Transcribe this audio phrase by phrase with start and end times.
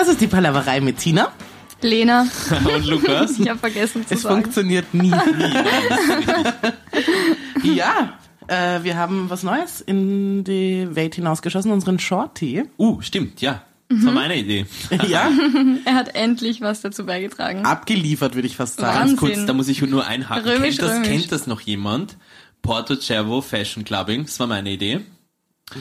[0.00, 1.30] Das ist die Palaverei mit Tina.
[1.82, 2.26] Lena,
[2.74, 3.38] Und Lukas?
[3.38, 4.42] ich habe vergessen zu Es sagen.
[4.44, 5.10] funktioniert nie.
[7.62, 8.14] ja,
[8.48, 12.62] äh, wir haben was Neues in die Welt hinausgeschossen, unseren Shorty.
[12.78, 13.60] Uh, stimmt, ja.
[13.90, 14.64] Das war meine Idee.
[15.06, 15.28] Ja,
[15.84, 17.66] Er hat endlich was dazu beigetragen.
[17.66, 19.00] abgeliefert, würde ich fast sagen.
[19.00, 19.16] Wahnsinn.
[19.18, 20.48] Ganz kurz, da muss ich nur einhaken.
[20.48, 21.08] Römisch, kennt, das, römisch.
[21.08, 22.16] kennt das noch jemand?
[22.62, 25.00] Porto Cervo Fashion Clubbing, das war meine Idee.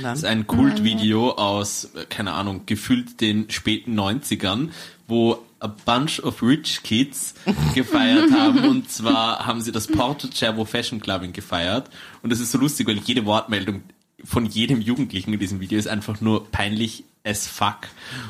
[0.02, 4.70] Das ist ein Kultvideo aus, äh, keine Ahnung, gefühlt den späten 90ern,
[5.08, 7.34] wo a bunch of rich kids
[7.76, 8.66] gefeiert haben.
[8.66, 11.90] Und zwar haben sie das Porto Cervo Fashion Clubbing gefeiert.
[12.22, 13.84] Und das ist so lustig, weil jede Wortmeldung
[14.24, 17.88] von jedem Jugendlichen in diesem Video ist einfach nur peinlich as fuck.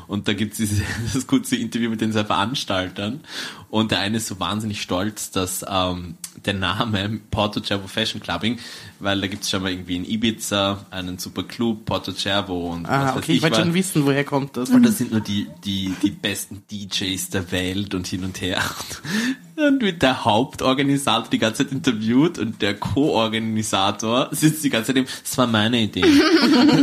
[0.08, 0.82] Und da gibt's dieses,
[1.14, 3.22] das kurze Interview mit den zwei Veranstaltern.
[3.70, 8.60] Und der eine ist so wahnsinnig stolz, dass ähm, der Name Porto Cervo Fashion Clubbing,
[9.00, 13.08] weil da gibt's schon mal irgendwie in Ibiza einen super Club, Porto Cervo und ah,
[13.08, 13.64] was weiß okay, ich wollte was.
[13.64, 14.70] schon wissen, woher kommt das.
[14.70, 18.62] Und das sind nur die, die, die besten DJs der Welt und hin und her.
[19.60, 24.98] Und wird der Hauptorganisator die ganze Zeit interviewt und der Co-Organisator sitzt die ganze Zeit
[24.98, 26.02] im, das war meine Idee.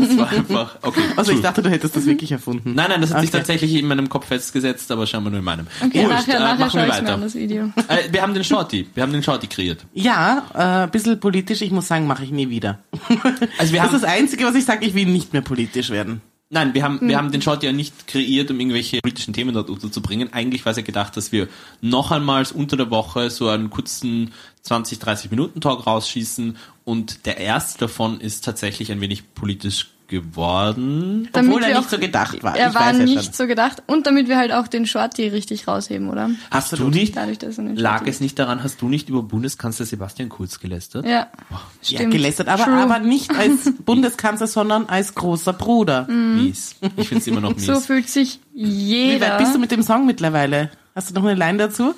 [0.06, 1.00] Das war einfach, okay.
[1.16, 2.74] Also ich dachte, du hättest das wirklich erfunden.
[2.74, 3.38] Nein, nein, das hat sich Okay.
[3.38, 5.66] tatsächlich in meinem Kopf festgesetzt, aber scheinbar nur in meinem.
[5.84, 7.14] Okay, Wurscht, nachher, äh, nachher machen wir ich mir weiter.
[7.14, 7.64] an das Video.
[7.88, 9.84] Äh, wir haben den Shorty, wir haben den Shorty kreiert.
[9.94, 12.78] Ja, äh, ein bisschen politisch, ich muss sagen, mache ich nie wieder.
[13.58, 15.90] Also wir das haben, ist das Einzige, was ich sage, ich will nicht mehr politisch
[15.90, 16.20] werden.
[16.50, 17.08] nein, wir haben, Hm.
[17.08, 20.32] wir haben den Shorty ja nicht kreiert, um irgendwelche politischen Themen dort unterzubringen.
[20.32, 21.48] Eigentlich war es ja gedacht, dass wir
[21.80, 24.32] noch einmal unter der Woche so einen kurzen
[24.62, 31.28] 20, 30 Minuten Talk rausschießen und der erste davon ist tatsächlich ein wenig politisch geworden.
[31.32, 32.56] Damit Obwohl er nicht auch- so gedacht war.
[32.56, 33.32] Er ich war weiß ja nicht schon.
[33.32, 33.82] so gedacht.
[33.86, 36.30] Und damit wir halt auch den Shorty richtig rausheben, oder?
[36.50, 39.86] Hast du nicht, Dadurch, dass er lag es nicht daran, hast du nicht über Bundeskanzler
[39.86, 41.04] Sebastian Kurz gelästert?
[41.04, 41.10] Ja,
[41.50, 42.12] Ja, stimmt.
[42.12, 42.74] gelästert, aber, True.
[42.74, 46.06] aber nicht als Bundeskanzler, sondern als großer Bruder.
[46.08, 46.76] Mies.
[46.96, 47.66] Ich finde es immer noch mies.
[47.66, 49.16] So fühlt sich jeder.
[49.26, 50.70] Wie weit bist du mit dem Song mittlerweile?
[50.94, 51.94] Hast du noch eine Line dazu?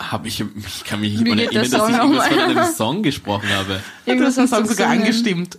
[0.00, 3.02] Hab ich, ich kann mich nicht mal erinnern, dass Song ich irgendwas von einem Song
[3.02, 3.80] gesprochen habe.
[4.04, 5.02] Du Irgendwas hast den Song du sogar gesungen.
[5.02, 5.58] angestimmt.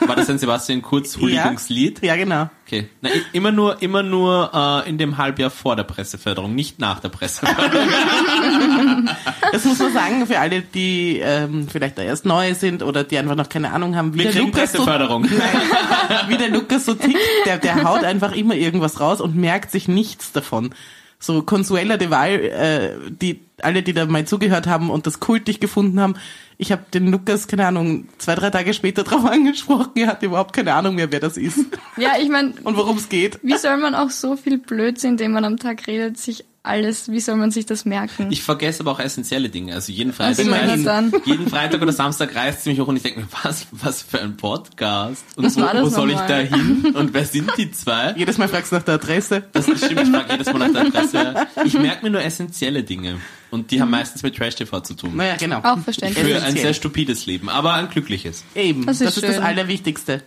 [0.00, 2.02] War das ein Sebastian Kurz Huldigungslied?
[2.02, 2.50] Ja, genau.
[2.66, 2.88] Okay.
[3.00, 4.50] Na, immer nur, immer nur
[4.84, 7.88] äh, in dem Halbjahr vor der Presseförderung, nicht nach der Presseförderung.
[9.52, 13.16] Das muss man sagen, für alle, die ähm, vielleicht da erst neu sind oder die
[13.18, 15.24] einfach noch keine Ahnung haben, wie, Wir der kriegen Lukas, so, Presseförderung.
[16.28, 17.16] wie der Lukas so tickt.
[17.46, 20.74] Der, der haut einfach immer irgendwas raus und merkt sich nichts davon.
[21.18, 25.60] So Consuela de Val, äh, die alle, die da mal zugehört haben und das kultig
[25.60, 26.14] gefunden haben,
[26.58, 30.52] ich habe den Lukas, keine Ahnung, zwei, drei Tage später drauf angesprochen, er hat überhaupt
[30.52, 31.58] keine Ahnung mehr, wer das ist.
[31.96, 33.38] Ja, ich meine, und worum es geht.
[33.42, 37.20] wie soll man auch so viel Blödsinn, den man am Tag redet, sich alles, wie
[37.20, 38.28] soll man sich das merken?
[38.30, 39.74] Ich vergesse aber auch essentielle Dinge.
[39.74, 41.12] Also jeden Also, Freitag, dann.
[41.24, 44.20] jeden Freitag oder Samstag reißt sie mich hoch und ich denke mir, was, was für
[44.20, 45.24] ein Podcast?
[45.36, 46.92] Und Was wo, war das wo soll ich da hin?
[46.94, 48.14] Und wer sind die zwei?
[48.16, 49.44] Jedes Mal fragst du nach der Adresse.
[49.52, 51.46] Das stimmt, ich frage jedes Mal nach der Adresse.
[51.64, 53.18] Ich merke mir nur essentielle Dinge.
[53.50, 55.16] Und die haben meistens mit Trash-TV zu tun.
[55.16, 55.60] Naja, genau.
[55.62, 56.24] Auch verständlich.
[56.26, 58.44] Für ein sehr stupides Leben, aber ein glückliches.
[58.56, 59.44] Eben, Das das ist ist, das.
[59.44, 60.22] Allerwichtigste.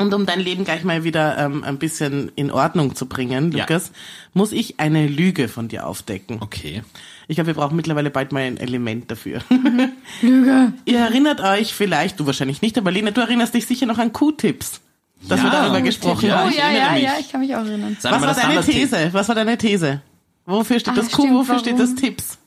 [0.00, 3.60] Und um dein Leben gleich mal wieder ähm, ein bisschen in Ordnung zu bringen, Ja.
[3.60, 3.92] Lukas,
[4.32, 6.38] muss ich eine Lüge von dir aufdecken.
[6.40, 6.82] Okay.
[7.28, 9.40] Ich glaube, wir brauchen mittlerweile bald mal ein Element dafür.
[10.22, 10.72] Lüge.
[10.86, 14.12] Ihr erinnert euch vielleicht, du wahrscheinlich nicht, aber Lena, du erinnerst dich sicher noch an
[14.12, 14.80] Q-Tips,
[15.28, 15.44] dass Ja.
[15.46, 16.36] wir darüber gesprochen ja.
[16.36, 16.50] Oh haben.
[16.50, 17.02] ich ja, ja, mich.
[17.02, 17.96] ja, ich kann mich auch erinnern.
[18.00, 18.62] Sag Was war deine.
[18.64, 19.10] These?
[19.12, 20.00] Was war deine These?
[20.46, 21.22] Wofür steht Ah, das Q?
[21.22, 21.94] stimmt, Wofür steht warum?
[21.94, 22.38] das Tipps?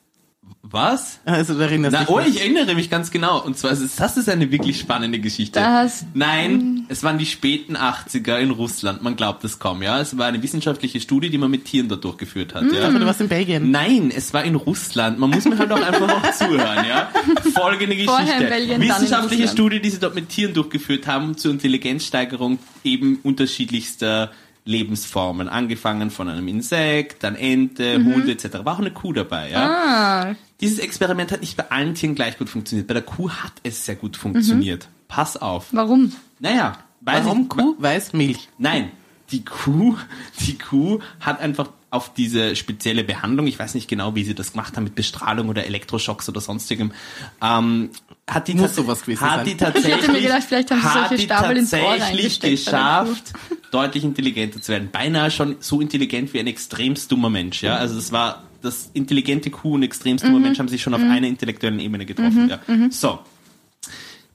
[0.73, 1.19] Was?
[1.23, 3.39] Also du erinnerst Na, dich oh, ich erinnere mich ganz genau.
[3.43, 5.59] Und zwar, ist das ist eine wirklich spannende Geschichte.
[5.59, 9.03] Das- Nein, es waren die späten 80er in Russland.
[9.03, 10.01] Man glaubt es kaum, ja.
[10.01, 12.87] Es war eine wissenschaftliche Studie, die man mit Tieren dort durchgeführt hat, ja.
[12.87, 13.69] Aber du warst in Belgien.
[13.69, 15.19] Nein, es war in Russland.
[15.19, 17.09] Man muss mir halt auch einfach noch zuhören, ja.
[17.53, 18.11] Folgende Geschichte.
[18.11, 19.47] Vorher in Belgien, dann in Wissenschaftliche.
[19.49, 24.31] Studie, die sie dort mit Tieren durchgeführt haben, zur Intelligenzsteigerung eben unterschiedlichster
[24.65, 25.47] Lebensformen.
[25.49, 28.13] Angefangen von einem Insekt, dann Ente, Mhm.
[28.13, 28.63] Hunde etc.
[28.63, 30.29] War auch eine Kuh dabei, ja.
[30.31, 32.87] Ah, Dieses Experiment hat nicht bei allen Tieren gleich gut funktioniert.
[32.87, 34.87] Bei der Kuh hat es sehr gut funktioniert.
[35.07, 35.67] Pass auf.
[35.71, 36.11] warum?
[36.39, 37.75] Naja, weiß Warum ich, Kuh?
[37.77, 38.47] Weiß Milch.
[38.57, 38.91] Nein,
[39.31, 39.95] die Kuh,
[40.41, 44.53] die Kuh hat einfach auf diese spezielle Behandlung, ich weiß nicht genau, wie sie das
[44.53, 46.91] gemacht haben, mit Bestrahlung oder Elektroschocks oder sonstigem,
[47.39, 47.91] ähm,
[48.29, 49.45] hat die, Muss sowas gewesen hat sein.
[49.45, 52.39] die tatsächlich, Ich hätte mir gedacht, vielleicht haben sie hat solche Stabel ins Ohr tatsächlich
[52.39, 53.33] geschafft,
[53.71, 54.89] deutlich intelligenter zu werden.
[54.91, 57.75] Beinahe schon so intelligent wie ein extremst dummer Mensch, ja.
[57.75, 60.29] Also das war, das intelligente Kuh und extremst Mhm.
[60.29, 62.59] dummer Mensch haben sich schon auf einer intellektuellen Ebene getroffen, ja.
[62.91, 63.19] So.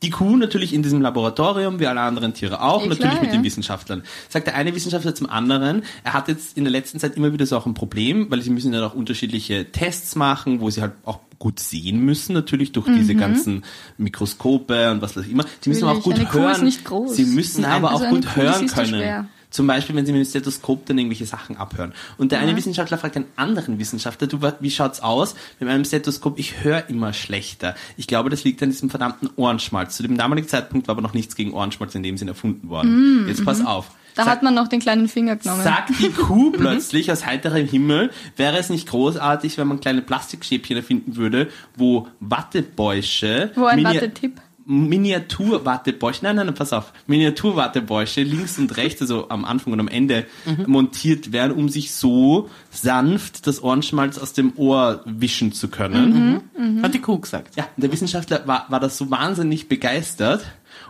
[0.02, 3.30] Die Kuh natürlich in diesem Laboratorium, wie alle anderen Tiere auch, Ja, natürlich klar, mit
[3.32, 3.36] ja.
[3.38, 4.02] den Wissenschaftlern.
[4.28, 7.46] Sagt der eine Wissenschaftler zum anderen, er hat jetzt in der letzten Zeit immer wieder
[7.46, 10.92] so auch ein Problem, weil sie müssen ja auch unterschiedliche Tests machen, wo sie halt
[11.04, 13.18] auch gut sehen müssen, natürlich durch diese Mhm.
[13.18, 13.64] ganzen
[13.96, 15.44] Mikroskope und was weiß ich immer.
[15.60, 16.54] Sie müssen aber auch gut Natürlich, eine hören.
[16.56, 17.14] ist nicht groß.
[17.16, 19.28] Sie müssen Nein, aber also auch gut hören können.
[19.50, 21.94] Zum Beispiel, wenn sie mit dem Stethoskop dann irgendwelche Sachen abhören.
[22.18, 22.56] Und der eine Mhm.
[22.58, 26.38] Wissenschaftler fragt einen anderen Wissenschaftler, du, wie schaut's aus mit meinem Stethoskop?
[26.38, 27.74] Ich höre immer schlechter.
[27.96, 29.96] Ich glaube, das liegt an diesem verdammten Ohrenschmalz.
[29.96, 33.24] Zu dem damaligen Zeitpunkt war aber noch nichts gegen Ohrenschmalz in dem Sinn erfunden worden.
[33.26, 33.88] Jetzt pass auf.
[33.88, 33.92] Mhm.
[34.16, 35.62] Da Sag- hat man noch den kleinen Finger genommen.
[35.62, 40.76] Sagt die Kuh plötzlich aus heiterem Himmel, wäre es nicht großartig, wenn man kleine Plastikstäbchen
[40.76, 44.40] erfinden würde, wo Wattebäusche, Wo ein Wattetipp.
[44.68, 50.26] Miniatur-Wattebäusche, nein, nein, pass auf, Miniatur-Wattebäusche links und rechts, also am Anfang und am Ende
[50.66, 56.42] montiert werden, um sich so sanft das Ohrenschmalz aus dem Ohr wischen zu können.
[56.82, 57.56] Hat die Kuh gesagt.
[57.56, 60.44] Ja, der Wissenschaftler war, war das so wahnsinnig begeistert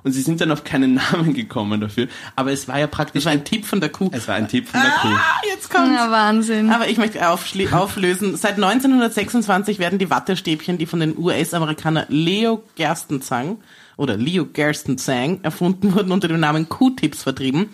[0.05, 3.33] und sie sind dann auf keinen Namen gekommen dafür, aber es war ja praktisch Das
[3.33, 4.11] war ein Tipp von der Kuh.
[4.13, 5.09] es war ein Tipp von der Kuh.
[5.09, 5.91] Ah, jetzt kommt's.
[5.95, 6.71] Ja, Wahnsinn.
[6.71, 8.37] Aber ich möchte aufschli- auflösen.
[8.37, 13.59] Seit 1926 werden die Wattestäbchen, die von den US-Amerikaner Leo Gerstenzang
[13.97, 17.69] oder Leo Gerstenzang erfunden wurden, unter dem Namen Q-Tips vertrieben.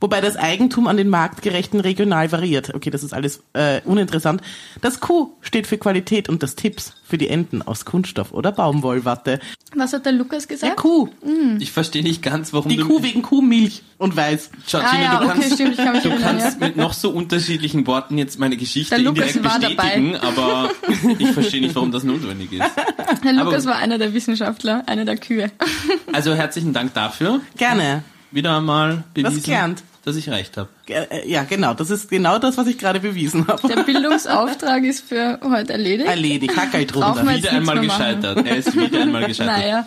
[0.00, 2.72] Wobei das Eigentum an den marktgerechten regional variiert.
[2.74, 4.42] Okay, das ist alles äh, uninteressant.
[4.80, 9.40] Das Q steht für Qualität und das Tipps für die Enden aus Kunststoff oder Baumwollwatte.
[9.74, 10.76] Was hat der Lukas Der gesagt?
[10.76, 11.08] Kuh.
[11.58, 14.50] Ich verstehe nicht ganz, warum Die du Kuh wegen Kuhmilch und Weiß.
[14.68, 16.66] Schau, Ah Gina, ja, du okay, kannst, stimmt, ich kann mich du erinnern, kannst ja.
[16.68, 20.70] mit noch so unterschiedlichen Worten jetzt meine Geschichte Der Lukas indirekt war bestätigen, aber
[21.18, 22.62] ich verstehe nicht, warum das notwendig ist.
[23.24, 25.50] Der Aber- Lukas war einer der Wissenschaftler, einer der Kühe.
[26.12, 27.40] Also herzlichen Dank dafür.
[27.56, 28.04] Gerne.
[28.30, 30.68] Wieder einmal bewiesen, dass ich recht habe.
[30.86, 31.74] Äh, Ja, genau.
[31.74, 33.66] Das ist genau das, was ich gerade bewiesen habe.
[33.68, 36.08] Der Bildungsauftrag ist für heute erledigt.
[36.08, 36.56] Erledigt.
[36.56, 37.26] Hackerl drunter.
[37.28, 38.46] Wieder einmal gescheitert.
[38.46, 39.56] Er ist wieder einmal gescheitert.
[39.58, 39.86] Naja,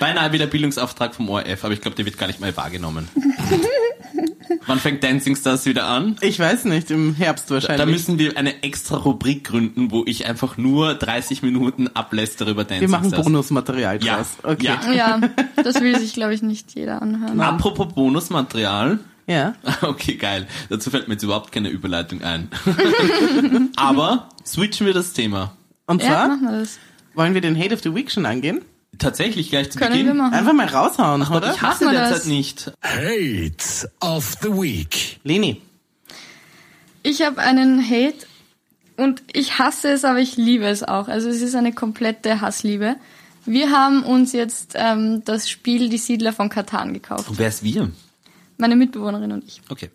[0.00, 3.08] Beinahe wieder Bildungsauftrag vom ORF, aber ich glaube, der wird gar nicht mal wahrgenommen.
[4.66, 6.16] Wann fängt Dancing Stars wieder an?
[6.20, 7.78] Ich weiß nicht, im Herbst wahrscheinlich.
[7.78, 12.64] Da müssen wir eine extra Rubrik gründen, wo ich einfach nur 30 Minuten ablästere über
[12.64, 13.24] Dancing wir machen Stars.
[13.24, 14.28] Bonusmaterial Ja, draus.
[14.42, 14.64] Okay.
[14.66, 14.92] ja.
[14.92, 15.20] ja,
[15.62, 17.40] das will sich, glaube ich, nicht jeder anhören.
[17.40, 18.98] Apropos Bonusmaterial.
[19.26, 19.54] Ja.
[19.82, 20.46] Okay, geil.
[20.68, 22.48] Dazu fällt mir jetzt überhaupt keine Überleitung ein.
[23.76, 25.56] Aber switchen wir das Thema.
[25.86, 26.78] Und Ja, zwar machen wir das.
[27.14, 28.62] wollen wir den Hate of the Week schon angehen?
[28.98, 30.20] Tatsächlich gleich zu Können Beginn.
[30.20, 31.52] Einfach mal raushauen, oder?
[31.54, 32.24] Ich hasse derzeit das.
[32.26, 32.72] nicht.
[32.82, 35.20] Hate of the Week.
[35.24, 35.60] Leni.
[37.02, 38.26] Ich habe einen Hate
[38.96, 41.08] und ich hasse es, aber ich liebe es auch.
[41.08, 42.96] Also es ist eine komplette Hassliebe.
[43.44, 47.28] Wir haben uns jetzt ähm, das Spiel Die Siedler von Katan gekauft.
[47.28, 47.90] Und wer ist wir?
[48.58, 49.60] Meine Mitbewohnerin und ich.
[49.68, 49.90] Okay.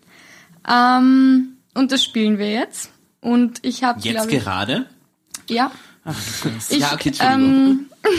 [0.70, 2.92] Ähm, und das spielen wir jetzt.
[3.20, 4.86] Und ich habe, Jetzt ich, gerade?
[5.50, 5.72] ja.
[6.70, 7.42] Ich, ja, okay, Entschuldigung.
[7.44, 7.86] ähm,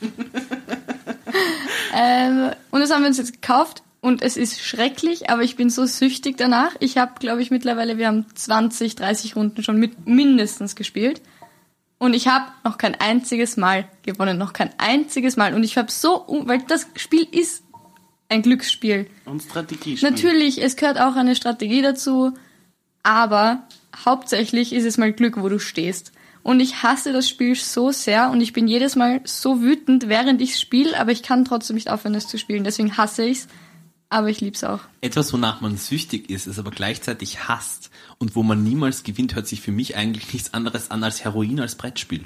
[1.94, 5.68] ähm, und das haben wir uns jetzt gekauft und es ist schrecklich, aber ich bin
[5.68, 6.74] so süchtig danach.
[6.80, 11.20] Ich habe, glaube ich, mittlerweile, wir haben 20, 30 Runden schon mit mindestens gespielt.
[11.98, 15.52] Und ich habe noch kein einziges Mal gewonnen, noch kein einziges Mal.
[15.52, 17.62] Und ich habe so, weil das Spiel ist
[18.30, 19.06] ein Glücksspiel.
[19.26, 20.10] Und Strategiespiel.
[20.10, 22.32] Natürlich, es gehört auch eine Strategie dazu,
[23.02, 23.64] aber
[24.06, 26.12] hauptsächlich ist es mal Glück, wo du stehst.
[26.42, 30.40] Und ich hasse das Spiel so sehr und ich bin jedes Mal so wütend, während
[30.40, 32.64] ich spiele, aber ich kann trotzdem nicht aufhören, es zu spielen.
[32.64, 33.46] Deswegen hasse ich's,
[34.08, 34.80] aber ich lieb's auch.
[35.02, 39.46] Etwas, wonach man süchtig ist, es aber gleichzeitig hasst und wo man niemals gewinnt, hört
[39.46, 42.24] sich für mich eigentlich nichts anderes an als Heroin als Brettspiel.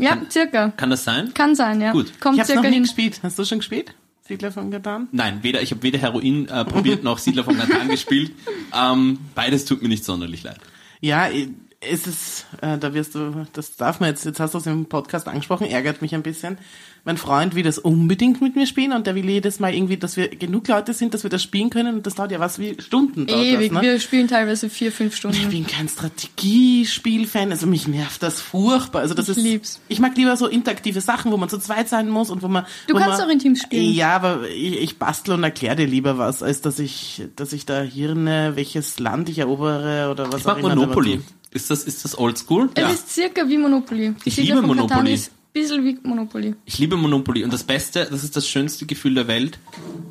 [0.00, 0.70] Ja, circa.
[0.70, 1.32] Kann das sein?
[1.34, 1.92] Kann sein, ja.
[1.92, 2.18] Gut.
[2.20, 2.82] Kommt Ich hab's noch circa nie hin.
[2.84, 3.20] gespielt.
[3.22, 3.94] Hast du schon gespielt?
[4.26, 5.06] Siedler von Katan?
[5.12, 8.32] Nein, weder ich habe weder Heroin äh, probiert noch Siedler von Katan gespielt.
[8.74, 10.58] Ähm, beides tut mir nicht sonderlich leid.
[11.00, 11.48] Ja, eh,
[11.90, 14.86] es ist, äh, da wirst du, das darf man jetzt, jetzt hast du es im
[14.86, 16.58] Podcast angesprochen, ärgert mich ein bisschen.
[17.04, 20.16] Mein Freund will das unbedingt mit mir spielen und der will jedes Mal irgendwie, dass
[20.16, 22.74] wir genug Leute sind, dass wir das spielen können und das dauert ja was wie
[22.80, 23.28] Stunden.
[23.28, 23.72] Dauert Ewig.
[23.72, 23.88] Das, ne?
[23.88, 25.48] Wir spielen teilweise vier, fünf Ich Stunden.
[25.50, 29.02] bin kein Strategiespiel-Fan, also mich nervt das furchtbar.
[29.02, 29.80] Also das Ich ist, lieb's.
[29.88, 32.66] ich mag lieber so interaktive Sachen, wo man zu zweit sein muss und wo man.
[32.88, 33.94] Du wo kannst man, auch in Teams spielen.
[33.94, 37.66] Ja, aber ich, ich bastel und erkläre dir lieber was, als dass ich, dass ich
[37.66, 40.74] da Hirne, welches Land ich erobere oder was Ich auch immer.
[40.74, 41.20] Monopoly.
[41.56, 42.70] Ist das, ist das oldschool?
[42.74, 44.14] Es ist circa wie Monopoly.
[44.24, 45.14] Die Ich Siedler liebe von Katan Monopoly.
[45.14, 46.54] ist ein bisschen wie Monopoly.
[46.66, 49.58] Ich liebe Monopoly und das Beste, das ist das schönste Gefühl der Welt.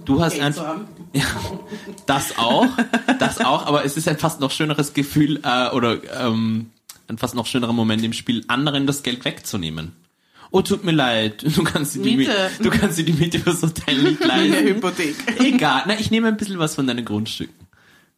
[0.06, 0.86] Du hast Geld ein, zu haben.
[1.14, 1.24] ja,
[2.08, 2.68] das auch,
[3.20, 6.72] das auch, aber es ist ein fast noch schöneres Gefühl äh, oder ähm,
[7.08, 9.92] ein fast noch schönerer Moment im Spiel, anderen das Geld wegzunehmen.
[10.52, 12.50] Oh, tut mir leid, du kannst dir die Miete.
[12.62, 14.68] Du kannst dir die Miete fürs Hotel nicht In der leisten.
[14.68, 15.16] Hypothek.
[15.40, 17.54] Egal, na, ich nehme ein bisschen was von deinen Grundstücken.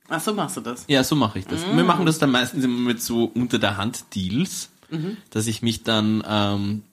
[0.10, 0.86] Ach so machst du das.
[0.88, 1.66] Ja, so mache ich das.
[1.66, 4.70] Wir machen das dann meistens immer mit so unter der Hand Deals,
[5.32, 6.84] dass ich mich dann ähm,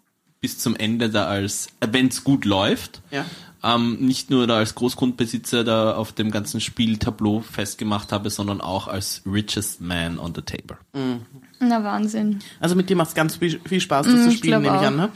[0.41, 3.25] bis zum Ende da als, äh, wenn's gut läuft, Ja.
[3.65, 8.87] Ähm, nicht nur da als Großgrundbesitzer da auf dem ganzen Spieltableau festgemacht habe, sondern auch
[8.89, 10.77] als richest man on the table.
[11.61, 12.41] Na, Wahnsinn.
[12.61, 14.75] Also mit dir macht es ganz viel, viel Spaß, das Mm, zu ich spielen, nehme
[14.77, 14.87] ich auch.
[14.87, 15.09] an, ne?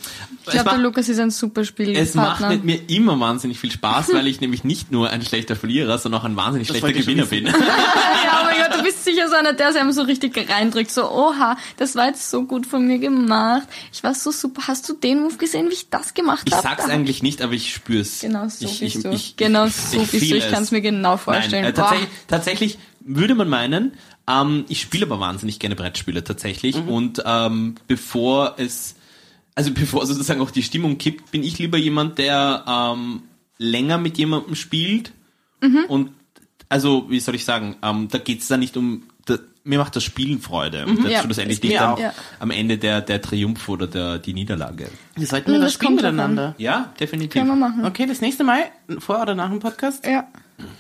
[0.47, 2.49] Ich glaube, der Lukas ist ein super Es macht Spielpartner.
[2.51, 6.21] mit mir immer wahnsinnig viel Spaß, weil ich nämlich nicht nur ein schlechter Verlierer, sondern
[6.23, 7.47] auch ein wahnsinnig schlechter ich schon Gewinner bin.
[8.25, 10.91] Ja, oh mein Gott, du bist sicher so einer, der sich einfach so richtig reindrückt.
[10.91, 13.67] So, oha, das war jetzt so gut von mir gemacht.
[13.93, 14.63] Ich war so super.
[14.69, 16.63] Hast du den Move gesehen, wie ich das gemacht Ich habe?
[16.63, 18.21] sag's eigentlich nicht, aber ich spür's.
[18.21, 19.11] Genau so ich, bist ich, du.
[19.11, 20.37] Ich, genau so ich bist du.
[20.37, 21.63] Ich kann es mir genau vorstellen.
[21.63, 23.93] Nein, äh, tatsächlich, tatsächlich würde man meinen,
[24.29, 26.89] ähm, ich spiele aber wahnsinnig gerne Brettspiele tatsächlich Mhm.
[26.89, 28.97] und ähm, bevor es,
[29.55, 33.23] also bevor sozusagen auch die Stimmung kippt, bin ich lieber jemand, der ähm,
[33.59, 35.13] länger mit jemandem spielt
[35.61, 35.85] Mhm.
[35.89, 36.11] und
[36.69, 39.05] also wie soll ich sagen, ähm, da geht's dann nicht um,
[39.69, 41.07] mir macht das Spielen Freude und Mhm.
[41.11, 41.99] Ja, schlussendlich ist nicht am.
[41.99, 42.13] Ja.
[42.41, 44.89] am Ende der, der Triumph oder der, die Niederlage.
[45.15, 46.55] Wir sollten wir das das spielen miteinander.
[46.59, 47.35] Ja, definitiv.
[47.43, 47.85] Können wir machen.
[47.85, 48.65] Okay, das nächste Mal,
[48.99, 50.27] vor oder nach dem Podcast, Ja,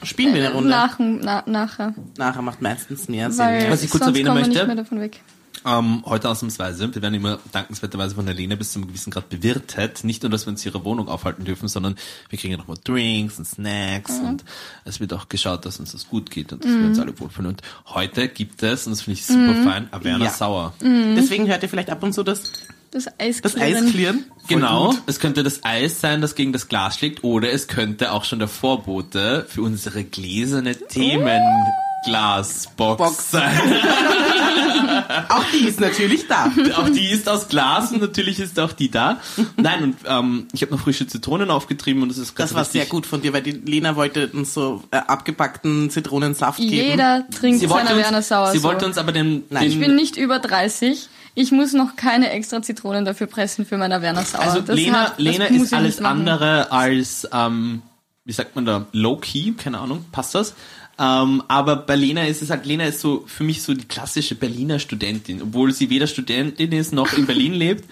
[0.02, 0.70] spielen wir eine Runde.
[0.70, 1.94] nach, na, nachher.
[2.16, 3.44] Nachher macht meistens mehr Sinn.
[3.46, 5.20] Weil Was ich kurz sonst erwähnen kommen wir möchte- nicht mehr davon weg.
[5.66, 6.94] Ähm, heute ausnahmsweise.
[6.94, 10.04] Wir werden immer dankenswerterweise von der Lena bis zu einem gewissen Grad bewirtet.
[10.04, 11.96] Nicht nur, dass wir uns in ihrer Wohnung aufhalten dürfen, sondern
[12.30, 14.44] wir kriegen ja nochmal Drinks und Snacks und
[14.84, 17.50] es wird auch geschaut, dass uns das gut geht und dass wir uns alle wohlfühlen.
[17.50, 20.30] Und heute gibt es, und das finde ich super fein, Averna Ja.
[20.30, 20.74] Sauer.
[20.80, 22.42] Deswegen hört ihr vielleicht ab und zu das,
[22.90, 24.24] Das Eis das Eis klirren.
[24.48, 25.02] Genau, gut.
[25.06, 28.38] es könnte das Eis sein, das gegen das Glas schlägt, oder es könnte auch schon
[28.38, 33.30] der Vorbote für unsere gläserne Themenglasbox Box.
[33.32, 33.60] sein.
[35.28, 36.50] Auch die ist natürlich da.
[36.76, 39.20] auch die ist aus Glas und natürlich ist auch die da.
[39.56, 42.64] Nein, und ähm, ich habe noch frische Zitronen aufgetrieben und das ist ganz Das war
[42.64, 46.72] sehr gut von dir, weil die Lena wollte uns so äh, abgepackten Zitronensaft geben.
[46.72, 48.64] Jeder trinkt Sie seine Werner Sauer sie so.
[48.64, 51.08] wollte uns aber den, Nein, den Ich bin nicht über 30.
[51.34, 54.40] Ich muss noch keine extra Zitronen dafür pressen für meine Werner Sauer.
[54.42, 57.82] also Das Lena, hat- Lena ist alles andere als, ähm,
[58.24, 60.54] wie sagt man da, low-key, keine Ahnung, passt das?
[61.00, 64.34] Ähm, aber bei Lena ist es halt, Lena ist so für mich so die klassische
[64.34, 67.84] Berliner Studentin, obwohl sie weder Studentin ist noch in Berlin lebt.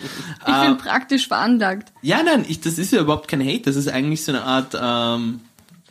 [0.47, 1.93] Ich Äh, bin praktisch veranlagt.
[2.03, 3.61] Ja, nein, ich, das ist ja überhaupt kein Hate.
[3.63, 5.41] Das ist eigentlich so eine Art, ähm,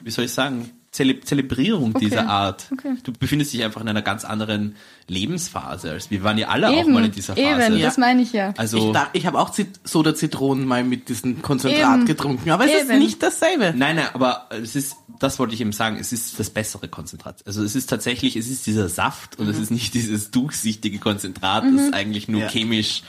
[0.02, 2.06] wie soll ich sagen, Zele Zelebrierung Okay.
[2.06, 2.68] dieser Art.
[2.72, 2.96] Okay.
[3.04, 4.76] Du befindest dich einfach in einer ganz anderen
[5.08, 7.64] Lebensphase als wir waren ja alle auch Eben, mal in dieser Phase.
[7.66, 7.86] eben, Ja.
[7.88, 8.54] das meine ich ja.
[8.58, 12.06] Also Ich, ich habe auch Zit Soda-Zitronen mal mit diesem Konzentrat Eben.
[12.06, 13.00] getrunken, aber es ist Eben.
[13.00, 13.74] nicht dasselbe.
[13.76, 17.44] Nein, nein, aber es ist, das wollte ich eben sagen, es ist das bessere Konzentrat.
[17.46, 21.64] Also es ist tatsächlich, es ist dieser Saft und es ist nicht dieses durchsichtige Konzentrat,
[21.76, 22.48] das eigentlich nur Ja.
[22.50, 23.04] chemisch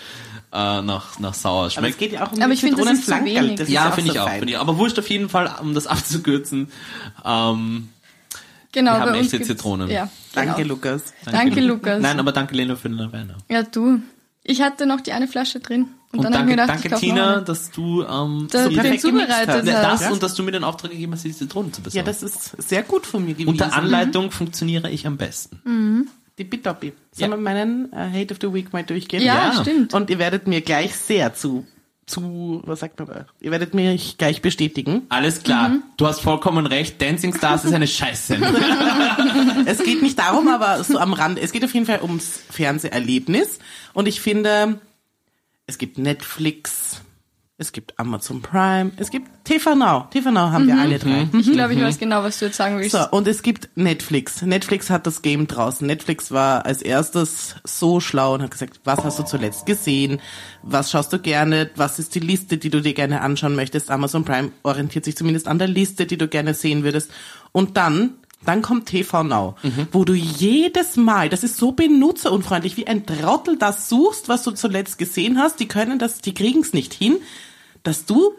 [0.53, 1.99] äh, nach, nach sauer Aber es schmeckt.
[1.99, 3.51] geht ja auch um Aber die ich ist Zitronenflankerl.
[3.61, 4.29] ist ja, finde so ich auch.
[4.31, 4.59] Finde ich.
[4.59, 6.69] Aber wurscht auf jeden Fall, um das abzukürzen.
[7.25, 7.89] Ähm,
[8.77, 9.89] Genau, Wir haben bei uns echte Zitronen.
[9.91, 10.75] Ja, Danke, genau.
[10.75, 11.15] Lukas.
[11.25, 12.03] Danke, Lukas.
[12.03, 13.39] Nein, aber danke Lena für den Erwähner.
[13.49, 14.01] Ja, du.
[14.45, 15.87] Ich hatte noch die eine Flasche drin.
[16.13, 18.75] Und, Und dann habe ich danke, mir gedacht, danke Tina, dass du ähm, Da- die-
[18.75, 19.67] den perfekt zubereitet hast.
[19.67, 20.11] Das Ja.
[20.13, 22.07] und dass du mir den Auftrag gegeben hast, diese Zitronen zu besorgen.
[22.07, 23.49] Ja, das ist sehr gut von mir gewesen.
[23.49, 26.09] Unter Anleitung funktioniere ich am besten.
[26.39, 26.93] Die Bitoppi.
[27.13, 27.37] Sollen Ja.
[27.37, 29.23] wir meinen äh, Hate of the Week mal durchgehen?
[29.23, 29.61] Ja, Ja.
[29.63, 29.95] stimmt.
[29.95, 31.67] Und ihr werdet mir gleich sehr zu,
[32.07, 33.27] zu, was sagt man da?
[33.41, 35.03] Ihr werdet mich gleich bestätigen.
[35.09, 35.83] Alles klar, Mhm.
[35.97, 38.39] du hast vollkommen recht, Dancing Stars ist eine Scheiße.
[39.67, 41.39] Es geht nicht darum, aber so am Rand.
[41.41, 43.59] Es geht auf jeden Fall ums Fernseherlebnis.
[43.95, 44.79] Und ich finde,
[45.67, 46.86] es gibt Netflix,
[47.59, 50.09] es gibt Amazon Prime, es gibt TV Now.
[50.11, 51.27] TV Now haben wir alle drei.
[51.33, 52.91] Ich glaube, ich weiß genau, was du jetzt sagen willst.
[52.91, 54.43] So, und es gibt Netflix.
[54.43, 55.87] Netflix hat das Game draußen.
[55.87, 60.21] Netflix war als erstes so schlau und hat gesagt, was hast du zuletzt gesehen?
[60.63, 61.71] Was schaust du gerne?
[61.77, 63.91] Was ist die Liste, die du dir gerne anschauen möchtest?
[63.91, 67.11] Amazon Prime orientiert sich zumindest an der Liste, die du gerne sehen würdest.
[67.53, 69.57] Und dann, dann kommt TV Now,
[69.93, 74.51] wo du jedes Mal, das ist so benutzerunfreundlich, wie ein Trottel das suchst, was du
[74.51, 75.59] zuletzt gesehen hast.
[75.59, 77.17] Die können das, die kriegen es nicht hin,
[77.87, 78.33] dass du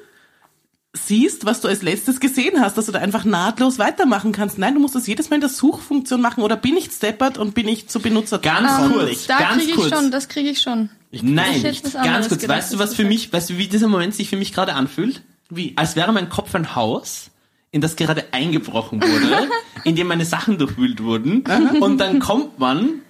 [0.94, 4.58] siehst, was du als letztes gesehen hast, dass du da einfach nahtlos weitermachen kannst.
[4.58, 7.54] Nein, du musst das jedes Mal in der Suchfunktion machen oder bin ich steppert und
[7.54, 9.90] bin ich zu Benutzer Ganz Ähm, kurz, da ganz kriege ich kurz.
[9.90, 10.90] schon, das kriege ich schon.
[11.12, 12.42] Nein, Ich hätte was ganz kurz.
[12.42, 14.74] gedacht, weißt du, was für mich, weißt du, wie dieser Moment sich für mich gerade
[14.74, 15.22] anfühlt?
[15.50, 15.74] Wie?
[15.76, 17.30] Als wäre mein Kopf ein Haus,
[17.72, 19.48] in das gerade eingebrochen wurde,
[19.84, 21.44] in dem meine Sachen durchwühlt wurden.
[21.80, 23.02] und dann kommt man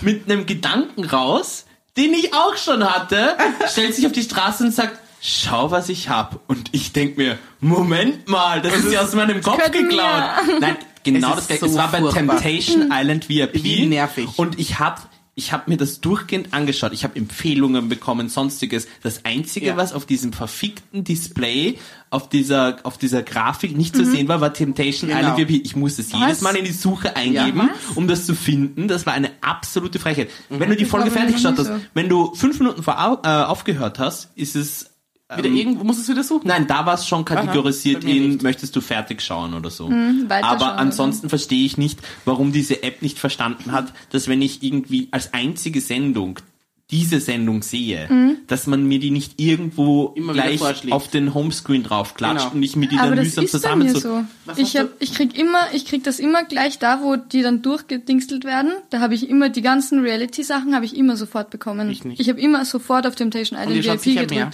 [0.00, 1.66] mit einem Gedanken raus,
[1.98, 3.36] den ich auch schon hatte,
[3.70, 6.40] stellt sich auf die Straße und sagt, schau, was ich hab.
[6.48, 10.22] Und ich denk mir, Moment mal, das ist ja aus meinem Kopf geklaut.
[10.60, 11.60] Nein, genau Es das gleiche.
[11.60, 12.36] so es war bei furchtbar.
[12.40, 13.62] Temptation Island VIP.
[13.64, 14.28] Wie nervig.
[14.36, 15.08] Und ich hab
[15.38, 16.94] ich habe mir das durchgehend angeschaut.
[16.94, 18.88] Ich habe Empfehlungen bekommen, sonstiges.
[19.02, 19.76] Das einzige, Ja.
[19.76, 21.76] was auf diesem verfickten Display,
[22.08, 25.20] auf dieser, auf dieser Grafik nicht zu sehen war, war Temptation Genau.
[25.20, 25.62] Island VIP.
[25.66, 26.40] Ich musste es jedes?
[26.40, 28.88] Mal in die Suche eingeben, Ja, um das zu finden.
[28.88, 30.30] Das war eine absolute Frechheit.
[30.48, 31.74] Wenn du die Folge fertig geschaut hast, so.
[31.92, 34.86] wenn du fünf Minuten vor, äh, aufgehört hast, ist es
[35.34, 36.46] Wieder irgendwo, muss es wieder suchen.
[36.46, 38.42] Nein, da war es schon kategorisiert mir in, nicht.
[38.42, 39.88] möchtest du fertig schauen oder so.
[39.90, 44.62] weiterschauen Aber ansonsten verstehe ich nicht, warum diese App nicht verstanden hat, dass wenn ich
[44.62, 46.38] irgendwie als einzige Sendung
[46.92, 52.44] diese Sendung sehe, dass man mir die nicht irgendwo Immer gleich auf den Homescreen draufklatscht
[52.44, 52.54] Genau.
[52.54, 54.22] und ich mir die dann mühsam zusammen so.
[54.56, 58.44] Ich hab, ich krieg immer, ich krieg das immer gleich da, wo die dann durchgedingstelt
[58.44, 58.70] werden.
[58.90, 61.90] Da habe ich immer die ganzen Reality-Sachen habe ich immer sofort bekommen.
[61.90, 62.20] Ich nicht.
[62.20, 64.30] Ich habe immer sofort auf Temptation Island VIP gedrückt.
[64.30, 64.50] mehr.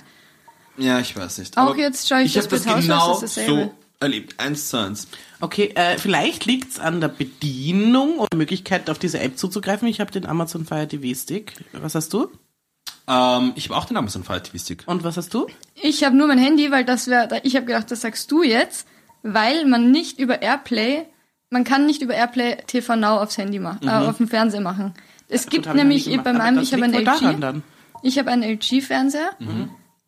[0.76, 1.56] Ja, ich weiß nicht.
[1.58, 3.64] Auch Aber jetzt schaue ich ich das das genau das ist dasselbe.
[3.64, 4.38] so erlebt.
[4.38, 5.08] Eins zu eins.
[5.40, 9.88] Okay, äh, vielleicht liegt's an der Bedienung oder Möglichkeit, auf diese App zuzugreifen.
[9.88, 11.54] Ich habe den Amazon Fire TV Stick.
[11.72, 12.30] Was hast du?
[13.08, 14.82] Ähm, ich habe auch den Amazon Fire TV Stick.
[14.86, 15.46] Und was hast du?
[15.74, 18.86] Ich habe nur mein Handy, weil das wäre, ich habe gedacht, das sagst du jetzt,
[19.22, 21.04] weil man nicht über Airplay,
[21.50, 24.94] man kann nicht über Airplay TV Now aufs Handy machen, äh, auf dem Fernseher machen.
[25.28, 27.62] Es gibt ich noch nämlich bei meinem, ich habe einen LG, dann.
[28.02, 29.30] ich habe einen LG-Fernseher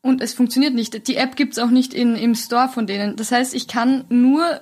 [0.04, 1.08] und es funktioniert nicht.
[1.08, 3.16] Die App gibt's auch nicht in, im Store von denen.
[3.16, 4.60] Das heißt, ich kann nur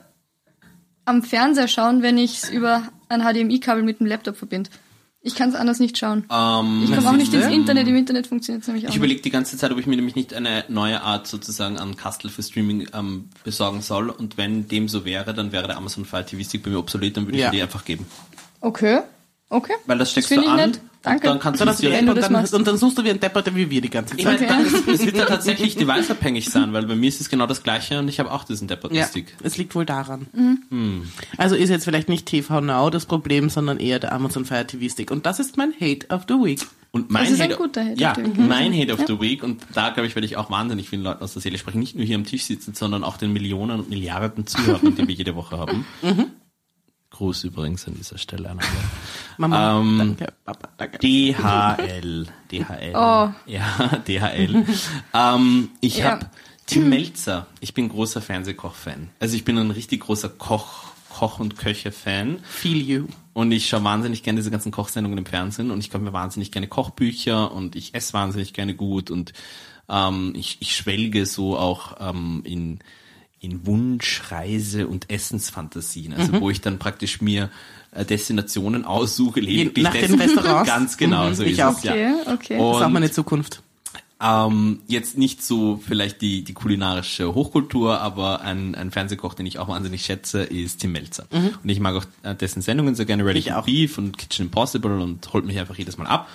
[1.05, 4.71] am Fernseher schauen, wenn ich es über ein HDMI-Kabel mit dem Laptop verbinde.
[5.21, 6.25] Ich kann es anders nicht schauen.
[6.31, 7.89] Ähm, ich komme auch nicht ins Internet.
[7.89, 10.15] Im Internet funktioniert es nämlich auch Ich überlege die ganze Zeit, ob ich mir nämlich
[10.15, 14.11] nicht eine neue Art sozusagen an Kastel für Streaming ähm, besorgen soll.
[14.11, 17.17] Und wenn dem so wäre, dann wäre der Amazon Fire TV Stick bei mir obsolet,
[17.17, 17.49] dann würde ich Ja.
[17.51, 18.07] mir die einfach geben.
[18.61, 19.01] Okay,
[19.49, 19.75] okay.
[19.87, 20.81] Weil das steckst finde du an nett.
[21.03, 21.27] Danke.
[21.29, 22.09] und dann kannst du das direkt...
[22.09, 24.41] Und dann, und dann suchst du wie ein Depperter wie wir die ganze Ich Zeit.
[24.41, 24.73] meine, Okay.
[24.87, 27.99] dann- es wird dann tatsächlich deviceabhängig sein, weil bei mir ist es genau das gleiche
[27.99, 29.07] und ich habe auch diesen Depperten Ja,
[29.43, 30.27] es liegt wohl daran.
[30.33, 31.09] Mhm.
[31.37, 34.93] Also ist jetzt vielleicht nicht TV Now das Problem, sondern eher der Amazon Fire TV
[34.93, 35.11] Stick.
[35.11, 36.61] Und das ist mein Hate of the Week.
[36.93, 38.39] Und mein Das ist ein Hate, guter Hate ja, of the Week.
[38.49, 41.25] mein Hate of the Week und da glaube ich werde ich auch wahnsinnig vielen Leuten
[41.25, 43.89] aus der Seele sprechen, nicht nur hier am Tisch sitzen, sondern auch den Millionen und
[43.89, 45.87] Milliarden Zuhörern, die wir jede Woche haben.
[46.03, 46.27] Mhm.
[47.13, 48.69] Gruß übrigens an dieser Stelle an alle.
[49.39, 50.99] Mama, Ähm, danke, Papa, danke.
[50.99, 52.27] DHL.
[52.51, 52.93] DHL.
[52.95, 53.29] Oh.
[53.47, 54.65] Ja, DHL.
[55.15, 56.13] ähm, ich Ja.
[56.13, 56.27] habe
[56.67, 57.47] Tim Melzer.
[57.61, 59.11] Ich bin großer Fernsehkoch-Fan.
[59.21, 62.39] Also ich bin ein richtig großer Koch, Koch- und Köche-Fan.
[62.45, 63.07] Feel you.
[63.35, 66.51] Und ich schaue wahnsinnig gerne diese ganzen Kochsendungen im Fernsehen und ich kaufe mir wahnsinnig
[66.53, 69.33] gerne Kochbücher und ich esse wahnsinnig gerne gut und
[69.89, 72.79] ähm, ich, ich schwelge so auch ähm, in,
[73.43, 76.15] in Wunsch, Reise und Essensfantasien.
[76.15, 77.51] Also wo ich dann praktisch mir
[77.95, 80.71] äh, Destinationen aussuche, lediglich nach dessen- Restaurants?
[80.71, 81.77] Ganz genau, Mhm, so ich ist auch.
[81.77, 81.85] es.
[81.85, 81.93] Ja.
[81.93, 82.59] Okay, okay.
[82.59, 83.63] Das ist auch Und- meine Zukunft.
[84.25, 89.59] ähm, jetzt nicht so vielleicht die, die kulinarische Hochkultur, aber ein, ein Fernsehkoch, den ich
[89.59, 91.27] auch wahnsinnig schätze, ist Tim Melzer.
[91.33, 93.63] Und ich mag auch äh, dessen Sendungen sehr gerne, Ready to.
[93.63, 96.29] Beef und Kitchen Impossible und holt mich einfach jedes Mal ab.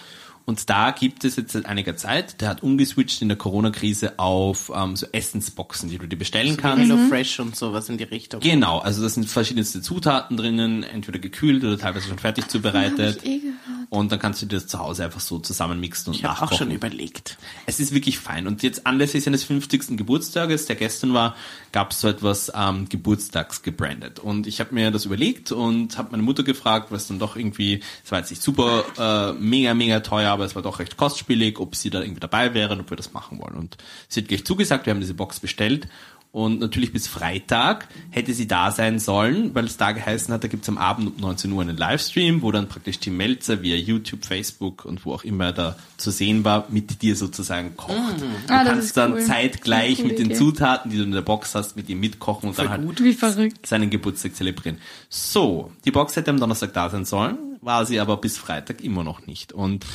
[0.50, 4.72] Und da gibt es jetzt seit einiger Zeit, der hat umgeswitcht in der Corona-Krise auf
[4.74, 6.90] ähm, so Essensboxen, die du dir bestellen kannst.
[6.90, 8.40] Hello Fresh und sowas in die Richtung.
[8.40, 13.18] Genau, also da sind verschiedenste Zutaten drinnen, entweder gekühlt oder teilweise schon fertig zubereitet.
[13.18, 13.58] Hab ich eh gehört.
[13.90, 16.42] Und dann kannst du dir das zu Hause einfach so zusammenmixen und Ich habe auch
[16.44, 16.58] nachkochen.
[16.58, 17.38] schon überlegt.
[17.66, 18.48] Es ist wirklich fein.
[18.48, 19.98] Und jetzt anlässlich seines 50.
[19.98, 21.36] Geburtstages, der gestern war,
[21.78, 24.18] gab es so etwas ähm, Geburtstags gebrandet.
[24.18, 27.82] Und ich habe mir das überlegt und habe meine Mutter gefragt, was dann doch irgendwie,
[28.04, 31.60] es war jetzt nicht super äh, mega, mega teuer, aber es war doch recht kostspielig,
[31.60, 33.54] ob sie da irgendwie dabei wäre und ob wir das machen wollen.
[33.54, 35.88] Und sie hat gleich zugesagt, wir haben diese Box bestellt.
[36.32, 40.48] Und natürlich bis Freitag hätte sie da sein sollen, weil es da geheißen hat, da
[40.48, 44.24] gibt's am Abend um 19 Uhr einen Livestream, wo dann praktisch Tim Melzer via YouTube,
[44.24, 48.22] Facebook und wo auch immer da zu sehen war, mit dir sozusagen kocht.
[48.22, 49.22] Du Ah, kannst dann cool.
[49.22, 50.36] zeitgleich mit den Idee.
[50.36, 53.66] Zutaten, die du in der Box hast, mit ihm mitkochen und dann halt Wie verrückt.
[53.66, 54.78] seinen Geburtstag zelebrieren.
[55.10, 59.04] So, die Box hätte am Donnerstag da sein sollen, war sie aber bis Freitag immer
[59.04, 59.54] noch nicht.
[59.54, 59.86] Und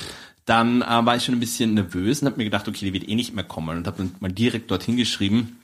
[0.44, 3.08] dann äh, war ich schon ein bisschen nervös und habe mir gedacht, okay, die wird
[3.08, 5.58] eh nicht mehr kommen und habe dann mal direkt dorthin geschrieben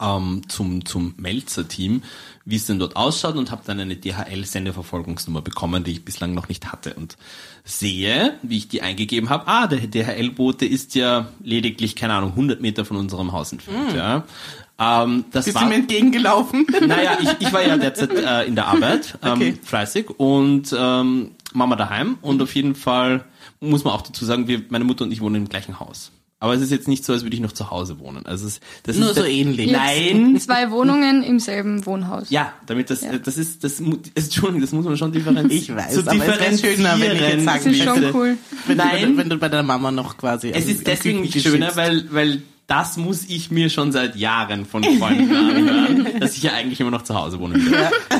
[0.00, 2.02] ähm, zum, zum Melzer-Team,
[2.44, 6.48] wie es denn dort ausschaut und habe dann eine DHL-Sendeverfolgungsnummer bekommen, die ich bislang noch
[6.48, 7.16] nicht hatte und
[7.64, 12.60] sehe, wie ich die eingegeben habe, ah, der DHL-Bote ist ja lediglich, keine Ahnung, 100
[12.60, 13.92] Meter von unserem Haus entfernt.
[13.94, 14.24] Ja.
[14.78, 16.66] Ähm, das Bist war du mir entgegengelaufen?
[16.86, 19.58] naja, ich, ich war ja derzeit äh, in der Arbeit, ähm, Okay.
[19.62, 23.24] fleißig und ähm, Mama daheim und auf jeden Fall
[23.60, 26.12] muss man auch dazu sagen, wir, meine Mutter und ich wohnen im gleichen Haus.
[26.42, 28.24] Aber es ist jetzt nicht so, als würde ich noch zu Hause wohnen.
[28.24, 29.70] Also es, das Nur ist so ähnlich.
[29.70, 30.36] Nein.
[30.40, 32.30] Zwei Wohnungen im selben Wohnhaus.
[32.30, 33.18] Ja, damit das, Ja.
[33.18, 33.78] das ist, das,
[34.14, 35.50] Entschuldigung, das muss man schon differenzieren.
[35.50, 38.38] Ich weiß, aber es wäre schöner, wenn ich jetzt sagen Das ist schon cool.
[38.66, 39.02] Wenn, Du, Nein.
[39.02, 40.50] wenn, wenn du bei deiner Mama noch quasi.
[40.50, 44.82] Es ist deswegen nicht schöner, weil, weil das muss ich mir schon seit Jahren von
[44.82, 47.58] Freunden anhören, dass ich ja eigentlich immer noch zu Hause wohne.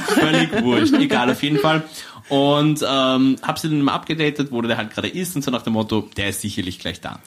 [0.09, 1.85] Völlig wurscht, egal, auf jeden Fall.
[2.29, 5.63] Und ähm, hab sie dann mal abgedatet, wo der halt gerade ist und so nach
[5.63, 7.21] dem Motto, der ist sicherlich gleich da.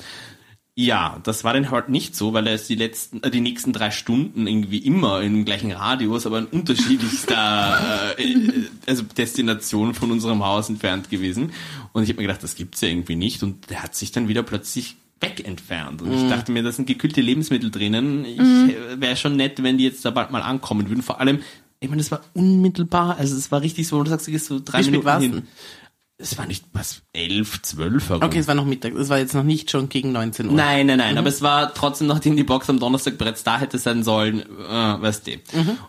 [0.76, 3.74] Ja, das war dann halt nicht so, weil er ist die letzten, äh, die nächsten
[3.74, 10.12] drei Stunden irgendwie immer im gleichen Radius, aber in unterschiedlichster äh, äh, also Destination von
[10.12, 11.52] unserem Haus entfernt gewesen.
[11.92, 13.44] Und ich habe mir gedacht, das gibt's ja irgendwie nicht.
[13.44, 16.02] Und der hat sich dann wieder plötzlich Speck entfernt.
[16.02, 18.26] Und ich dachte mir, da sind gekühlte Lebensmittel drinnen.
[18.26, 21.02] Ich äh, wäre schon nett, wenn die jetzt da bald mal ankommen würden.
[21.02, 21.40] Vor allem,
[21.80, 24.60] ich meine, das war unmittelbar, also es war richtig so, du sagst, du gehst so
[24.64, 25.48] drei spät Minuten hin.
[26.24, 28.24] Es war nicht, was, elf, zwölf herum.
[28.24, 28.96] Okay, es war noch Mittag.
[28.96, 30.54] Es war jetzt noch nicht schon gegen 19 Uhr.
[30.54, 33.78] Nein, nein, nein, aber es war trotzdem, nachdem die Box am Donnerstag bereits da hätte
[33.78, 34.42] sein sollen, äh,
[35.02, 35.32] weißt du.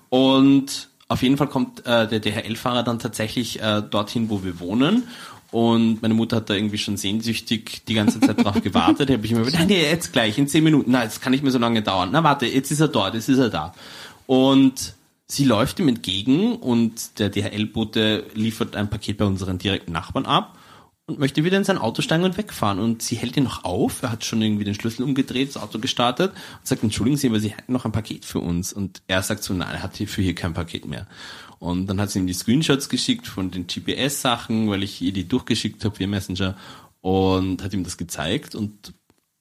[0.09, 5.05] Und auf jeden Fall kommt äh, der DHL-Fahrer dann tatsächlich äh, dorthin, wo wir wohnen.
[5.53, 9.09] Und meine Mutter hat da irgendwie schon sehnsüchtig die ganze Zeit drauf gewartet.
[9.09, 10.91] Da habe ich immer gesagt, nein, nee, jetzt gleich, in zehn Minuten.
[10.91, 12.09] Na, das kann nicht mehr so lange dauern.
[12.11, 13.73] Na, warte, jetzt ist er dort, jetzt ist er da.
[14.27, 14.95] Und
[15.35, 20.59] sie läuft ihm entgegen und der DHL-Bote liefert ein Paket bei unseren direkten Nachbarn ab
[21.07, 22.79] und möchte wieder in sein Auto steigen und wegfahren.
[22.79, 25.79] Und sie hält ihn noch auf, er hat schon irgendwie den Schlüssel umgedreht, das Auto
[25.79, 28.73] gestartet und sagt, entschuldigen Sie, aber Sie hätten noch ein Paket für uns.
[28.73, 31.07] Und er sagt so, nein, er hat hier für hier kein Paket mehr.
[31.59, 35.27] Und dann hat sie ihm die Screenshots geschickt von den GPS-Sachen, weil ich ihr die
[35.27, 36.57] durchgeschickt habe via Messenger
[37.01, 38.95] und hat ihm das gezeigt und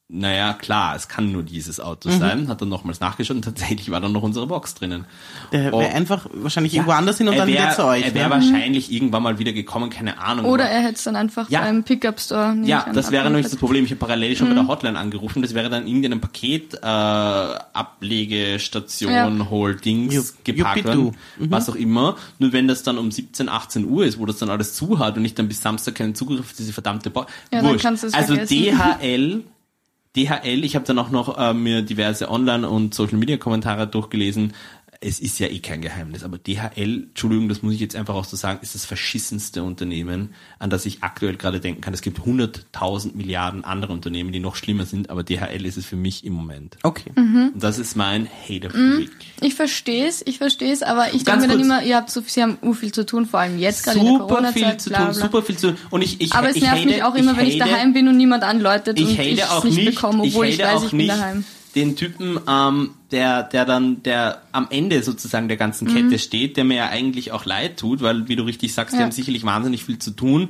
[0.10, 2.48] naja, klar, es kann nur dieses Auto sein.
[2.48, 5.06] Hat dann nochmals nachgeschaut und tatsächlich war dann noch unsere Box drinnen.
[5.52, 5.80] Der wäre Oh.
[5.80, 8.06] einfach wahrscheinlich irgendwo anders hin und dann wär- wieder zu euch.
[8.06, 8.36] Er wäre ne?
[8.36, 10.46] wahrscheinlich irgendwann mal wieder gekommen, keine Ahnung.
[10.46, 11.62] Oder aber- er hätte es dann einfach Ja.
[11.62, 12.54] beim Pickup Store.
[12.54, 13.56] nehme ja, das wäre nämlich das.
[13.56, 13.86] Problem.
[13.86, 14.56] Ich habe parallel schon Mhm.
[14.56, 15.42] bei der Hotline angerufen.
[15.42, 21.14] Das wäre dann irgendein Paket, äh, Ablegestation, Jupp- Holdings, geparkt Juppidu.
[21.40, 22.16] werden, was auch immer.
[22.40, 25.18] Nur wenn das dann um 17, 18 Uhr ist, wo das dann alles zu hat
[25.18, 27.32] und ich dann bis Samstag keinen Zugriff auf diese verdammte Box.
[27.52, 28.54] Ja, dann kannst du es Also vergessen.
[28.54, 29.44] DHL,
[30.16, 34.54] DHL, ich habe dann auch noch äh, mir diverse Online- und Social-Media-Kommentare durchgelesen.
[35.06, 38.24] Es ist ja eh kein Geheimnis, aber DHL, Entschuldigung, das muss ich jetzt einfach auch
[38.24, 41.94] so sagen, ist das verschissenste Unternehmen, an das ich aktuell gerade denken kann.
[41.94, 45.98] Es gibt 100.000 Milliarden andere Unternehmen, die noch schlimmer sind, aber DHL ist es für
[45.98, 46.78] mich im Moment.
[46.84, 47.12] Okay.
[47.16, 47.52] Mhm.
[47.54, 48.78] Und das ist mein Hate of Mm.
[48.94, 49.12] the Week.
[49.42, 52.22] Ich verstehe es, ich verstehe es, aber ich denke mir dann immer, ihr habt so,
[52.26, 54.54] sie haben u viel zu tun, vor allem jetzt gerade in der Super Corona-Zeit.
[54.54, 55.78] viel zu tun, super viel zu tun.
[55.90, 57.92] Und ich, ich, Aber es ich nervt hate, mich auch immer, wenn ich hate- daheim
[57.94, 60.76] bin und niemand anläutet ich und ich es auch nicht, nicht, bekomme, obwohl ich, hate
[60.76, 61.44] weiß, ich bin nicht daheim.
[61.76, 66.64] Den Typen, ähm, der, der dann, der am Ende sozusagen der ganzen Kette steht, der
[66.66, 69.00] mir ja eigentlich auch leid tut, weil, wie du richtig sagst, die Mhm.
[69.02, 69.06] Ja.
[69.06, 70.50] haben sicherlich wahnsinnig viel zu tun.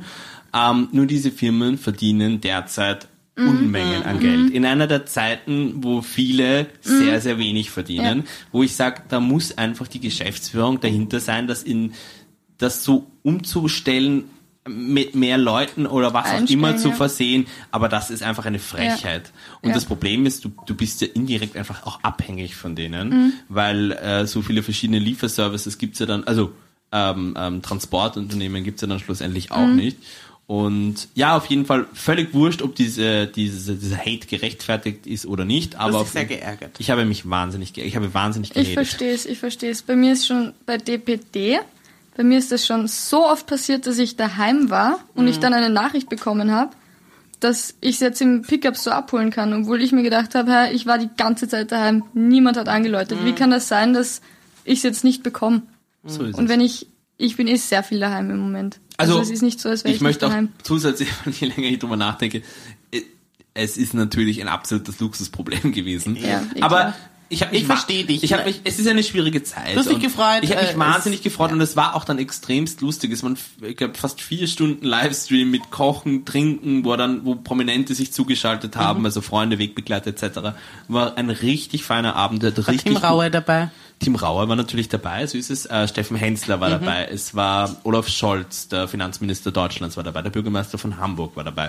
[0.54, 3.48] Ähm, nur diese Firmen verdienen derzeit Mhm.
[3.50, 4.52] Unmengen an Geld.
[4.52, 8.24] In einer der Zeiten, wo viele sehr, sehr wenig verdienen, Ja.
[8.52, 11.94] wo ich sage, da muss einfach die Geschäftsführung dahinter sein, das in
[12.60, 14.26] das so umzustellen
[14.68, 16.96] mit mehr Leuten oder was auch immer zu ja.
[16.96, 19.32] versehen, aber das ist einfach eine Frechheit.
[19.62, 19.76] Und Ja.
[19.76, 23.34] das Problem ist, du, du bist ja indirekt einfach auch abhängig von denen, Mhm.
[23.50, 26.54] weil äh, so viele verschiedene Lieferservices gibt's ja dann, also
[26.94, 29.76] ähm, ähm, Transportunternehmen gibt's ja dann schlussendlich auch Mhm.
[29.76, 29.98] nicht.
[30.46, 35.46] Und ja, auf jeden Fall völlig wurscht, ob diese, diese, dieser Hate gerechtfertigt ist oder
[35.46, 36.76] nicht, aber auf- sehr geärgert.
[36.80, 38.74] ich habe mich wahnsinnig, ge ich habe wahnsinnig Ich gehatet.
[38.74, 39.82] verstehe es, ich verstehe es.
[39.82, 41.60] Bei mir ist schon bei DPD,
[42.16, 45.30] bei mir ist das schon so oft passiert, dass ich daheim war und Mhm.
[45.32, 46.72] ich dann eine Nachricht bekommen habe,
[47.40, 50.72] dass ich es jetzt im Pickup so abholen kann, obwohl ich mir gedacht habe, Herr,
[50.72, 53.22] ich war die ganze Zeit daheim, niemand hat angeläutet.
[53.22, 53.26] Mhm.
[53.26, 54.22] Wie kann das sein, dass
[54.64, 55.64] ich es jetzt nicht bekomme?
[56.06, 58.80] So ist Und wenn ich, ich bin eh sehr viel daheim im Moment.
[58.98, 60.50] Also, es ist nicht so, als wäre ich ich, möchte auch daheim.
[60.62, 62.44] zusätzlich, je länger ich drüber nachdenke,
[62.92, 63.02] äh,
[63.56, 66.16] es ist natürlich ein absolutes Luxusproblem gewesen.
[66.16, 66.96] Ja, eh aber klar.
[67.30, 67.68] Ich habe mich Ich
[68.06, 68.24] dich.
[68.24, 69.74] Ich habe mich, es ist eine schwierige Zeit.
[69.76, 72.06] Du hast dich gefreut, Ich habe mich äh, wahnsinnig es- gefreut und es war auch
[72.06, 73.12] dann extremst lustig.
[73.12, 77.96] Es waren, ich glaube, fast vier Stunden Livestream mit Kochen, Trinken, wo dann, wo Prominente
[77.96, 79.06] sich zugeschaltet haben, Mhm.
[79.06, 80.56] also Freunde, Wegbegleiter etc.
[80.88, 82.44] War ein richtig feiner Abend.
[82.44, 83.70] hat War richtig Tim Rauer dabei.
[84.00, 85.66] Tim Rauer war natürlich dabei, so ist es.
[85.66, 86.62] Äh, Steffen Hensler Mhm.
[86.62, 87.08] war dabei.
[87.12, 90.22] Es war Olaf Scholz, der Finanzminister Deutschlands, war dabei.
[90.22, 91.68] Der Bürgermeister von Hamburg war dabei.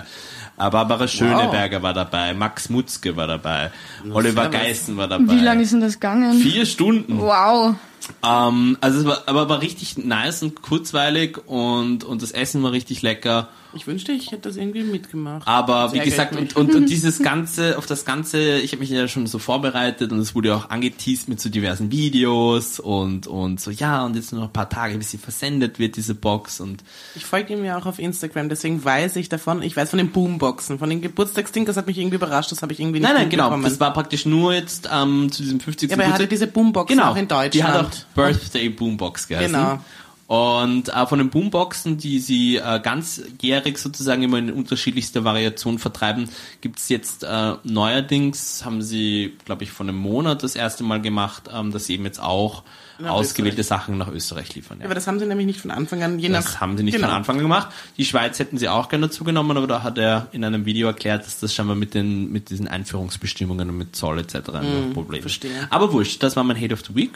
[0.57, 2.33] Äh, Barbara Schöneberger war dabei.
[2.33, 3.71] Max Mutzke war dabei.
[4.11, 4.59] Oliver servus.
[4.59, 5.33] Geißen war dabei.
[5.33, 6.39] Wie lange ist denn das gegangen?
[6.39, 7.19] Vier Stunden.
[7.19, 7.75] Wow.
[8.23, 12.71] Ähm, also es war, aber war richtig nice und kurzweilig und, und das Essen war
[12.71, 13.49] richtig lecker.
[13.75, 15.45] Ich wünschte, ich hätte das irgendwie mitgemacht.
[15.45, 19.07] Aber wie gesagt, und, und, und dieses Ganze, auf das Ganze, ich habe mich ja
[19.09, 23.59] schon so vorbereitet und es wurde ja auch angeteased mit so diversen Videos und, und
[23.59, 26.61] so, ja, und jetzt nur noch ein paar Tage, bis sie versendet wird, diese Box
[26.61, 26.83] und
[27.15, 29.61] Ich folge ihm ja auch auf Instagram, deswegen weiß ich davon.
[29.61, 32.71] Ich weiß von den Boomboxen, von den Geburtstagsding, das hat mich irgendwie überrascht, das habe
[32.71, 33.57] ich irgendwie nicht Nein, nein, genau.
[33.61, 35.89] Das war praktisch nur jetzt ähm, zu diesem 50.
[35.89, 37.53] Ja, aber er hatte diese Boomboxen genau, auch in Deutschland.
[37.53, 39.51] Die hat auch Birthday Boombox geheißen.
[39.51, 39.79] Genau.
[40.27, 46.29] Und äh, von den Boomboxen, die sie äh, ganzjährig sozusagen immer in unterschiedlichster Variation vertreiben,
[46.61, 51.49] gibt's jetzt äh, neuerdings, haben sie, glaube ich, vor einem Monat das erste Mal gemacht,
[51.53, 52.63] ähm, dass sie eben jetzt auch
[52.99, 53.81] Nach ausgewählte Österreich.
[53.81, 54.79] Sachen nach Österreich liefern.
[54.79, 56.43] Ja, aber das haben sie nämlich nicht von Anfang an, je nach...
[56.43, 57.07] Das haben sie nicht genau.
[57.07, 57.69] von Anfang an gemacht.
[57.97, 60.87] Die Schweiz hätten sie auch gerne dazu genommen, aber da hat er in einem Video
[60.87, 64.35] erklärt, dass das scheinbar mit den mit diesen Einführungsbestimmungen und mit Zoll etc.
[64.53, 65.23] ein Problem ist.
[65.23, 65.67] verstehe.
[65.69, 67.11] Aber wurscht, das war mein Hate of the Week.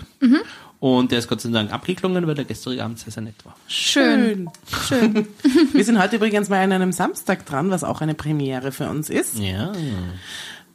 [0.79, 3.55] Und der ist Gott sei Dank abgeklungen, weil der gestrige Abend sehr, sehr nett war.
[3.67, 4.49] Schön.
[4.87, 5.27] Schön.
[5.73, 9.09] Wir sind heute übrigens mal an einem Samstag dran, was auch eine Premiere für uns
[9.09, 9.37] ist.
[9.37, 9.73] Ja.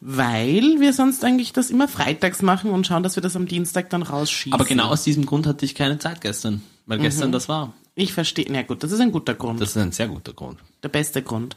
[0.06, 3.88] Weil wir sonst eigentlich das immer freitags machen und schauen, dass wir das am Dienstag
[3.88, 4.52] dann rausschießen.
[4.52, 7.72] Aber genau aus diesem Grund hatte ich keine Zeit gestern, weil gestern das war.
[7.94, 8.44] Ich verstehe.
[8.50, 9.62] Na gut, das ist ein guter Grund.
[9.62, 10.58] Das ist ein sehr guter Grund.
[10.82, 11.56] der beste Grund.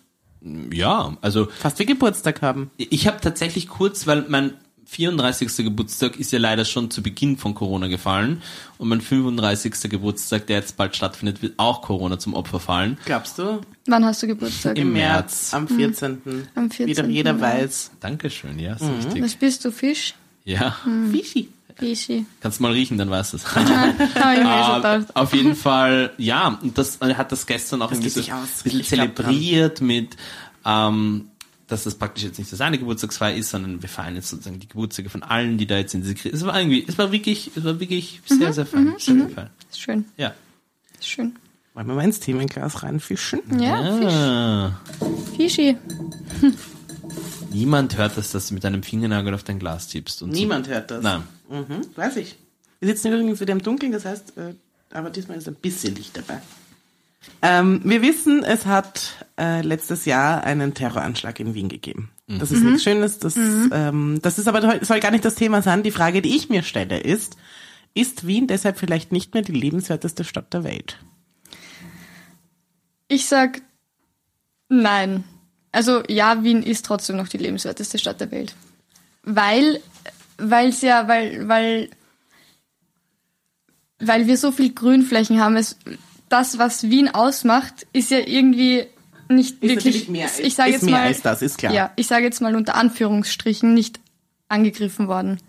[0.72, 2.72] Ja, also Fast wie Geburtstag haben.
[2.78, 4.54] ich habe tatsächlich kurz, weil mein
[4.90, 5.56] 34.
[5.58, 8.42] Geburtstag ist ja leider schon zu Beginn von Corona gefallen
[8.78, 9.90] und mein 35.
[9.90, 12.98] Geburtstag, der jetzt bald stattfindet, wird auch Corona zum Opfer fallen.
[13.06, 13.62] Glaubst du?
[13.88, 14.78] Wann hast du Geburtstag?
[14.78, 15.52] Im März.
[15.52, 16.22] März, am 14.
[16.56, 17.42] Am Wie doch 14., jeder ja.
[17.42, 17.92] weiß.
[18.00, 18.96] Dankeschön, ja, ist Mhm.
[18.96, 19.24] richtig.
[19.24, 20.14] Was bist du, Fisch?
[20.46, 20.78] Ja,
[21.12, 21.50] Fischi.
[21.76, 22.26] Fischi.
[22.42, 23.44] kannst mal riechen, dann weißt du es.
[23.44, 23.64] Schon
[24.16, 27.98] Ah, auf jeden Fall, ja, und das hat das gestern auch aus.
[27.98, 28.84] ein bisschen dran.
[28.84, 30.16] zelebriert mit,
[30.66, 31.26] ähm,
[31.68, 34.68] dass das praktisch jetzt nicht so seine Geburtstagsfeier ist, sondern wir feiern jetzt sozusagen die
[34.68, 36.36] Geburtstage von allen, die da jetzt in diese Krise.
[36.36, 38.96] Es war irgendwie, es war wirklich, es war wirklich sehr, sehr fein.
[38.98, 39.50] sehr, sehr fein.
[39.70, 40.06] Ist schön.
[40.16, 40.34] Ja.
[40.98, 41.36] Ist schön.
[41.74, 43.42] Wollen wir mal ins Themenglas reinfischen?
[43.60, 44.14] Ja, Fisch.
[44.14, 44.80] Ah,
[45.36, 45.78] Fischi.
[47.52, 50.24] niemand hört das, dass du mit deinem Fingernagel auf dein Glas tippst.
[50.24, 51.04] Und Niemand hört das.
[51.04, 51.10] So.
[51.10, 51.24] Nein.
[51.50, 52.36] Mhm, weiß ich.
[52.80, 54.54] Wir sitzen übrigens wieder im Dunkeln, das heißt, äh,
[54.92, 56.42] aber diesmal ist ein bisschen Licht dabei.
[57.42, 62.10] Ähm, wir wissen, es hat äh, letztes Jahr einen Terroranschlag in Wien gegeben.
[62.28, 63.20] Das ist nichts Schönes.
[63.20, 65.84] Das, ähm, das ist aber soll gar nicht das Thema sein.
[65.84, 67.38] Die Frage, die ich mir stelle, ist:
[67.94, 71.00] Ist Wien deshalb vielleicht nicht mehr die lebenswerteste Stadt der Welt?
[73.08, 73.62] Ich sag
[74.68, 75.24] nein.
[75.72, 78.56] Also ja, Wien ist trotzdem noch die lebenswerteste Stadt der Welt.
[79.24, 79.80] Weil,
[80.38, 81.90] weil's ja, weil, weil,
[84.00, 85.56] weil wir so viel Grünflächen haben.
[85.56, 85.78] Es,
[86.30, 88.86] das, was Wien ausmacht, ist ja irgendwie
[89.30, 91.74] nicht wirklich, natürlich mehr- ich sage ist jetzt mehr mal, als das, ist klar.
[91.74, 94.00] Ja, ich sage jetzt mal unter Anführungsstrichen nicht
[94.48, 95.40] angegriffen worden.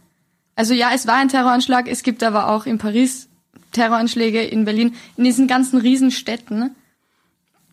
[0.56, 3.28] Also ja, es war ein Terroranschlag, es gibt aber auch in Paris
[3.72, 6.74] Terroranschläge, in Berlin, in diesen ganzen Riesenstädten.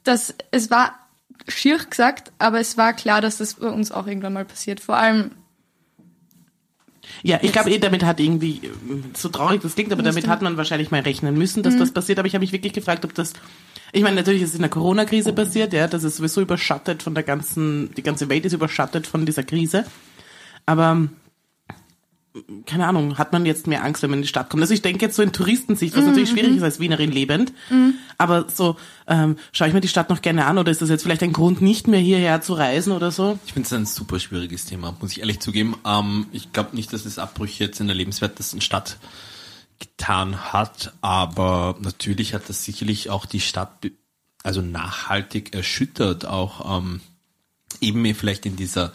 [0.03, 0.93] Das, es war
[1.47, 4.79] schier gesagt, aber es war klar, dass das bei uns auch irgendwann mal passiert.
[4.79, 5.31] Vor allem,
[7.25, 8.69] Ja, ich glaube, eh, damit hat irgendwie, äh,
[9.15, 12.19] so traurig das klingt, aber damit hat man wahrscheinlich mal rechnen müssen, dass das passiert.
[12.19, 13.33] Aber ich habe mich wirklich gefragt, ob das,
[13.91, 17.15] ich meine, natürlich ist es in der Corona-Krise passiert, ja, das ist sowieso überschattet von
[17.15, 19.85] der ganzen, die ganze Welt ist überschattet von dieser Krise.
[20.67, 21.07] Aber,
[22.65, 24.61] keine Ahnung, hat man jetzt mehr Angst, wenn man in die Stadt kommt?
[24.61, 27.53] Also ich denke jetzt so in Touristensicht, was natürlich schwierig ist als Wienerin lebend.
[28.17, 28.75] Aber so,
[29.07, 31.33] ähm, schaue ich mir die Stadt noch gerne an oder ist das jetzt vielleicht ein
[31.33, 33.39] Grund, nicht mehr hierher zu reisen oder so?
[33.45, 35.77] Ich finde es ein super schwieriges Thema, muss ich ehrlich zugeben.
[35.85, 38.97] Ähm, ich glaube nicht, dass es Abbrüche jetzt in der lebenswertesten Stadt
[39.79, 43.71] getan hat, aber natürlich hat das sicherlich auch die Stadt
[44.43, 47.01] also nachhaltig erschüttert, auch ähm,
[47.81, 48.93] eben vielleicht in dieser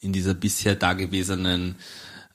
[0.00, 1.76] in dieser bisher dagewesenen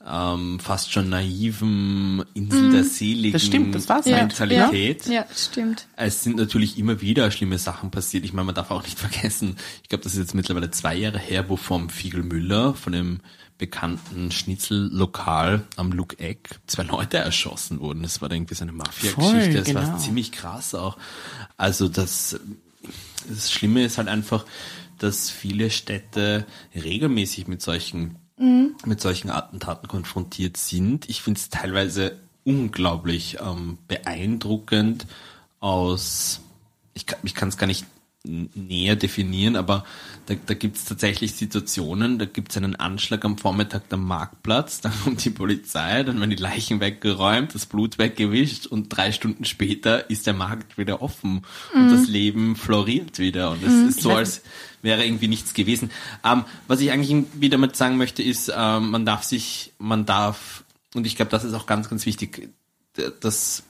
[0.09, 4.39] ähm, fast schon naiven Insel der Seligen Das stimmt, das war's ja, halt.
[4.39, 5.05] Mentalität.
[5.07, 5.87] ja, ja, stimmt.
[5.95, 8.23] Es sind natürlich immer wieder schlimme Sachen passiert.
[8.23, 11.19] Ich meine, man darf auch nicht vergessen, ich glaube, das ist jetzt mittlerweile zwei Jahre
[11.19, 13.19] her, wo vom Fiegel Müller, von dem
[13.57, 18.03] bekannten Schnitzellokal am Luke Eck, zwei Leute erschossen wurden.
[18.03, 19.63] Das war irgendwie so eine Mafia-Geschichte.
[19.63, 19.97] Das war genau.
[19.97, 20.97] ziemlich krass auch.
[21.57, 22.39] Also das,
[23.27, 24.45] das Schlimme ist halt einfach,
[24.99, 31.09] dass viele Städte regelmäßig mit solchen mit solchen Attentaten konfrontiert sind.
[31.09, 35.07] Ich finde es teilweise unglaublich ähm, beeindruckend
[35.59, 36.41] aus,
[36.93, 37.85] ich kann ich kann es gar nicht
[38.23, 39.85] näher definieren, aber
[40.25, 44.81] da, da gibt es tatsächlich Situationen, da gibt es einen Anschlag am Vormittag am Marktplatz,
[44.81, 49.45] dann kommt die Polizei, dann werden die Leichen weggeräumt, das Blut weggewischt und drei Stunden
[49.45, 54.11] später ist der Markt wieder offen und das Leben floriert wieder und es ist so,
[54.11, 54.41] als
[54.87, 55.91] wäre irgendwie nichts gewesen.
[56.23, 60.63] Ähm, was ich eigentlich wieder damit sagen möchte, ist, ähm, man darf sich, man darf,
[60.95, 62.49] und ich glaube, das ist auch ganz, ganz wichtig,
[63.19, 63.63] das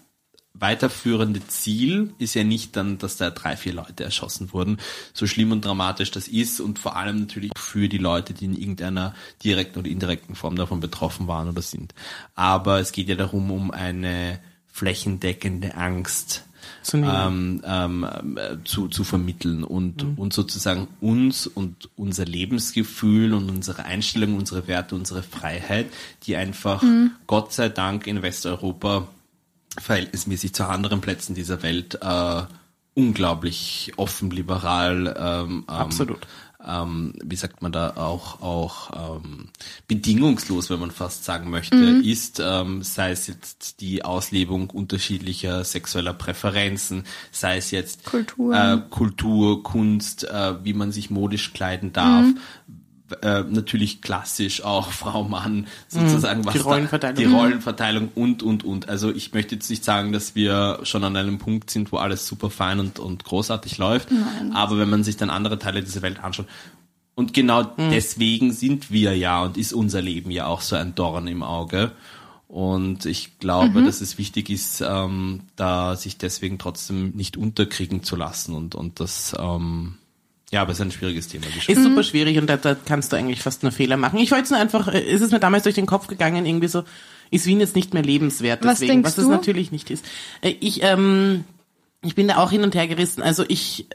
[0.59, 4.77] weiterführende Ziel ist ja nicht dann, dass da drei, vier Leute erschossen wurden,
[5.13, 8.55] so schlimm und dramatisch das ist und vor allem natürlich für die Leute, die in
[8.55, 11.93] irgendeiner direkten oder indirekten Form davon betroffen waren oder sind.
[12.35, 16.45] Aber es geht ja darum, um eine flächendeckende Angst
[16.81, 23.49] Zu ähm, ähm, äh, zu, zu vermitteln und, und sozusagen uns und unser Lebensgefühl und
[23.49, 25.87] unsere Einstellung, unsere Werte, unsere Freiheit,
[26.23, 26.83] die einfach
[27.27, 29.07] Gott sei Dank in Westeuropa
[29.77, 32.43] verhältnismäßig zu anderen Plätzen dieser Welt äh,
[32.97, 36.25] unglaublich offen, liberal, ähm, ähm, Absolut.
[36.67, 39.49] Ähm, wie sagt man da auch auch ähm,
[39.87, 46.13] bedingungslos, wenn man fast sagen möchte, ist, ähm, sei es jetzt die Auslebung unterschiedlicher sexueller
[46.13, 48.53] Präferenzen, sei es jetzt Kultur.
[48.53, 52.25] äh, Kultur, Kunst, äh, wie man sich modisch kleiden darf.
[53.21, 57.15] Äh, natürlich klassisch auch Frau Mann sozusagen was Die da- Rollenverteilung.
[57.17, 58.89] die Rollenverteilung und und und.
[58.89, 62.27] Also ich möchte jetzt nicht sagen dass wir schon an einem Punkt sind wo alles
[62.27, 64.09] super fein und, und großartig läuft.
[64.53, 66.47] Aber wenn man sich dann andere Teile dieser Welt anschaut
[67.15, 71.27] Und genau deswegen sind wir ja und ist unser Leben ja auch so ein Dorn
[71.27, 71.93] im Auge.
[72.49, 78.15] Und ich glaube, dass es wichtig ist, ähm, da sich deswegen trotzdem nicht unterkriegen zu
[78.15, 79.95] lassen und, und das, ähm,
[80.51, 81.45] ja, aber es ist ein schwieriges Thema.
[81.67, 84.17] Ist super schwierig und da, da kannst du eigentlich fast nur Fehler machen.
[84.19, 86.67] Ich wollte es nur einfach, äh, ist es mir damals durch den Kopf gegangen, irgendwie
[86.67, 86.83] so,
[87.31, 89.31] ist Wien jetzt nicht mehr lebenswert, Was deswegen, denkst was es du?
[89.31, 90.05] natürlich nicht ist.
[90.41, 91.43] Äh, Ich, ähm,
[92.01, 93.21] ich bin da auch hin und her gerissen.
[93.21, 93.87] Also ich,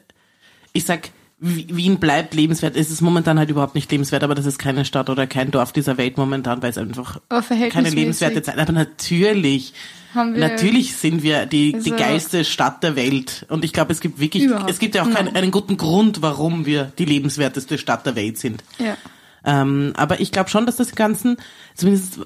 [0.75, 1.11] ich sag,
[1.45, 2.77] Wien bleibt lebenswert.
[2.77, 5.73] Es ist momentan halt überhaupt nicht lebenswert, aber das ist keine Stadt oder kein Dorf
[5.73, 8.59] dieser Welt momentan, weil es einfach Aber keine lebenswerte Zeit.
[8.59, 9.75] Aber natürlich,
[10.15, 13.45] natürlich sind wir die, die Also- geilste Stadt der Welt.
[13.49, 16.65] Und ich glaube, es gibt wirklich, es gibt ja auch keinen, einen guten Grund, warum
[16.65, 18.63] wir die lebenswerteste Stadt der Welt sind.
[18.79, 18.97] Ja.
[19.45, 21.37] Ähm, aber ich glaube schon, dass das Ganzen,
[21.75, 22.21] zumindest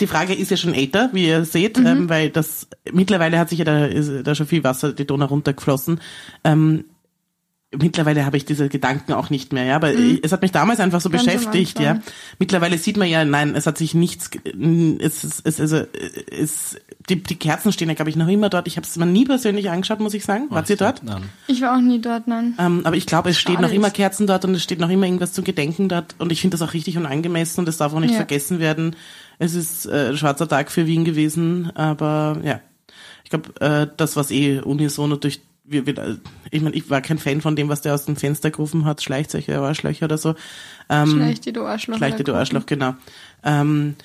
[0.00, 3.60] die Frage ist ja schon älter, wie ihr seht, ähm, weil das mittlerweile hat sich
[3.60, 6.00] ja da, da schon viel Wasser die Donau runtergeflossen.
[6.42, 6.86] Ähm,
[7.76, 11.00] mittlerweile habe ich diese Gedanken auch nicht mehr, ja, aber es hat mich damals einfach
[11.00, 12.00] so Ganz beschäftigt, ja.
[12.38, 14.30] Mittlerweile sieht man ja, nein, es hat sich nichts,
[15.00, 15.82] es ist, es, also,
[16.30, 16.76] es,
[17.08, 18.66] die, die Kerzen stehen ja, glaube ich, noch immer dort.
[18.66, 20.46] Ich habe es mir nie persönlich angeschaut, muss ich sagen.
[20.50, 21.02] Wart ihr dort?
[21.02, 21.24] Nein.
[21.46, 22.54] Ich war auch nie dort, nein.
[22.58, 23.90] Ähm, aber ich glaube, es Schade noch immer.
[23.90, 26.14] Kerzen dort und es steht noch immer irgendwas zum Gedenken dort.
[26.18, 28.16] Und ich finde das auch richtig und angemessen und es darf auch nicht Ja.
[28.16, 28.96] vergessen werden.
[29.38, 32.60] Es ist äh, ein schwarzer Tag für Wien gewesen, aber ja.
[33.24, 36.18] Ich glaube, äh, das, was eh unisono durch wir, wir,
[36.50, 39.02] ich meine, ich war kein Fan von dem, was der aus dem Fenster gerufen hat,
[39.02, 40.34] Schleichzeichen, Arschlöcher oder so.
[40.88, 41.96] Ähm, Schleich die du Arschloch.
[41.96, 42.94] Schleichte du oder Arschloch, genau.
[43.44, 43.96] Ähm,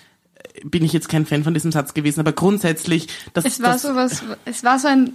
[0.63, 3.81] bin ich jetzt kein Fan von diesem Satz gewesen, aber grundsätzlich, das, Es war das,
[3.83, 5.11] so was, es war so ein,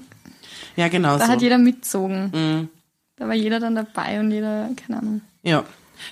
[0.76, 1.32] ja genau da so.
[1.32, 2.30] hat jeder mitzogen.
[2.34, 2.68] Mhm.
[3.16, 5.20] Da war jeder dann dabei und jeder, keine Ahnung.
[5.42, 5.64] Ja.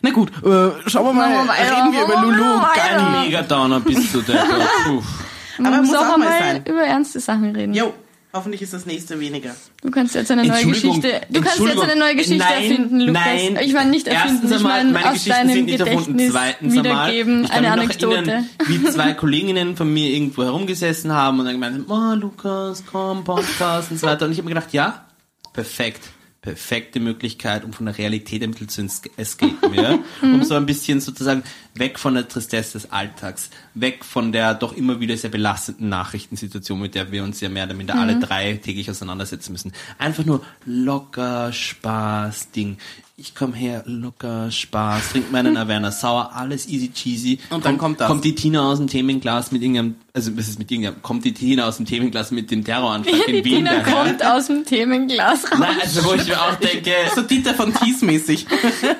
[0.02, 2.64] Na gut, äh, schauen wir mal, wir weiter, reden wir über wir Lulu und.
[2.74, 3.26] Gani.
[3.26, 4.44] Mega Downer bist du, der.
[4.84, 5.02] Puh.
[5.58, 6.64] Man Aber muss auch, auch mal einmal sein.
[6.66, 7.72] über ernste Sachen reden.
[7.72, 7.94] Jo,
[8.36, 9.54] hoffentlich ist das nächste weniger.
[9.82, 13.24] Du kannst jetzt eine neue Geschichte, du kannst jetzt eine neue Geschichte Nein, erfinden, Lukas.
[13.24, 13.58] nein.
[13.62, 16.12] Ich meine nicht erfinden, Erstens ich meine meine aus Geschichten deinem sind nicht erfunden.
[16.18, 18.14] Gedächtnis Zweitens einmal, wiedergeben, ich kann eine mich noch Anekdote.
[18.30, 22.84] erinnern, wie zwei Kolleginnen von mir irgendwo herumgesessen haben und dann gemeint haben, oh Lukas,
[22.90, 24.26] komm, Podcast und so weiter.
[24.26, 25.06] Und ich habe mir gedacht, ja,
[25.52, 26.02] perfekt.
[26.46, 29.98] Perfekte Möglichkeit, um von der Realität ein bisschen zu escapen, ja?
[30.22, 30.34] Mhm.
[30.34, 31.42] um so ein bisschen sozusagen
[31.74, 36.80] weg von der Tristesse des Alltags, weg von der doch immer wieder sehr belastenden Nachrichtensituation,
[36.80, 38.00] mit der wir uns ja mehr oder minder Mhm.
[38.00, 39.72] alle drei täglich auseinandersetzen müssen.
[39.98, 42.78] Einfach nur locker, Spaß, Ding.
[43.18, 47.38] Ich komme her, locker, Spaß, trink meinen Averna Sauer, alles easy cheesy.
[47.48, 48.08] Und dann kommt das.
[48.08, 51.32] Kommt die Tina aus dem Themenglas mit irgendeinem, also was ist mit irgendeinem, kommt die
[51.32, 53.94] Tina aus dem Themenglas mit dem Terroranschlag Die in Wien Tina daher?
[54.04, 55.58] kommt aus dem Themenglas raus.
[55.58, 58.46] Nein, also wo ich mir auch denke, So Dieter von Thies mäßig.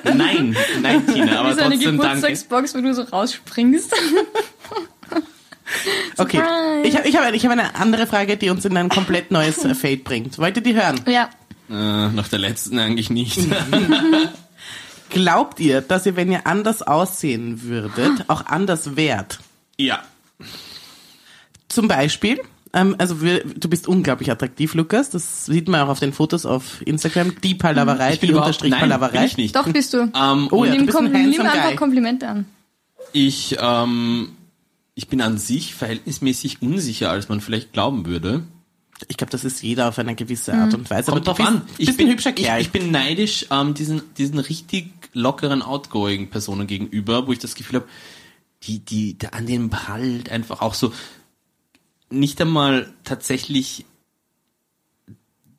[0.03, 2.15] nein, nein, Tina, aber Wie so eine trotzdem danke.
[2.15, 3.93] Geburtstagsbox, wo du so rausspringst.
[6.17, 6.41] Okay,
[6.85, 9.57] ich habe ich hab, ich hab eine andere Frage, die uns in ein komplett neues
[9.77, 10.37] Feld bringt.
[10.39, 10.99] Wollt ihr die hören?
[11.05, 11.29] ja.
[11.69, 13.39] Äh, nach der letzten eigentlich nicht.
[15.09, 19.39] Glaubt ihr, dass ihr, wenn ihr anders aussehen würdet, auch anders wärt?
[19.77, 20.01] ja.
[21.69, 22.39] Zum Beispiel,
[22.73, 25.09] ähm, also wir, du bist unglaublich attraktiv, Lukas.
[25.09, 27.33] Das sieht man auch auf den Fotos auf Instagram.
[27.41, 29.25] Die Palaverei, Ich bin die Unterstrich nein, bin Palaverei.
[29.25, 29.55] ich nicht.
[29.55, 30.09] Doch bist du.
[30.15, 31.75] Ähm, Oh ja, und du nimm, bist ein nimm einfach guy.
[31.75, 32.45] Komplimente an.
[33.11, 34.29] ich, ähm,
[34.95, 38.43] ich bin an sich verhältnismäßig unsicher, als man vielleicht glauben würde.
[39.07, 41.11] Ich glaube, das ist jeder auf eine gewisse Art und Weise.
[41.11, 41.85] Kommt aber drauf bist, an.
[41.85, 42.61] bist ein hübscher ich, Kerl.
[42.61, 47.81] ich bin neidisch ähm, diesen, diesen richtig lockeren, outgoing Personen gegenüber, wo ich das Gefühl
[47.81, 47.87] habe,
[48.63, 50.93] die, die, der an denen prallt einfach auch so
[52.09, 53.85] nicht einmal tatsächlich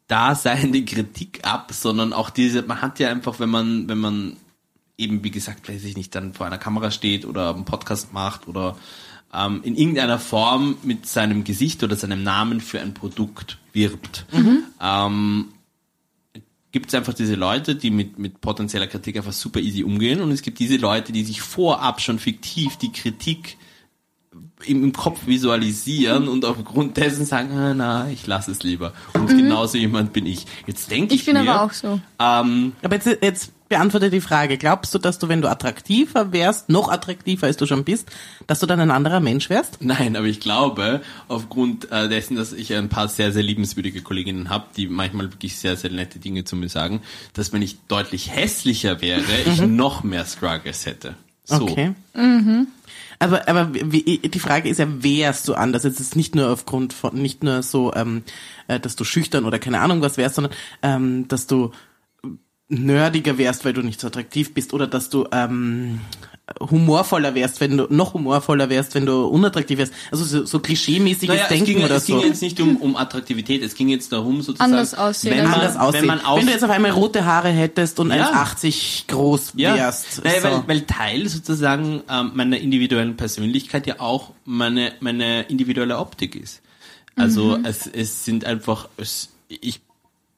[0.09, 4.37] daseiende Kritik ab, sondern auch diese, man hat ja einfach, wenn man, wenn man
[4.96, 8.48] eben, wie gesagt, weiß ich nicht, dann vor einer Kamera steht oder einen Podcast macht
[8.48, 8.77] oder
[9.35, 14.27] ähm, in irgendeiner Form mit seinem Gesicht oder seinem Namen für ein Produkt wirbt,
[14.81, 15.49] ähm,
[16.73, 20.31] gibt es einfach diese Leute, die mit, mit potenzieller Kritik einfach super easy umgehen und
[20.31, 23.57] es gibt diese Leute, die sich vorab schon fiktiv die Kritik
[24.67, 28.93] im, im Kopf visualisieren und aufgrund dessen sagen, ah, na, ich lasse es lieber.
[29.14, 30.47] Und genauso jemand bin ich.
[30.67, 32.01] Jetzt denke ich, Ich bin mir, aber auch so.
[32.19, 34.59] Ähm, Aber jetzt, jetzt beantworte die Frage.
[34.59, 38.09] Glaubst du, dass du, wenn du attraktiver wärst, noch attraktiver als du schon bist,
[38.47, 39.79] dass du dann ein anderer Mensch wärst?
[39.81, 44.51] Nein, aber ich glaube, aufgrund äh, dessen, dass ich ein paar sehr, sehr liebenswürdige Kolleginnen
[44.51, 47.03] habe, die manchmal wirklich sehr, sehr nette Dinge zu mir sagen,
[47.35, 51.15] dass wenn ich deutlich hässlicher wäre, ich noch mehr Struggles hätte.
[51.45, 51.63] So.
[51.63, 51.95] Okay.
[53.21, 55.83] Aber, aber wie, die Frage ist ja, wärst du anders?
[55.83, 58.23] Jetzt ist nicht nur aufgrund von, nicht nur so, ähm,
[58.69, 60.53] äh, dass du schüchtern oder keine Ahnung was wärst, sondern
[60.83, 61.73] ähm, dass du
[62.69, 66.01] nerdiger wärst, weil du nicht so attraktiv bist oder dass du ähm,
[66.61, 69.93] humorvoller wärst, wenn du noch humorvoller wärst, wenn du unattraktiv wärst.
[70.11, 72.25] Also so, so klischeemäßiges Naja, es Denken ging, oder es ging so.
[72.27, 75.77] jetzt nicht um, um Attraktivität, es ging jetzt darum sozusagen, Anders aussehen, wenn man, Anders
[75.77, 76.01] aussehen.
[76.03, 78.33] wenn man auf, wenn du jetzt auf einmal rote Haare hättest und Ja.
[78.33, 80.25] 1,80 groß ja, wärst.
[80.25, 80.49] naja, so.
[80.49, 86.61] weil, weil Teil sozusagen ähm, meiner individuellen Persönlichkeit ja auch meine, meine individuelle Optik ist.
[87.16, 87.64] Also Mhm.
[87.64, 89.81] es, es sind einfach, es, ich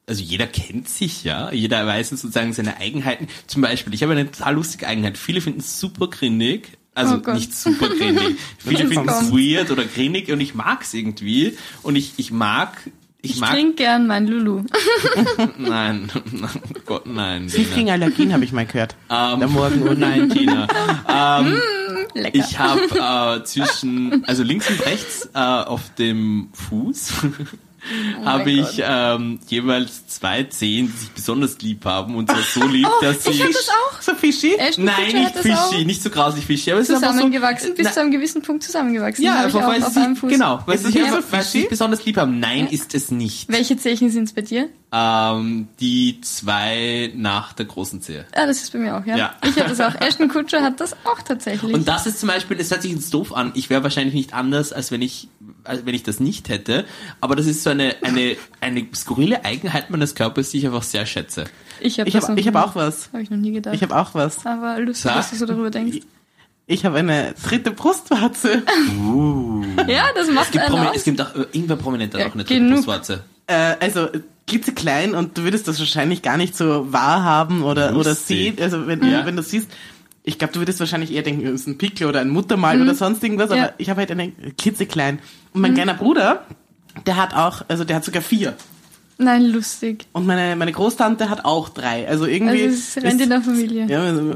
[0.07, 1.51] also jeder kennt sich, ja.
[1.51, 3.27] Jeder weiß sozusagen seine Eigenheiten.
[3.47, 5.17] Zum Beispiel, ich habe eine total lustige Eigenheit.
[5.17, 6.77] Viele finden es super grindig.
[6.93, 8.37] Also Oh nicht super grindig.
[8.57, 11.57] Viele finden es weird oder grindig und ich mag's irgendwie.
[11.83, 12.77] Und ich, ich mag,
[13.21, 14.65] ich, Ich mag, trinke gern mein Lulu.
[15.57, 16.11] nein,
[16.43, 17.47] oh Gott, nein.
[17.47, 18.95] Sie kriegen Allergien, habe ich mal gehört.
[19.09, 20.67] Ähm, Der Morgen oh nein, Tina.
[21.07, 21.61] ähm,
[22.13, 22.37] Lecker.
[22.37, 27.13] ich habe äh, zwischen, also links und rechts äh, auf dem Fuß
[28.25, 32.65] habe mein ich ähm, jeweils zwei Zehen, die sich besonders lieb haben und zwar so
[32.67, 34.01] lieb, dass ich sie hab das auch.
[34.01, 34.55] So fishy?
[34.55, 37.85] Ashton Nein, nicht fishy, nicht so grausig fishy, aber es ist einfach so, zusammengewachsen, bis
[37.85, 39.23] Na, zu einem gewissen Punkt zusammengewachsen.
[39.23, 40.77] ja, Habe ich einfach auch weil sie, genau, weil
[41.43, 42.39] sie sich besonders lieb haben.
[42.39, 43.49] Nein, ist es nicht.
[43.49, 44.69] Welche Zeichen sind es bei dir?
[44.93, 48.25] Ähm, die zwei nach der großen Zehe.
[48.35, 49.15] Ah, das ist bei mir auch, ja.
[49.15, 49.35] Ja.
[49.45, 49.95] Ich habe das auch.
[50.01, 51.73] Ashton Kutcher hat das auch tatsächlich.
[51.73, 53.53] Und das ist zum Beispiel, das hört sich jetzt doof an.
[53.55, 55.29] Ich wäre wahrscheinlich nicht anders, als wenn ich,
[55.63, 56.83] als wenn ich das nicht hätte.
[57.21, 61.05] Aber das ist so eine, eine, eine skurrile Eigenheit meines Körpers, die ich einfach sehr
[61.05, 61.45] schätze.
[61.79, 63.09] ich habe Ich habe ich hab auch was.
[63.13, 63.73] Habe ich noch nie gedacht.
[63.73, 64.45] Ich habe auch was.
[64.45, 65.15] Aber lustig, Sag.
[65.15, 65.99] dass du so darüber denkst.
[66.71, 68.63] Ich habe eine dritte Brustwarze.
[69.87, 70.95] Ja, das macht Es gibt, einen Promi aus.
[70.95, 72.75] es gibt auch, äh, irgendwer prominent hat Ja, auch eine genug.
[72.75, 73.23] Brustwarze.
[73.47, 74.07] äh, also
[74.47, 78.57] klitzeklein und du würdest das wahrscheinlich gar nicht so wahrhaben oder, oder sehen.
[78.61, 79.25] Also wenn, Ja.
[79.25, 79.69] wenn du siehst,
[80.23, 82.95] ich glaube, du würdest wahrscheinlich eher denken, es ist ein Pickel oder ein Muttermal oder
[82.95, 83.55] sonst irgendwas, Mhm.
[83.55, 83.61] Ja.
[83.63, 83.67] Mhm.
[83.67, 85.19] aber ich habe halt eine klitzeklein.
[85.53, 86.45] Und mein kleiner Bruder,
[87.05, 88.53] der hat auch, also der hat sogar vier.
[89.17, 90.05] Nein, lustig.
[90.13, 92.07] Und meine, meine Großtante hat auch drei.
[92.07, 92.63] Also irgendwie.
[92.63, 93.85] Also es rennt in der Familie.
[93.87, 94.35] Ja, also,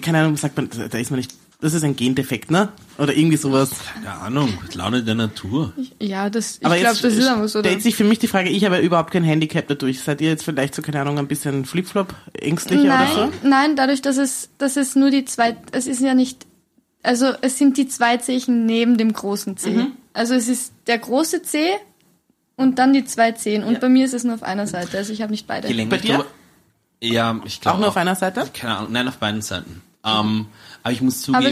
[0.00, 1.32] keine Ahnung, sagt man, da ist man nicht.
[1.58, 2.68] Das ist ein Gendefekt, ne?
[2.98, 3.70] Oder irgendwie sowas.
[3.94, 5.72] Keine Ahnung, Laune der Natur.
[5.98, 7.60] Ja, das, ich Aber glaube, jetzt das ist einfach so.
[7.60, 10.00] stellt sich für mich die Frage, ich habe ja überhaupt kein Handicap dadurch.
[10.00, 13.32] Seid ihr jetzt vielleicht so, keine Ahnung, ein bisschen Flipflop, ängstlicher Nein, oder so?
[13.48, 16.46] nein, dadurch, dass es, dass es nur die zwei, es ist ja nicht,
[17.02, 19.70] also es sind die zwei Zehen neben dem großen Zeh.
[19.70, 19.92] Mhm.
[20.12, 21.70] Also es ist der große Zeh
[22.56, 23.64] und dann die zwei Zehen.
[23.64, 23.78] Und Ja.
[23.80, 25.68] bei mir ist es nur auf einer Seite, also ich habe nicht beide.
[25.86, 26.26] Bei dir?
[27.02, 27.76] Ja, ich glaube.
[27.76, 28.44] Auch nur auf einer Seite?
[28.52, 29.82] Keine Ahnung, nein, auf beiden Seiten.
[30.04, 30.46] Ähm,
[30.86, 31.42] aber ich muss zugeben,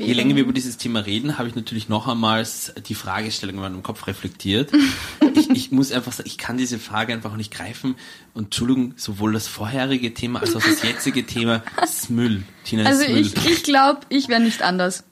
[0.00, 2.46] je länger wir wenn- über dieses Thema reden, habe ich natürlich noch einmal
[2.88, 4.70] die Fragestellung in meinem Kopf reflektiert.
[5.34, 7.96] ich, ich muss einfach sagen, ich kann diese Frage einfach nicht greifen.
[8.34, 12.42] Und Entschuldigung, sowohl das vorherige Thema als auch das jetzige Thema ist Müll.
[12.64, 13.20] Tina Also ist Müll.
[13.20, 15.04] ich, ich glaube, ich wäre nicht anders.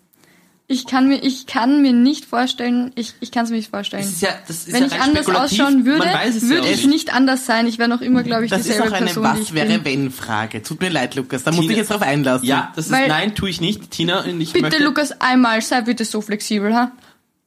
[0.70, 4.02] Ich kann mir, ich kann mir nicht vorstellen, ich, ich kann es mir nicht vorstellen.
[4.02, 6.48] das ist ja, das ist Wenn ja ich anders ausschauen würde, Man weiß es ja
[6.50, 7.66] würde auch ich nicht anders sein.
[7.66, 10.10] Ich wäre noch immer, glaube ich, Das ist dieselbe auch eine Person, Was wäre wenn
[10.10, 10.62] Frage.
[10.62, 12.46] Tut mir leid, Lukas, da muss ich jetzt drauf einlassen.
[12.46, 13.90] Ja, das ist, Weil- nein, tue ich nicht.
[13.90, 16.92] Tina, und ich Bitte, möchte, Lukas, einmal, sei bitte so flexibel, ha?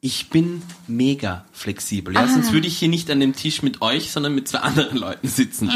[0.00, 2.14] ich bin mega flexibel.
[2.14, 4.96] Ja, sonst würde ich hier nicht an dem Tisch mit euch, sondern mit zwei anderen
[4.98, 5.70] Leuten sitzen.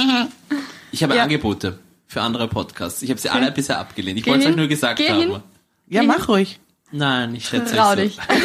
[0.91, 1.23] Ich habe Ja.
[1.23, 1.79] Angebote
[2.09, 3.03] für andere Podcasts.
[3.03, 4.19] Ich habe sie alle bisher abgelehnt.
[4.19, 4.59] Ich Geh wollte es euch hin.
[4.59, 5.21] nur gesagt Geh haben.
[5.21, 5.41] hin.
[5.89, 6.59] Ja, mach ruhig.
[6.93, 8.15] Nein, ich schätze Trau es dich.
[8.15, 8.21] so.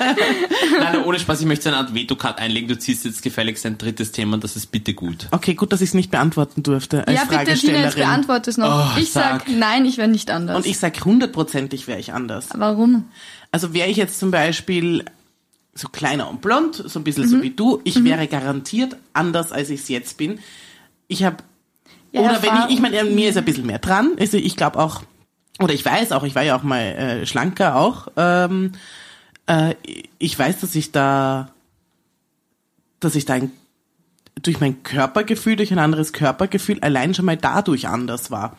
[0.00, 0.16] Nein,
[0.92, 2.68] nein, ohne Spaß, ich möchte so eine Art Veto-Card einlegen.
[2.68, 5.26] Du ziehst jetzt gefälligst ein drittes Thema und das ist bitte gut.
[5.30, 7.98] Okay, gut, dass ich es nicht beantworten durfte als Ja, bitte, Tina, jetzt Fragestellerin.
[7.98, 8.94] beantworte es noch.
[8.96, 9.48] Oh, ich sag, sag.
[9.48, 10.56] nein, ich wäre nicht anders.
[10.56, 12.48] Und ich sag hundertprozentig wäre ich anders.
[12.54, 13.08] Warum?
[13.50, 15.04] Also wäre ich jetzt zum Beispiel
[15.74, 17.28] so kleiner und blond, so ein bisschen Mhm.
[17.28, 20.38] so wie du, ich wäre garantiert anders, als ich es jetzt bin.
[21.08, 21.38] Ich habe
[22.12, 24.12] Ja, oder wenn ich, ich meine, an mir ist ein bisschen mehr dran.
[24.18, 25.02] Also ich glaube auch,
[25.60, 28.08] oder ich weiß auch, ich war ja auch mal äh, schlanker auch.
[28.16, 28.72] Ähm,
[29.46, 29.74] äh,
[30.18, 31.50] ich weiß, dass ich da,
[33.00, 33.52] dass ich da ein,
[34.42, 38.56] durch mein Körpergefühl, durch ein anderes Körpergefühl allein schon mal dadurch anders war.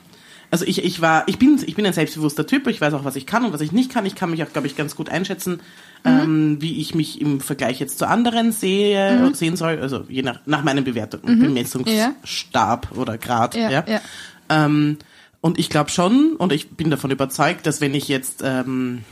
[0.51, 3.15] Also ich, ich war, ich bin, ich bin ein selbstbewusster Typ, ich weiß auch, was
[3.15, 4.05] ich kann und was ich nicht kann.
[4.05, 5.61] Ich kann mich auch, glaube ich, ganz gut einschätzen,
[6.03, 9.79] ähm, wie ich mich im Vergleich jetzt zu anderen sehe, sehen soll.
[9.81, 13.55] Also je nach, nach meinem Bewertung, Bemessungsstab oder Grad.
[13.55, 14.01] Ja, Ja, ja.
[14.49, 14.97] Ähm,
[15.41, 19.03] und ich glaube schon, und ich bin davon überzeugt, dass wenn ich jetzt, ähm,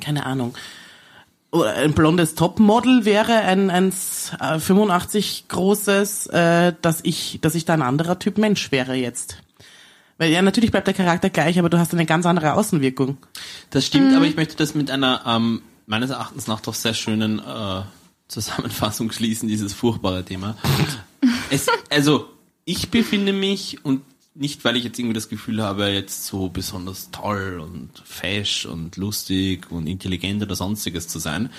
[0.00, 0.54] keine Ahnung,
[1.50, 3.92] oder ein blondes Topmodel wäre, ein, ein
[4.38, 9.38] äh, 85 großes, äh, dass ich, dass ich da ein anderer Typ Mensch wäre jetzt.
[10.18, 13.16] Weil ja, natürlich bleibt der Charakter gleich, aber du hast eine ganz andere Außenwirkung.
[13.70, 17.38] Das stimmt, aber ich möchte das mit einer ähm, meines Erachtens nach doch sehr schönen
[17.38, 17.82] äh,
[18.28, 20.56] Zusammenfassung schließen, dieses furchtbare Thema.
[21.50, 22.28] es, also,
[22.64, 24.02] ich befinde mich und
[24.34, 28.96] nicht, weil ich jetzt irgendwie das Gefühl habe, jetzt so besonders toll und fesch und
[28.96, 31.50] lustig und intelligent oder sonstiges zu sein.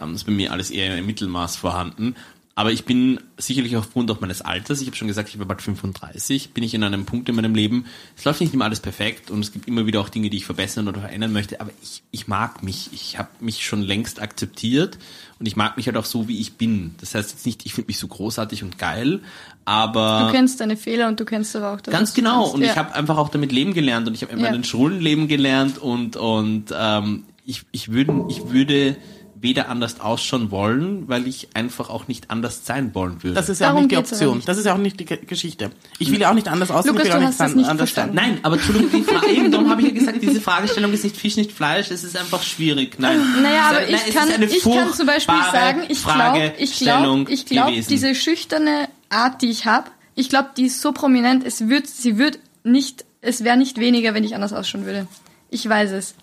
[0.00, 2.16] Ähm, das ist bei mir alles eher im Mittelmaß vorhanden.
[2.56, 5.60] Aber ich bin sicherlich aufgrund auch meines Alters, ich habe schon gesagt, ich bin bald
[5.60, 7.86] 35, bin ich in einem Punkt in meinem Leben,
[8.16, 10.46] es läuft nicht immer alles perfekt und es gibt immer wieder auch Dinge, die ich
[10.46, 14.98] verbessern oder verändern möchte, aber ich, ich mag mich, ich habe mich schon längst akzeptiert
[15.40, 16.94] und ich mag mich halt auch so, wie ich bin.
[17.00, 19.20] Das heißt jetzt nicht, ich finde mich so großartig und geil,
[19.64, 20.26] aber...
[20.26, 21.92] Du kennst deine Fehler und du kennst aber auch das.
[21.92, 22.46] Ganz genau.
[22.46, 22.70] Und ja.
[22.70, 24.50] ich habe einfach auch damit leben gelernt und ich habe in Ja.
[24.50, 28.96] meinen Schulen leben gelernt und und ähm, ich ich würde ich würde
[29.44, 33.34] weder anders ausschauen wollen, weil ich einfach auch nicht anders sein wollen würde.
[33.36, 34.36] Das ist ja auch Darum nicht die Option.
[34.38, 34.48] nicht.
[34.48, 35.70] Das ist ja auch nicht die Ge- Geschichte.
[36.00, 37.90] Ich will ja auch nicht anders aussehen, Lukas, ich will auch du nicht, nicht anders
[37.90, 38.16] verstanden.
[38.16, 38.30] sein.
[38.32, 41.16] Nein, aber Entschuldigung, die Frage, eben, darum habe ich ja gesagt, diese Fragestellung ist nicht
[41.16, 42.96] Fisch, nicht Fleisch, es ist einfach schwierig.
[42.98, 43.20] Nein.
[43.40, 47.46] Naja, aber Nein, ich kann, ich kann zum Beispiel sagen, ich glaube, ich glaube, ich
[47.46, 51.86] glaube, diese schüchterne Art, die ich habe, ich glaube, die ist so prominent, es wird,
[51.86, 55.06] sie wird nicht, es wäre nicht weniger, wenn ich anders ausschauen würde.
[55.50, 56.14] Ich weiß es.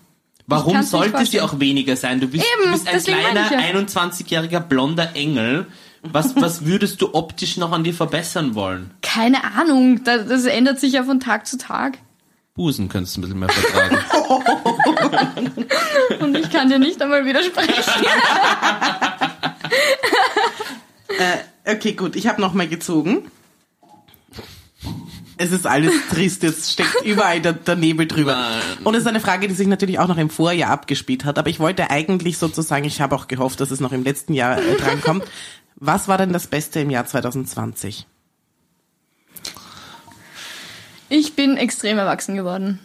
[0.46, 2.20] Warum sollte sie auch weniger sein?
[2.20, 3.58] Du bist, Eben, du bist ein kleiner, ja.
[3.80, 5.66] 21-jähriger blonder Engel.
[6.02, 8.90] Was, was würdest du optisch noch an dir verbessern wollen?
[9.02, 11.98] Keine Ahnung, das, das ändert sich ja von Tag zu Tag.
[12.54, 13.98] Busen könntest du ein bisschen mehr vertragen.
[16.20, 17.72] Und ich kann dir nicht einmal widersprechen.
[21.64, 23.30] Okay, gut, ich habe noch mal gezogen.
[25.42, 28.36] Es ist alles trist, es steckt überall der, der Nebel drüber.
[28.36, 28.62] Nein.
[28.84, 31.36] Und es ist eine Frage, die sich natürlich auch noch im Vorjahr abgespielt hat.
[31.36, 34.58] Aber ich wollte eigentlich sozusagen, ich habe auch gehofft, dass es noch im letzten Jahr
[34.58, 35.24] äh, drankommt.
[35.74, 38.06] Was war denn das Beste im Jahr 2020?
[41.08, 42.78] Ich bin extrem erwachsen geworden.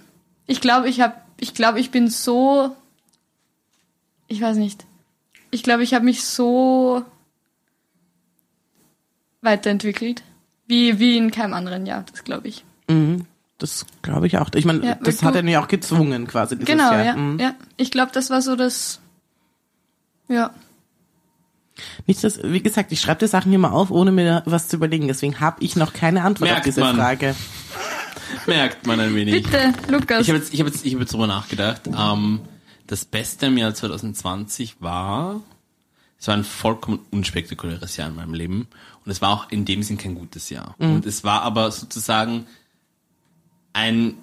[0.47, 2.75] Ich glaube, ich habe, ich glaube, ich bin so,
[4.27, 4.87] ich weiß nicht.
[5.51, 7.05] Ich glaube, ich habe mich so
[9.41, 10.23] weiterentwickelt,
[10.67, 12.03] wie wie in keinem anderen Jahr.
[12.11, 12.63] Das glaube ich.
[13.57, 14.49] Das glaube ich auch.
[14.55, 17.03] Ich meine, Ja, das hat er mir auch gezwungen quasi dieses Genau, Jahr.
[17.05, 17.39] ja, Mhm.
[17.39, 17.53] ja.
[17.75, 18.99] Ich glaube, das war so das,
[20.29, 20.51] ja.
[22.07, 25.07] Nicht das, wie gesagt, ich schreibe die Sachen immer auf, ohne mir was zu überlegen.
[25.07, 26.95] Deswegen habe ich noch keine Antwort Merkt auf diese man.
[26.95, 27.35] Frage.
[28.47, 29.43] Merkt man ein wenig.
[29.43, 30.21] Bitte, Lukas.
[30.21, 31.81] Ich habe jetzt, ich habe jetzt, ich habe jetzt drüber nachgedacht.
[31.87, 32.39] Ähm,
[32.87, 35.41] das Beste im Jahr 2020 war,
[36.19, 38.67] es war ein vollkommen unspektakuläres Jahr in meinem Leben
[39.07, 40.75] und es war auch in dem Sinn kein gutes Jahr.
[40.79, 42.45] Und es war aber sozusagen
[43.71, 44.15] ein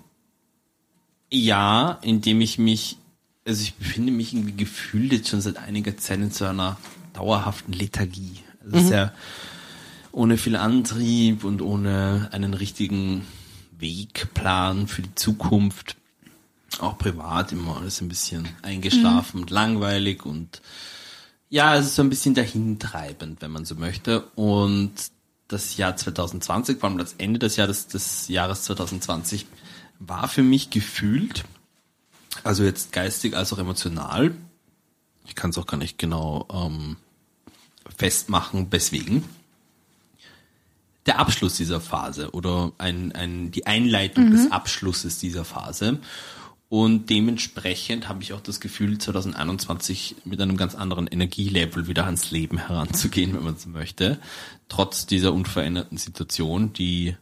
[1.32, 2.98] Jahr, in dem ich mich,
[3.46, 6.76] also ich befinde mich irgendwie gefühlt jetzt schon seit einiger Zeit in so einer
[7.14, 8.40] dauerhaften Lethargie.
[8.66, 9.12] Es ist ja
[10.12, 13.24] ohne viel Antrieb und ohne einen richtigen
[13.78, 15.96] Wegplan für die Zukunft.
[16.78, 20.60] Auch privat immer alles ein bisschen eingeschlafen und langweilig und
[21.54, 24.22] ja, es ist so ein bisschen dahintreibend, wenn man so möchte.
[24.34, 24.92] Und
[25.46, 29.46] das Jahr 2020, vor allem das Ende des Jahres, des Jahres 2020,
[30.00, 31.44] war für mich gefühlt,
[32.42, 34.34] also jetzt geistig als auch emotional,
[35.28, 36.96] ich kann es auch gar nicht genau ähm,
[37.96, 39.22] festmachen, weswegen,
[41.06, 46.00] der Abschluss dieser Phase oder ein, ein, die Einleitung des Abschlusses dieser Phase.
[46.68, 52.30] Und dementsprechend habe ich auch das Gefühl, 2021 mit einem ganz anderen Energielevel wieder ans
[52.30, 54.18] Leben heranzugehen, wenn man so möchte.
[54.68, 57.16] Trotz dieser unveränderten Situation, die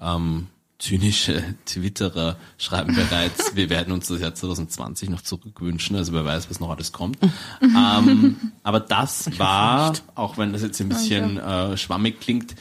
[0.00, 0.46] ähm,
[0.78, 6.50] zynische Twitterer schreiben bereits, wir werden uns das Jahr 2020 noch zurückwünschen, also wer weiß,
[6.50, 7.18] was noch alles kommt.
[7.62, 12.54] ähm, aber das war, auch wenn das jetzt ein bisschen äh, schwammig klingt,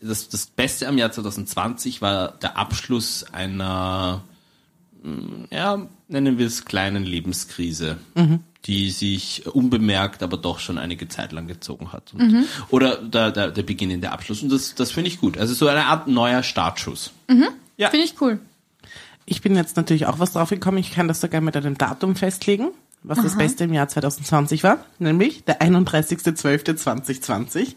[0.00, 4.22] das, das Beste am Jahr 2020 war der Abschluss einer,
[5.50, 7.98] ja, nennen wir es kleinen Lebenskrise,
[8.64, 12.14] die sich unbemerkt, aber doch schon einige Zeit lang gezogen hat.
[12.14, 14.42] Und, Oder der, der, der Beginn in der Abschluss.
[14.42, 15.36] Und das, das finde ich gut.
[15.36, 17.12] Also so eine Art neuer Startschuss.
[17.76, 17.90] Ja.
[17.90, 18.38] Finde ich cool.
[19.26, 20.78] Ich bin jetzt natürlich auch was drauf gekommen.
[20.78, 22.68] Ich kann das sogar mit einem Datum festlegen,
[23.02, 27.74] was das Beste im Jahr 2020 war, nämlich der 31.12.2020.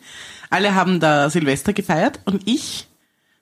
[0.49, 2.86] Alle haben da Silvester gefeiert und ich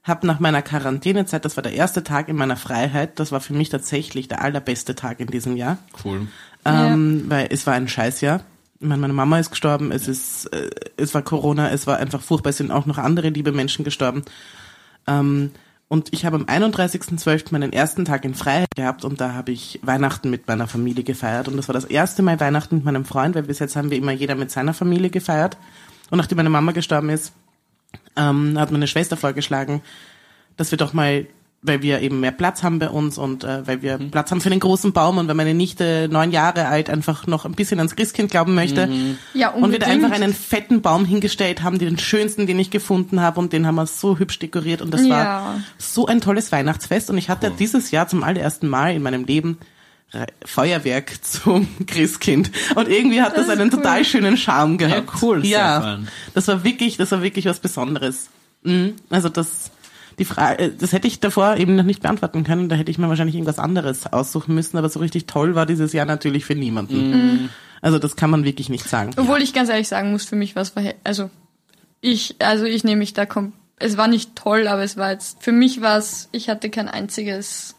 [0.06, 3.54] habe nach meiner Quarantänezeit, das war der erste Tag in meiner Freiheit, das war für
[3.54, 6.28] mich tatsächlich der allerbeste Tag in diesem Jahr, Cool.
[6.64, 8.42] ähm, weil es war ein Scheißjahr.
[8.80, 12.22] Ich meine, meine Mama ist gestorben, es ist, äh, es war Corona, es war einfach
[12.22, 14.24] furchtbar, es sind auch noch andere liebe Menschen gestorben.
[15.08, 15.52] Ähm,
[15.88, 17.52] und ich habe am 31.12.
[17.52, 21.48] meinen ersten Tag in Freiheit gehabt und da habe ich Weihnachten mit meiner Familie gefeiert.
[21.48, 23.98] Und das war das erste Mal Weihnachten mit meinem Freund, weil bis jetzt haben wir
[23.98, 25.58] immer jeder mit seiner Familie gefeiert.
[26.10, 27.34] Und nachdem meine Mama gestorben ist,
[28.16, 29.82] ähm, hat meine Schwester vorgeschlagen,
[30.58, 31.26] dass wir doch mal,
[31.62, 34.50] weil wir eben mehr Platz haben bei uns und äh, weil wir Platz haben für
[34.52, 37.96] den großen Baum und weil meine Nichte neun Jahre alt einfach noch ein bisschen ans
[37.96, 38.88] Christkind glauben möchte.
[39.34, 40.06] Ja, Und wir da unbedingt.
[40.06, 43.76] einfach einen fetten Baum hingestellt haben, den schönsten, den ich gefunden habe und den haben
[43.76, 45.10] wir so hübsch dekoriert und das Ja.
[45.10, 49.26] war so ein tolles Weihnachtsfest und ich hatte dieses Jahr zum allerersten Mal in meinem
[49.26, 49.58] Leben
[50.46, 52.52] Feuerwerk zum Christkind.
[52.76, 53.78] Und irgendwie hat das, Das einen cool.
[53.82, 55.08] total schönen Charme gehabt.
[55.08, 56.00] Ja, cool, Ja,
[56.34, 58.30] das war wirklich, das war wirklich was Besonderes.
[58.64, 58.94] Mhm.
[59.10, 59.72] Also das,
[60.18, 62.70] die Frage, das hätte ich davor eben noch nicht beantworten können.
[62.70, 64.78] Da hätte ich mir wahrscheinlich irgendwas anderes aussuchen müssen.
[64.78, 67.12] Aber so richtig toll war dieses Jahr natürlich für niemanden.
[67.12, 67.50] Mhm.
[67.82, 69.12] Also das kann man wirklich nicht sagen.
[69.18, 70.74] Obwohl ich ganz ehrlich sagen muss, für mich war es.
[71.04, 71.30] Also
[72.02, 75.44] ich, also ich nehme mich da kom Es war nicht toll, aber es war jetzt,
[75.44, 77.76] für mich war es, ich hatte kein einziges.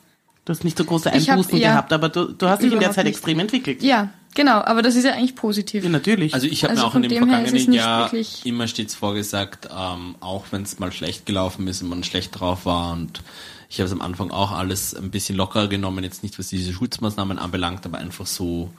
[0.46, 1.70] Du hast nicht so große Ich hab- Einbußen ja.
[1.72, 3.16] gehabt, aber du, du hast dich in der Zeit nicht.
[3.16, 3.82] extrem entwickelt.
[3.82, 5.82] Ja, genau, aber das ist ja eigentlich positiv.
[5.84, 6.32] Ja, natürlich.
[6.34, 8.10] Also ich habe Also mir auch von in dem dem vergangenen Jahr
[8.44, 12.64] immer stets vorgesagt, ähm, auch wenn es mal schlecht gelaufen ist und man schlecht drauf
[12.64, 13.22] war und
[13.68, 16.72] ich habe es am Anfang auch alles ein bisschen lockerer genommen, jetzt nicht was diese
[16.72, 18.70] Schutzmaßnahmen anbelangt, aber einfach so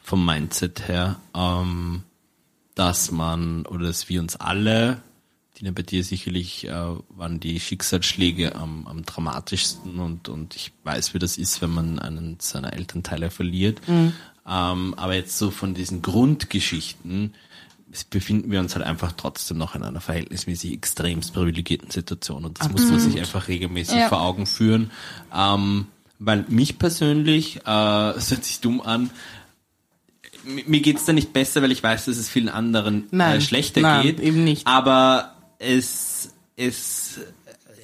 [0.00, 2.04] vom Mindset her, ähm,
[2.76, 4.98] dass man oder dass wir uns alle,
[5.58, 11.14] Tina, bei dir sicherlich äh, waren die Schicksalsschläge am, am dramatischsten und, und ich weiß,
[11.14, 13.80] wie das ist, wenn man einen seiner Elternteile verliert.
[13.88, 14.14] Ähm,
[14.46, 17.34] aber jetzt so von diesen Grundgeschichten
[17.90, 22.60] es befinden wir uns halt einfach trotzdem noch in einer verhältnismäßig extremst privilegierten Situation und
[22.60, 24.08] das muss man sich einfach regelmäßig Ja.
[24.08, 24.90] vor Augen führen.
[25.34, 25.86] Ähm,
[26.20, 29.10] weil mich persönlich, äh, es hört sich dumm an,
[30.44, 33.80] mir geht's da nicht besser, weil ich weiß, dass es vielen anderen Nein, äh, schlechter
[33.80, 34.20] nein, geht.
[34.20, 34.66] eben nicht.
[34.66, 37.20] Aber es, es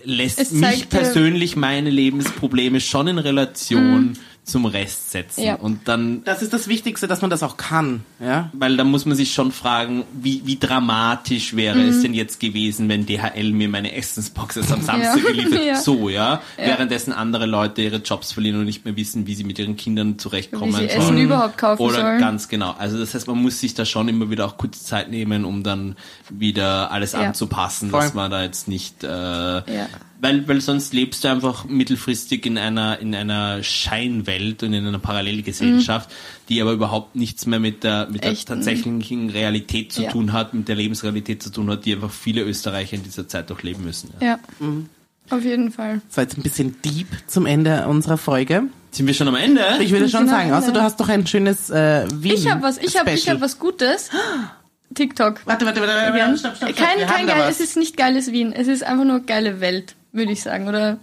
[0.05, 5.43] lässt Es mich persönlich meine Lebensprobleme schon in Relation zum Rest setzen.
[5.43, 5.55] Ja.
[5.55, 8.03] Und dann das ist das Wichtigste, dass man das auch kann.
[8.21, 8.51] Ja.
[8.53, 11.89] weil da muss man sich schon fragen, wie, wie dramatisch wäre Mhm.
[11.89, 15.23] es denn jetzt gewesen, wenn DHL mir meine Essensbox erst am Samstag Ja.
[15.31, 15.77] geliefert Ja.
[15.77, 16.43] So, ja?
[16.57, 20.19] Währenddessen andere Leute ihre Jobs verlieren und nicht mehr wissen, wie sie mit ihren Kindern
[20.19, 21.01] zurechtkommen Wie sie sollen.
[21.01, 22.21] Essen überhaupt kaufen Oder sollen.
[22.21, 22.75] ganz genau.
[22.79, 25.63] Also das heißt, man muss sich da schon immer wieder auch kurz Zeit nehmen, um
[25.63, 25.97] dann
[26.31, 27.21] wieder alles Ja.
[27.21, 28.01] anzupassen, Voll.
[28.01, 29.89] dass man da jetzt nicht, äh, Ja.
[30.25, 34.99] Weil, weil sonst lebst du einfach mittelfristig in einer, in einer Scheinwelt und in einer
[34.99, 36.11] Parallelgesellschaft,
[36.49, 38.47] die aber überhaupt nichts mehr mit der, mit der Echten.
[38.55, 40.11] tatsächlichen Realität zu Ja.
[40.11, 43.51] tun hat, mit der Lebensrealität zu tun hat, die einfach viele Österreicher in dieser Zeit
[43.51, 44.13] durchleben müssen.
[44.21, 44.39] Ja.
[44.61, 46.01] Ja, auf jeden Fall.
[46.09, 48.65] Das war jetzt ein bisschen deep zum Ende unserer Folge.
[48.91, 49.63] Sind wir schon am Ende?
[49.81, 52.79] Ich würde schon sagen, außer du hast doch ein schönes äh, Wien Ich habe was,
[52.79, 54.11] ich habe, habe was Gutes.
[54.95, 55.41] TikTok.
[55.45, 56.37] Warte, warte, warte, warte, Jan.
[56.39, 56.87] stopp, stopp, stopp.
[56.87, 58.53] Kein, kein da geil, es ist nicht geiles Wien.
[58.53, 60.97] Es ist einfach nur geile Welt, würde ich sagen, oder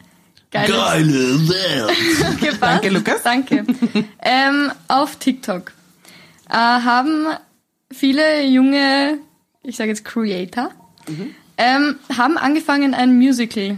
[0.50, 0.76] geiles.
[0.76, 1.98] Geile Welt!
[2.34, 2.52] Okay.
[2.60, 3.22] Danke, Lukas.
[3.24, 3.64] Danke.
[4.24, 5.72] ähm, auf TikTok
[6.50, 7.28] äh, haben
[7.92, 9.20] viele junge,
[9.64, 10.72] ich sage jetzt Creator,
[11.08, 11.36] Mhm.
[11.58, 13.78] ähm, haben angefangen ein Musical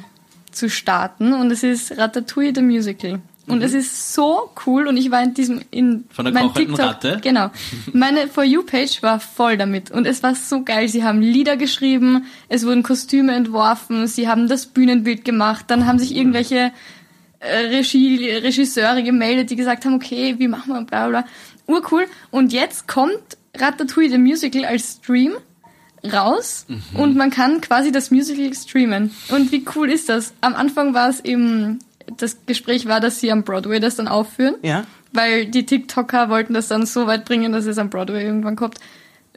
[0.51, 3.21] zu starten und es ist Ratatouille the Musical.
[3.45, 6.03] Und es ist so cool und ich war in diesem in Mhm.
[6.11, 7.19] Von der mein Ratte?
[7.21, 7.51] Genau.
[7.93, 10.87] Meine For You Page war voll damit und es war so geil.
[10.87, 15.99] Sie haben Lieder geschrieben, es wurden Kostüme entworfen, sie haben das Bühnenbild gemacht, dann haben
[15.99, 16.71] sich irgendwelche
[17.39, 21.25] äh, Regie, Regisseure gemeldet, die gesagt haben, okay, wie machen wir bla bla.
[21.67, 22.05] Urcool.
[22.31, 25.33] Und jetzt kommt Ratatouille the Musical als Stream
[26.11, 26.65] raus
[26.95, 29.11] und man kann quasi das Musical streamen.
[29.29, 30.33] Und wie cool ist das?
[30.41, 31.79] Am Anfang war es eben,
[32.17, 34.55] das Gespräch war, dass sie am Broadway das dann aufführen.
[34.61, 34.85] Ja.
[35.11, 38.79] Weil die TikToker wollten das dann so weit bringen, dass es am Broadway irgendwann kommt.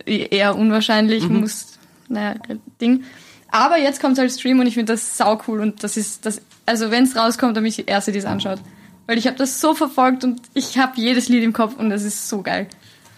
[0.04, 2.34] Eher unwahrscheinlich, muss, naja,
[2.80, 3.04] Ding.
[3.50, 6.26] Aber jetzt kommt es als Stream und ich finde das sau cool und das ist
[6.26, 8.58] das, also wenn es rauskommt, dann bin ich die Erste, die es anschaut.
[9.06, 12.02] Weil ich habe das so verfolgt und ich habe jedes Lied im Kopf und das
[12.02, 12.66] ist so geil.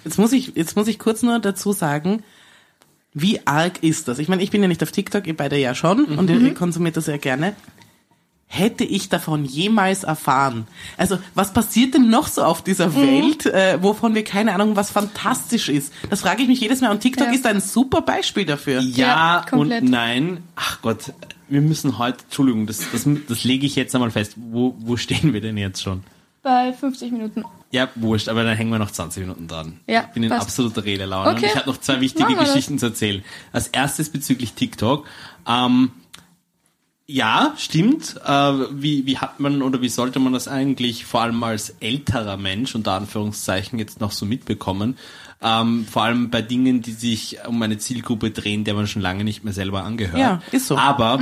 [0.05, 2.23] Jetzt muss ich, jetzt muss ich kurz nur dazu sagen,
[3.15, 4.19] wie arg ist das?
[4.19, 6.47] Ich meine, ich bin ja nicht auf TikTok, ihr beide ja schon und Mhm.
[6.47, 7.55] ihr konsumiert das sehr gerne.
[8.51, 10.67] Hätte ich davon jemals erfahren?
[10.97, 12.95] Also, was passiert denn noch so auf dieser Mhm.
[12.97, 15.93] Welt, äh, wovon wir keine Ahnung, was fantastisch ist?
[16.09, 17.33] Das frage ich mich jedes Mal und TikTok Ja.
[17.35, 18.81] ist ein super Beispiel dafür.
[18.81, 19.07] Ja,
[19.41, 19.83] Ja, komplett.
[19.83, 20.39] und nein.
[20.57, 21.13] Ach Gott,
[21.49, 24.33] wir müssen heute, Entschuldigung, das, das, das lege ich jetzt einmal fest.
[24.37, 26.03] Wo, wo stehen wir denn jetzt schon?
[26.43, 27.45] Bei 50 Minuten.
[27.71, 29.81] Ja, wurscht, aber dann hängen wir noch 20 Minuten dran.
[29.87, 30.43] Ja, ich bin in passt.
[30.43, 31.37] absoluter Redelaune Okay.
[31.41, 32.47] und ich habe noch zwei wichtige wir das.
[32.55, 33.23] Geschichten zu erzählen.
[33.53, 35.07] Als erstes bezüglich TikTok.
[35.47, 35.91] Ähm,
[37.11, 38.17] ja, stimmt.
[38.25, 38.31] Äh,
[38.71, 42.75] wie, wie hat man oder wie sollte man das eigentlich vor allem als älterer Mensch
[42.75, 44.99] unter Anführungszeichen jetzt noch so mitbekommen?
[45.41, 49.25] Ähm, vor allem bei Dingen, die sich um eine Zielgruppe drehen, der man schon lange
[49.25, 50.19] nicht mehr selber angehört.
[50.19, 50.77] Ja, ist so.
[50.77, 51.19] Aber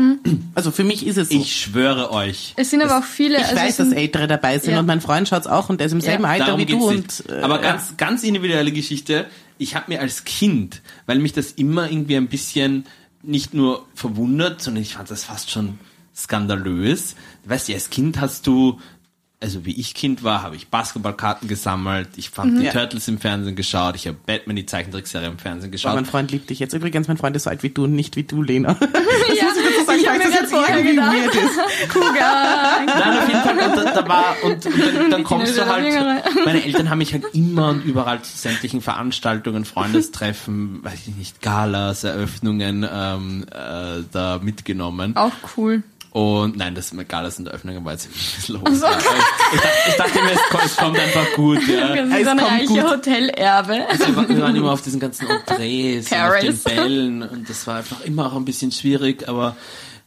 [0.56, 1.36] Also für mich ist es so.
[1.36, 3.36] ich schwöre euch, Es sind aber auch viele.
[3.36, 4.80] Ich also weiß, sind, dass Ältere dabei sind Ja.
[4.80, 6.30] und mein Freund schaut's auch und der ist im selben Ja.
[6.30, 7.72] Alter Darum wie du und äh, aber ja.
[7.72, 9.26] ganz ganz individuelle Geschichte.
[9.58, 12.86] Ich habe mir als Kind, weil mich das immer irgendwie ein bisschen
[13.26, 15.78] nicht nur verwundert, sondern ich fand das fast schon
[16.14, 17.14] skandalös.
[17.44, 18.80] Weißt du, als Kind hast du
[19.38, 22.64] also wie ich Kind war, habe ich Basketballkarten gesammelt, ich fand die Mhm.
[22.64, 22.72] Ja.
[22.72, 25.94] Turtles im Fernsehen geschaut, ich habe Batman die Zeichentrickserie im Fernsehen Aber geschaut.
[25.94, 26.72] mein Freund liebt dich jetzt.
[26.72, 28.70] Übrigens, mein Freund ist so alt wie du und nicht wie du, Lena.
[28.80, 29.55] ja, das gerade
[30.56, 31.12] vorher gedacht.
[31.12, 31.88] weird ist.
[31.92, 32.84] Kuga.
[32.86, 35.84] Nein, auf jeden Fall und da, da war, und, und dann, dann kommst du halt,
[36.44, 41.42] meine Eltern haben mich halt immer und überall zu sämtlichen Veranstaltungen, Freundestreffen, weiß ich nicht,
[41.42, 45.16] Galas, Eröffnungen, ähm, äh, da mitgenommen.
[45.16, 45.82] Auch cool.
[46.10, 48.80] Und nein, das mit Galas und Eröffnungen war jetzt ein bisschen los.
[48.80, 48.90] Ja.
[48.90, 51.88] Ich, ich, dachte- ich dachte mir, es, es kommt einfach gut, ja.
[51.94, 52.90] Das Es ist ein kommt reiche gut.
[52.90, 53.72] Hotelerbe.
[53.98, 56.58] Wir waren, wir waren immer auf diesen ganzen Entrees und auf den.
[56.64, 59.56] Bällen und das war einfach immer auch ein bisschen schwierig, aber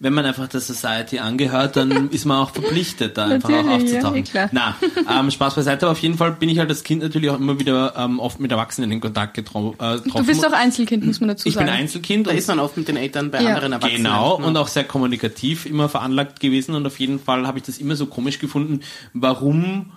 [0.01, 3.71] wenn man einfach der Society angehört, dann ist man auch verpflichtet, da einfach auch ja,
[3.75, 4.23] aufzutauchen.
[4.23, 4.49] klar.
[4.53, 4.75] Na,
[5.19, 7.59] ähm, Spaß beiseite, aber auf jeden Fall bin ich halt als Kind natürlich auch immer
[7.59, 10.11] wieder ähm, oft mit Erwachsenen in Kontakt getro äh, getroffen.
[10.15, 11.77] Du bist doch Einzelkind, muss man dazu ich bin sagen.
[11.79, 13.49] Einzelkind Da ist man oft mit den Eltern bei Ja.
[13.49, 14.03] anderen Erwachsenen.
[14.03, 14.45] Genau, ne?
[14.45, 17.95] und auch sehr kommunikativ immer veranlagt gewesen und auf jeden Fall habe ich das immer
[17.95, 18.79] so komisch gefunden,
[19.13, 19.91] warum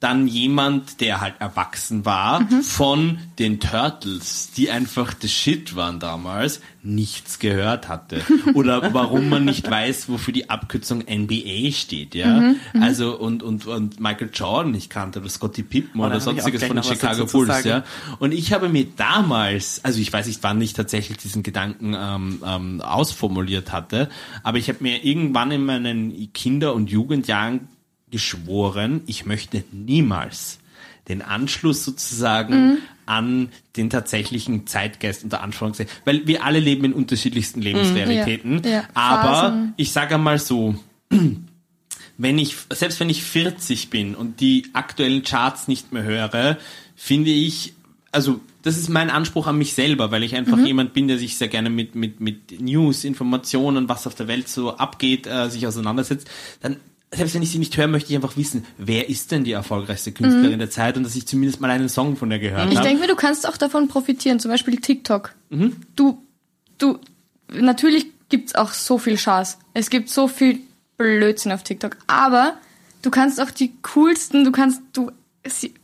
[0.00, 2.62] dann jemand, der halt erwachsen war, Mhm.
[2.62, 8.20] von den Turtles, die einfach the shit waren damals, nichts gehört hatte.
[8.54, 12.38] Oder warum man nicht weiß, wofür die Abkürzung NBA steht, ja.
[12.40, 16.64] Mhm, Also, und, und, und Michael Jordan nicht kannte oder Scottie Pippen Oh, oder sonstiges
[16.64, 17.84] von den Chicago Bulls, ja.
[18.18, 22.42] Und ich habe mir damals, also ich weiß nicht, wann ich tatsächlich diesen Gedanken ähm,
[22.46, 24.10] ähm, ausformuliert hatte,
[24.42, 27.68] aber ich habe mir irgendwann in meinen Kinder- und Jugendjahren
[28.14, 30.60] geschworen, ich möchte niemals
[31.08, 37.60] den Anschluss sozusagen an den tatsächlichen Zeitgeist unter Anführungszeichen, weil wir alle leben in unterschiedlichsten
[37.60, 39.74] Lebensrealitäten, Ja, ja, aber Phasen.
[39.76, 40.76] ich sage mal so,
[42.18, 46.56] wenn ich, selbst wenn ich 40 bin und die aktuellen Charts nicht mehr höre,
[46.94, 47.72] finde ich,
[48.12, 51.36] also das ist mein Anspruch an mich selber, weil ich einfach jemand bin, der sich
[51.36, 55.66] sehr gerne mit, mit, mit News, Informationen, was auf der Welt so abgeht, äh, sich
[55.66, 56.76] auseinandersetzt, dann
[57.14, 60.12] selbst wenn ich sie nicht höre, möchte ich einfach wissen, wer ist denn die erfolgreichste
[60.12, 62.88] Künstlerin der Zeit und dass ich zumindest mal einen Song von der gehört Ich habe.
[62.88, 65.34] denke mir, du kannst auch davon profitieren, zum Beispiel TikTok.
[65.50, 65.76] Mhm.
[65.96, 66.22] Du,
[66.78, 66.98] du,
[67.48, 69.58] natürlich gibt's auch so viel Schaß.
[69.74, 70.60] Es gibt so viel
[70.96, 71.96] Blödsinn auf TikTok.
[72.06, 72.58] Aber
[73.02, 75.10] du kannst auch die coolsten, du kannst, du,
[75.46, 75.74] sie,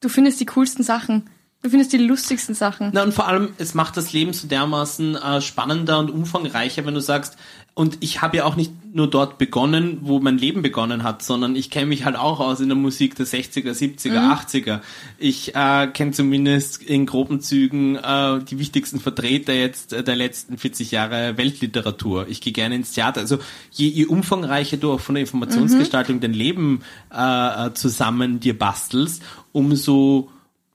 [0.00, 1.28] du findest die coolsten Sachen.
[1.62, 2.90] Du findest die lustigsten Sachen.
[2.94, 6.94] Na und vor allem, es macht das Leben so dermaßen äh, spannender und umfangreicher, wenn
[6.94, 7.36] du sagst,
[7.74, 11.54] und ich habe ja auch nicht nur dort begonnen, wo mein Leben begonnen hat, sondern
[11.54, 14.80] ich kenne mich halt auch aus in der Musik der 60er, 70er, 80er.
[15.18, 20.58] Ich äh, kenne zumindest in groben Zügen äh, die wichtigsten Vertreter jetzt äh, der letzten
[20.58, 22.26] 40 Jahre Weltliteratur.
[22.28, 23.20] Ich gehe gerne ins Theater.
[23.20, 23.38] Also
[23.70, 26.82] je, je umfangreicher du auch von der Informationsgestaltung dein Leben
[27.14, 30.28] äh, äh, zusammen dir bastelst, umso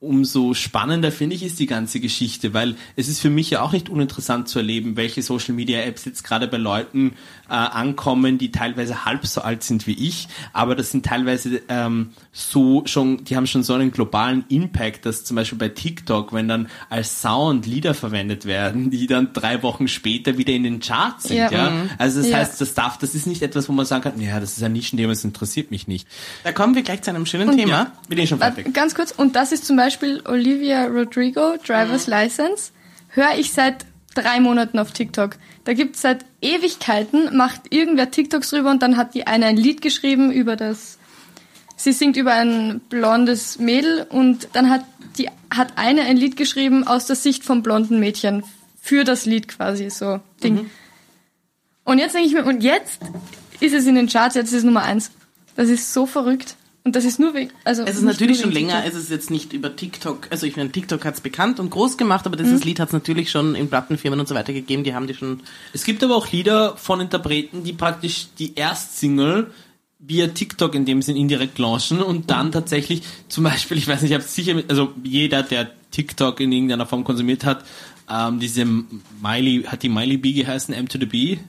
[0.06, 3.72] umso spannender finde ich ist die ganze Geschichte, weil es ist für mich ja auch
[3.72, 7.14] nicht uninteressant zu erleben, welche Social Media Apps jetzt gerade bei Leuten
[7.50, 12.12] äh, ankommen, die teilweise halb so alt sind wie ich, aber das sind teilweise ähm,
[12.32, 16.48] so schon, die haben schon so einen globalen Impact, dass zum Beispiel bei TikTok, wenn
[16.48, 21.26] dann als Sound Lieder verwendet werden, die dann drei Wochen später wieder in den Charts
[21.30, 21.52] sind, ja.
[21.52, 21.72] Ja.
[21.98, 22.38] Also das Ja.
[22.38, 24.74] heißt, das darf, das ist nicht etwas, wo man sagen kann, ja, das ist ein
[24.74, 26.08] Nischenthema, das interessiert mich nicht.
[26.44, 27.72] Da kommen wir gleich zu einem schönen Thema.
[27.72, 28.74] Ja, bin ich schon fertig.
[28.74, 32.72] Ganz kurz, und das ist zum Beispiel Olivia Rodrigo, Driver's License.
[33.10, 35.38] Höre ich seit drei Monaten auf TikTok.
[35.64, 39.82] Da gibt's seit Ewigkeiten, macht irgendwer TikToks drüber und dann hat die eine ein Lied
[39.82, 40.98] geschrieben über das.
[41.76, 44.86] Sie singt über ein blondes Mädel und dann hat
[45.18, 48.44] die hat eine ein Lied geschrieben aus der Sicht vom blonden Mädchen
[48.82, 50.70] für das Lied quasi so Ding.
[51.84, 53.00] Und jetzt denke ich mir, und jetzt
[53.60, 55.12] ist es in den Charts, jetzt ist es Nummer eins.
[55.56, 56.56] Das ist so verrückt.
[56.86, 57.82] Und das ist nur wegen, also.
[57.82, 58.94] Es ist natürlich schon länger, TikTok.
[58.94, 62.28] es ist jetzt nicht über TikTok, also ich meine, TikTok hat's bekannt und groß gemacht,
[62.28, 65.16] aber dieses Lied hat's natürlich schon in Plattenfirmen und so weiter gegeben, die haben die
[65.16, 65.42] schon,
[65.74, 69.50] Es gibt aber auch Lieder von Interpreten, die praktisch die Erstsingle
[69.98, 74.12] via TikTok in dem Sinn indirekt launchen und dann tatsächlich zum Beispiel, ich weiß nicht,
[74.12, 77.66] ich habe sicher, mit, also jeder, der TikTok in irgendeiner Form konsumiert hat,
[78.08, 81.40] ähm, diese Miley, hat die Miley B geheißen, M to the B?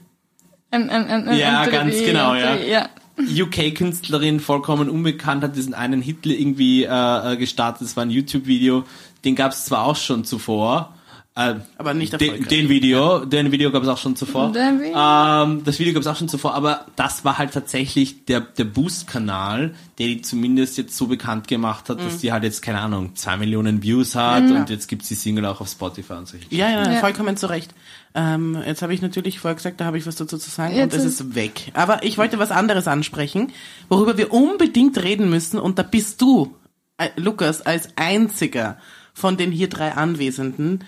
[0.71, 2.89] Ähm, ähm, ähm, ähm, Ja, ganz genau, ja.
[3.19, 8.83] UK-Künstlerin, vollkommen unbekannt, hat diesen einen Hit irgendwie äh, äh, gestartet, das war ein YouTube-Video,
[9.25, 10.93] den gab es zwar auch schon zuvor,
[11.37, 12.47] äh, aber nicht den, erfolgreich.
[12.49, 14.51] den Video, den Video gab es auch schon zuvor.
[14.51, 14.97] Den Video?
[14.97, 18.65] Ähm, das Video gab es auch schon zuvor, aber das war halt tatsächlich der, der
[18.65, 22.03] Boost-Kanal, der die zumindest jetzt so bekannt gemacht hat, Mhm.
[22.05, 25.45] dass die halt jetzt, keine Ahnung, zwei Millionen Views hat und jetzt gibt's die Single
[25.45, 26.37] auch auf Spotify und so.
[26.49, 26.99] Ja, ja, Ja.
[26.99, 27.73] vollkommen zu Recht.
[28.15, 30.93] Ähm, jetzt habe ich natürlich vorher gesagt, da habe ich was dazu zu sagen Jetzt
[30.93, 31.71] und es ist- ist weg.
[31.73, 33.51] Aber ich wollte was anderes ansprechen,
[33.89, 36.55] worüber wir unbedingt reden müssen und da bist du,
[36.97, 38.77] äh, Lukas, als einziger
[39.13, 40.83] von den hier drei Anwesenden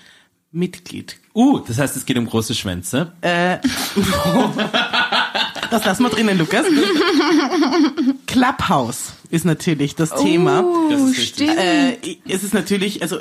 [0.51, 1.17] Mitglied.
[1.35, 3.11] Uh, das heißt, es geht um große Schwänze.
[5.71, 6.65] Das lassen wir drinnen, Lukas.
[8.27, 10.63] Clubhouse ist natürlich das Thema.
[10.89, 11.51] Das Oh, ist richtig.
[11.51, 11.57] stimmt.
[11.59, 13.17] Äh, es ist natürlich, also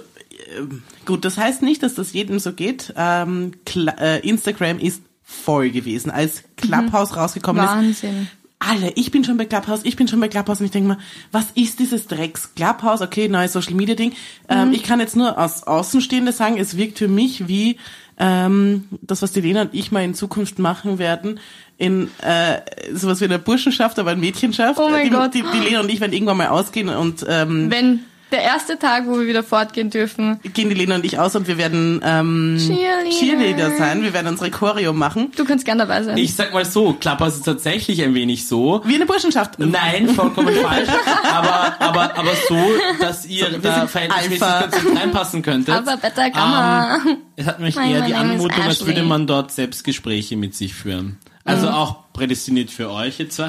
[0.56, 2.94] ähm, gut, das heißt nicht, dass das jedem so geht.
[2.96, 6.10] Ähm, äh, Instagram ist voll gewesen.
[6.10, 8.28] Als Clubhouse rausgekommen ist, Wahnsinn.
[8.58, 10.98] Alle, ich bin schon bei Clubhouse, ich bin schon bei Clubhouse und ich denke mir,
[11.30, 13.00] was ist dieses Drecks Clubhouse?
[13.00, 14.12] Okay, neues Social Media Ding.
[14.48, 17.78] Ähm, ich kann jetzt nur aus Außenstehende sagen, es wirkt für mich wie
[18.18, 21.38] ähm, das, was die Lena und ich mal in Zukunft machen werden,
[21.76, 22.60] in äh,
[22.92, 24.80] sowas wie eine Burschenschaft, aber eine Mädchenschaft.
[24.80, 25.34] Oh mein die, Gott.
[25.34, 28.00] Die, die Lena und ich werden irgendwann mal ausgehen und ähm, Wenn
[28.30, 31.46] der erste Tag, wo wir wieder fortgehen dürfen, gehen die Lena und ich aus und
[31.48, 33.10] wir werden ähm, Cheerleader.
[33.10, 34.02] Cheerleader sein.
[34.02, 35.32] Wir werden unsere Choreo machen.
[35.36, 36.16] du kannst gern dabei sein.
[36.18, 38.82] Ich sag mal so, Clubhouse ist tatsächlich ein wenig so.
[38.84, 39.58] Wie eine Burschenschaft.
[39.58, 40.88] Nein, vollkommen falsch.
[41.32, 42.56] Aber, aber, aber so,
[43.00, 45.74] dass ihr wir da verhältnismäßig ganz gut reinpassen könntet.
[45.74, 46.98] Aber better Gamma.
[47.36, 51.18] Es hat mich Mein eher die Anmutung, als würde man dort Selbstgespräche mit sich führen.
[51.44, 53.38] Also auch prädestiniert für euch jetzt.
[53.38, 53.48] ähm,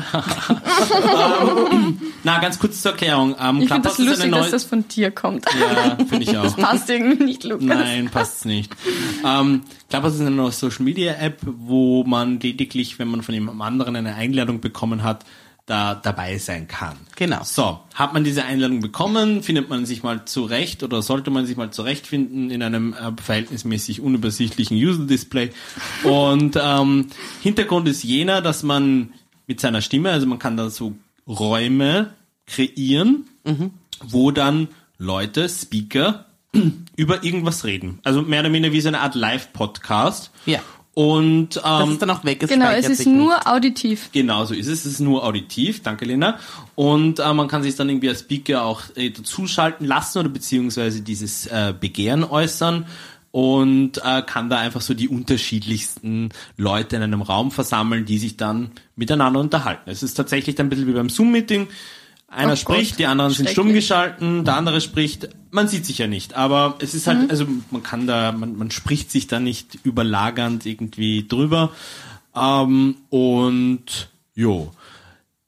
[2.24, 3.36] na, ganz kurz zur Erklärung.
[3.40, 5.46] Ähm, ich finde das lustig, dass das von dir kommt.
[5.60, 6.56] Ja, finde ich auch.
[6.56, 7.66] Passt irgendwie nicht, Lukas.
[7.66, 8.72] Nein, passt's nicht.
[9.26, 13.62] Ähm, Clubhouse ist eine neue Social Media App, wo man lediglich, wenn man von jemandem
[13.62, 15.26] anderen eine Einladung bekommen hat,
[15.70, 16.98] da dabei sein kann.
[17.16, 17.44] Genau.
[17.44, 21.58] So, hat man diese Einladung bekommen, findet man sich mal zurecht oder sollte man sich
[21.58, 25.52] mal zurechtfinden in einem äh, verhältnismäßig unübersichtlichen User-Display.
[26.04, 27.08] Und ähm,
[27.42, 29.14] Hintergrund ist jener, dass man
[29.46, 30.96] mit seiner Stimme, also man kann da so
[31.28, 32.14] Räume
[32.48, 33.26] kreieren,
[34.04, 36.26] wo dann Leute, Speaker,
[36.96, 38.00] über irgendwas reden.
[38.04, 40.32] Also mehr oder weniger wie so eine Art Live-Podcast.
[40.46, 40.62] Ja.
[41.00, 42.44] Und Das ähm, ist dann auch weg.
[42.44, 43.16] Es Genau, es ist sich nicht.
[43.16, 44.10] nur auditiv.
[44.12, 44.86] Genau so ist es.
[44.86, 45.82] Es ist nur auditiv.
[45.82, 46.40] Danke, Lena.
[46.76, 51.00] Und äh, man kann sich dann irgendwie als Speaker auch äh, dazuschalten lassen oder beziehungsweise
[51.00, 52.86] dieses äh, Begehren äußern
[53.32, 58.36] und äh, kann da einfach so die unterschiedlichsten Leute in einem Raum versammeln, die sich
[58.36, 59.90] dann miteinander unterhalten.
[59.90, 61.70] Es ist tatsächlich dann ein bisschen wie beim Zoom-Meeting.
[62.30, 65.30] Einer Oh spricht, Gott, die anderen sind stumm geschalten, der andere spricht.
[65.52, 67.12] Man sieht sich ja nicht, aber es ist Mhm.
[67.12, 71.72] halt, also man kann da, man, man spricht sich da nicht überlagernd irgendwie drüber.
[72.36, 74.72] Ähm, und jo,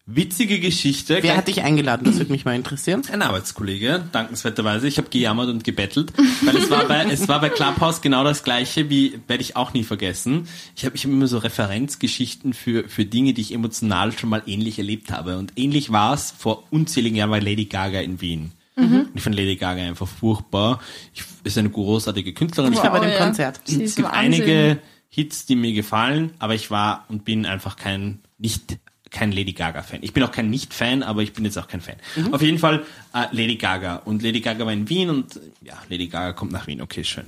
[0.06, 1.20] witzige Geschichte.
[1.22, 2.06] Wer hat dich eingeladen?
[2.06, 3.02] Das würde mich mal interessieren.
[3.12, 4.88] Ein Arbeitskollege, dankenswerterweise.
[4.88, 8.44] Ich habe gejammert und gebettelt, weil es war bei es war bei Clubhouse genau das
[8.44, 10.48] gleiche wie werde ich auch nie vergessen.
[10.76, 14.44] Ich habe ich hab immer so Referenzgeschichten für für Dinge, die ich emotional schon mal
[14.46, 18.52] ähnlich erlebt habe und ähnlich war es vor unzähligen Jahren bei Lady Gaga in Wien.
[18.76, 20.80] Und Ich finde Lady Gaga einfach furchtbar.
[21.14, 22.74] Ich, ist eine großartige Künstlerin.
[22.74, 23.18] Ich war bei dem ja.
[23.18, 23.62] Konzert.
[23.66, 24.34] Sie es gibt Wahnsinn.
[24.34, 24.80] einige
[25.10, 28.80] Hits, die mir gefallen, aber ich war und bin einfach kein nicht
[29.12, 30.00] kein Lady Gaga Fan.
[30.02, 31.96] Ich bin auch kein Nicht-Fan, aber ich bin jetzt auch kein Fan.
[32.32, 36.08] Auf jeden Fall äh, Lady Gaga und Lady Gaga war in Wien und ja, Lady
[36.08, 36.82] Gaga kommt nach Wien.
[36.82, 37.26] Okay, schön.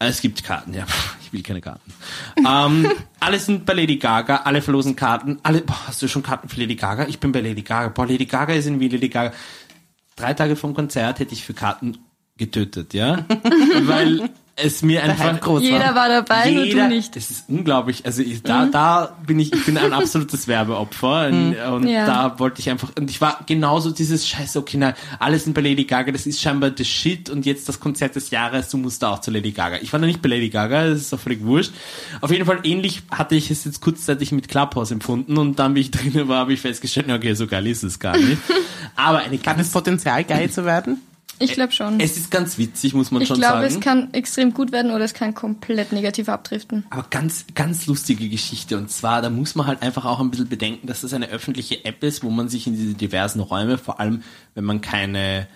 [0.00, 0.84] Äh, Es gibt Karten, ja,
[1.22, 1.92] ich will keine Karten.
[2.38, 5.38] ähm, alle sind bei Lady Gaga, alle verlosen Karten.
[5.44, 7.06] Alle, boah, hast du schon Karten für Lady Gaga?
[7.06, 7.88] Ich bin bei Lady Gaga.
[7.88, 9.32] Boah, Lady Gaga ist in Wien, Lady Gaga.
[10.16, 11.96] Drei Tage vom Konzert hätte ich für Karten
[12.36, 13.24] getötet, ja,
[13.82, 14.30] weil
[14.62, 17.14] es mir einfach groß Jeder war dabei, nur jeder, du nicht.
[17.16, 18.04] Das ist unglaublich.
[18.06, 22.06] Also ich, da, da bin ich, ich bin ein absolutes Werbeopfer und, und Ja.
[22.06, 24.58] da wollte ich einfach und ich war genauso dieses Scheiße.
[24.58, 26.12] Okay, nein, alle sind bei Lady Gaga.
[26.12, 28.68] Das ist scheinbar the shit und jetzt das Konzert des Jahres.
[28.68, 29.78] Du musst da auch zu Lady Gaga.
[29.82, 30.88] Ich war noch nicht bei Lady Gaga.
[30.88, 31.72] Das ist auch völlig wurscht.
[32.20, 35.80] Auf jeden Fall ähnlich hatte ich es jetzt kurzzeitig mit Clubhouse empfunden und dann, wie
[35.80, 38.38] ich drinnen war, habe ich festgestellt, okay, so geil ist es gar nicht.
[38.96, 41.00] Aber eine Hat es Potenzial, geil zu werden?
[41.40, 41.98] Ich glaube schon.
[42.00, 43.74] es ist ganz witzig, muss man Ich schon glaube, sagen.
[43.74, 46.84] es kann extrem gut werden oder es kann komplett negativ abdriften.
[46.90, 48.76] Aber ganz, ganz lustige Geschichte.
[48.76, 51.84] Und zwar, da muss man halt einfach auch ein bisschen bedenken, dass das eine öffentliche
[51.84, 54.22] App ist, wo man sich in diese diversen Räume, vor allem
[54.54, 55.48] wenn man keine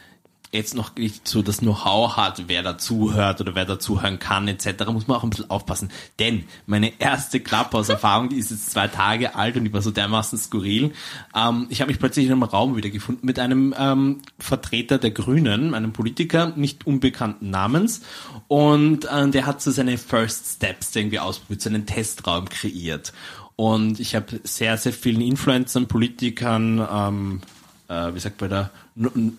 [0.54, 5.06] jetzt noch nicht so das Know-how hat, wer dazuhört oder wer dazuhören kann, etc., muss
[5.06, 5.90] man auch ein bisschen aufpassen.
[6.18, 10.38] Denn meine erste Clubhouse-Erfahrung, die ist jetzt zwei Tage alt und die war so dermaßen
[10.38, 10.92] skurril.
[11.34, 15.74] Ähm, ich habe mich plötzlich in einem Raum wiedergefunden mit einem ähm, Vertreter der Grünen,
[15.74, 18.02] einem Politiker, nicht unbekannten Namens.
[18.48, 23.12] Und äh, der hat so seine First Steps irgendwie ausprobiert, so einen Testraum kreiert.
[23.56, 27.40] Und ich habe sehr, sehr vielen Influencern, Politikern, ähm,
[27.88, 29.36] äh, wie sagt man da, N-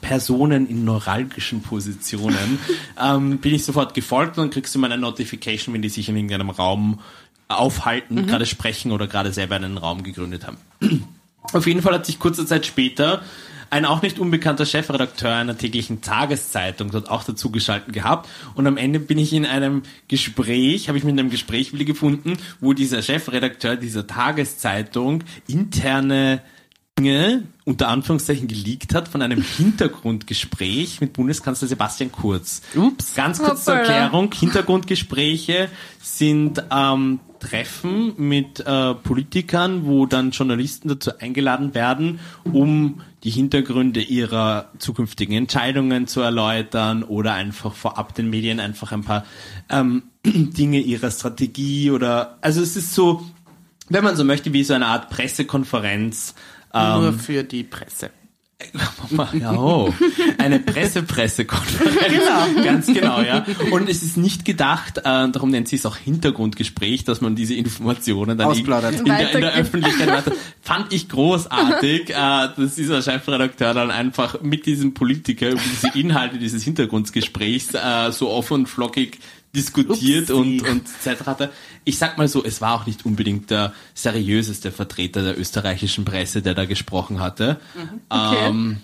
[0.00, 2.58] Personen in neuralgischen Positionen,
[3.02, 6.08] ähm, bin ich sofort gefolgt und dann kriegst du mal eine Notification, wenn die sich
[6.08, 7.00] in irgendeinem Raum
[7.48, 10.56] aufhalten, gerade sprechen oder gerade selber einen Raum gegründet haben.
[11.52, 13.22] Auf jeden Fall hat sich kurze Zeit später
[13.70, 18.28] ein auch nicht unbekannter Chefredakteur einer täglichen Tageszeitung dort auch dazu geschalten gehabt.
[18.54, 22.36] Und am Ende bin ich in einem Gespräch, habe ich in einem Gespräch wieder gefunden,
[22.60, 26.42] wo dieser Chefredakteur dieser Tageszeitung interne
[26.98, 32.62] Dinge unter Anführungszeichen geleakt hat von einem Hintergrundgespräch mit Bundeskanzler Sebastian Kurz.
[32.74, 33.14] Ups.
[33.14, 33.74] Ganz kurz zur.
[33.74, 34.32] Erklärung.
[34.32, 35.68] Hintergrundgespräche
[36.00, 44.00] sind ähm, Treffen mit äh, Politikern, wo dann Journalisten dazu eingeladen werden, um die Hintergründe
[44.00, 49.26] ihrer zukünftigen Entscheidungen zu erläutern oder einfach vorab den Medien einfach ein paar
[49.68, 53.22] ähm, Dinge ihrer Strategie oder also es ist so
[53.88, 56.34] wenn man so möchte, wie so eine Art Pressekonferenz.
[56.76, 58.10] Nur Ähm, für die Presse.
[59.38, 59.92] ja, oh,
[60.38, 61.96] eine Presse-Pressekonferenz.
[62.08, 62.64] Genau.
[62.64, 63.44] Ganz genau, ja.
[63.70, 67.54] Und es ist nicht gedacht, äh, darum nennt sie es auch Hintergrundgespräch, dass man diese
[67.54, 68.94] Informationen dann Ausplaudert.
[68.94, 69.54] in, in, der, in der.
[69.54, 70.32] Öffentlichkeit weiter.
[70.62, 72.14] Fand ich großartig, äh,
[72.56, 78.30] dass dieser Chefredakteur dann einfach mit diesem Politiker über diese Inhalte dieses Hintergrundgesprächs äh, so
[78.30, 79.18] offen und flockig
[79.56, 80.60] diskutiert Upsi.
[80.60, 81.50] und, und Zeit hatte.
[81.84, 86.42] Ich sag mal so, es war auch nicht unbedingt der seriöseste Vertreter der österreichischen Presse,
[86.42, 87.58] der da gesprochen hatte.
[88.08, 88.36] Okay.
[88.48, 88.76] Ähm,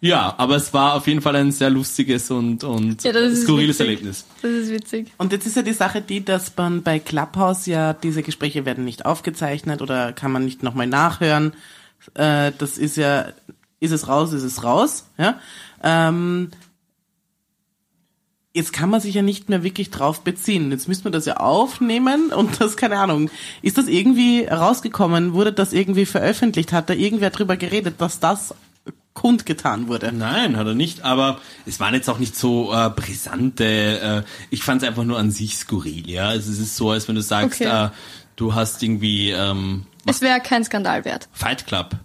[0.00, 3.80] ja, aber es war auf jeden Fall ein sehr lustiges und, und Ja, skurriles witzig.
[3.80, 4.24] Erlebnis.
[4.40, 5.12] Das ist witzig.
[5.18, 8.84] Und jetzt ist ja die Sache die, dass man bei Clubhouse ja, diese Gespräche werden
[8.84, 11.52] nicht aufgezeichnet oder kann man nicht nochmal nachhören.
[12.14, 13.26] Äh, das ist ja,
[13.80, 15.06] ist es raus, ist es raus.
[15.18, 15.40] Ja?
[15.82, 16.50] Ähm,
[18.54, 20.70] jetzt kann man sich ja nicht mehr wirklich drauf beziehen.
[20.70, 23.30] Jetzt müssen wir das ja aufnehmen und das, keine Ahnung,
[23.62, 25.32] ist das irgendwie rausgekommen?
[25.32, 26.72] Wurde das irgendwie veröffentlicht?
[26.72, 28.54] Hat da irgendwer drüber geredet, dass das
[29.14, 30.12] kundgetan wurde?
[30.12, 34.62] Nein, hat er nicht, aber es waren jetzt auch nicht so äh, brisante, äh, ich
[34.62, 36.28] fand es einfach nur an sich skurril, ja.
[36.28, 37.86] Also es ist so, als wenn du sagst, Okay.
[37.86, 37.90] äh,
[38.36, 41.28] du hast irgendwie ähm, Es wäre kein Skandal wert.
[41.32, 41.96] Fight Club.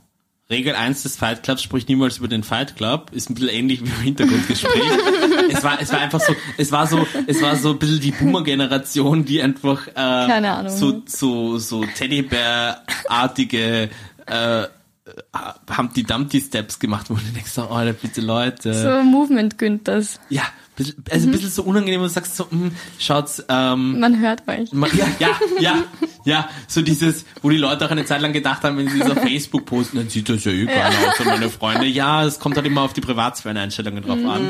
[0.50, 3.84] Regel 1 des Fight Clubs spricht niemals über den Fight Club, ist ein bisschen ähnlich
[3.84, 4.72] wie im Hintergrundgespräch.
[5.52, 8.12] es war, es war einfach so, es war so, es war so ein bisschen die
[8.12, 13.89] Boomer-Generation, die einfach, äh, so, so, so Teddybär-artige,
[14.26, 14.68] äh,
[15.70, 18.74] haben die Dumpty Steps gemacht, wo du denkst, so, oh, bitte Leute.
[18.74, 20.20] So Movement das.
[20.30, 20.43] Ja,
[21.11, 24.71] also ein bisschen so unangenehm und du sagst so, hm, schaut's, ähm, Man hört euch.
[24.73, 25.84] Ma- Ja, ja, ja,
[26.25, 29.09] ja, so dieses, wo die Leute auch eine Zeit lang gedacht haben, wenn sie das
[29.11, 31.19] auf Facebook posten, dann sieht das ja eh keiner aus.
[31.19, 34.47] Und meine Freunde, ja, es kommt halt immer auf die Privatsphären-Einstellungen drauf an.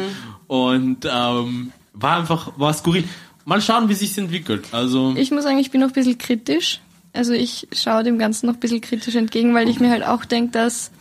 [0.47, 3.03] Und ähm, war einfach, war skurril.
[3.45, 4.65] Mal schauen, wie sich's entwickelt.
[4.73, 6.81] Also, Ich muss sagen, ich bin noch ein bisschen kritisch.
[7.13, 10.23] Also ich schaue dem Ganzen noch ein bisschen kritisch entgegen, weil ich mir halt auch
[10.25, 10.91] denke, dass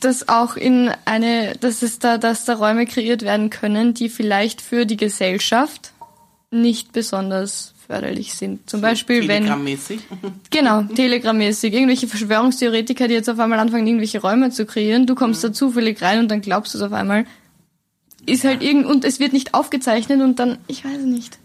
[0.00, 4.60] dass auch in eine, dass es da, dass da Räume kreiert werden können, die vielleicht
[4.60, 5.92] für die Gesellschaft
[6.50, 8.68] nicht besonders förderlich sind.
[8.68, 10.00] Zum Beispiel, wenn Telegram-mäßig.
[10.50, 11.72] Genau, Telegram-mäßig.
[11.72, 15.06] Irgendwelche Verschwörungstheoretiker, die jetzt auf einmal anfangen, irgendwelche Räume zu kreieren.
[15.06, 17.26] Du kommst da zufällig rein und dann glaubst du es auf einmal.
[18.24, 21.38] Ist halt irgend, und es wird nicht aufgezeichnet und dann, ich weiß nicht.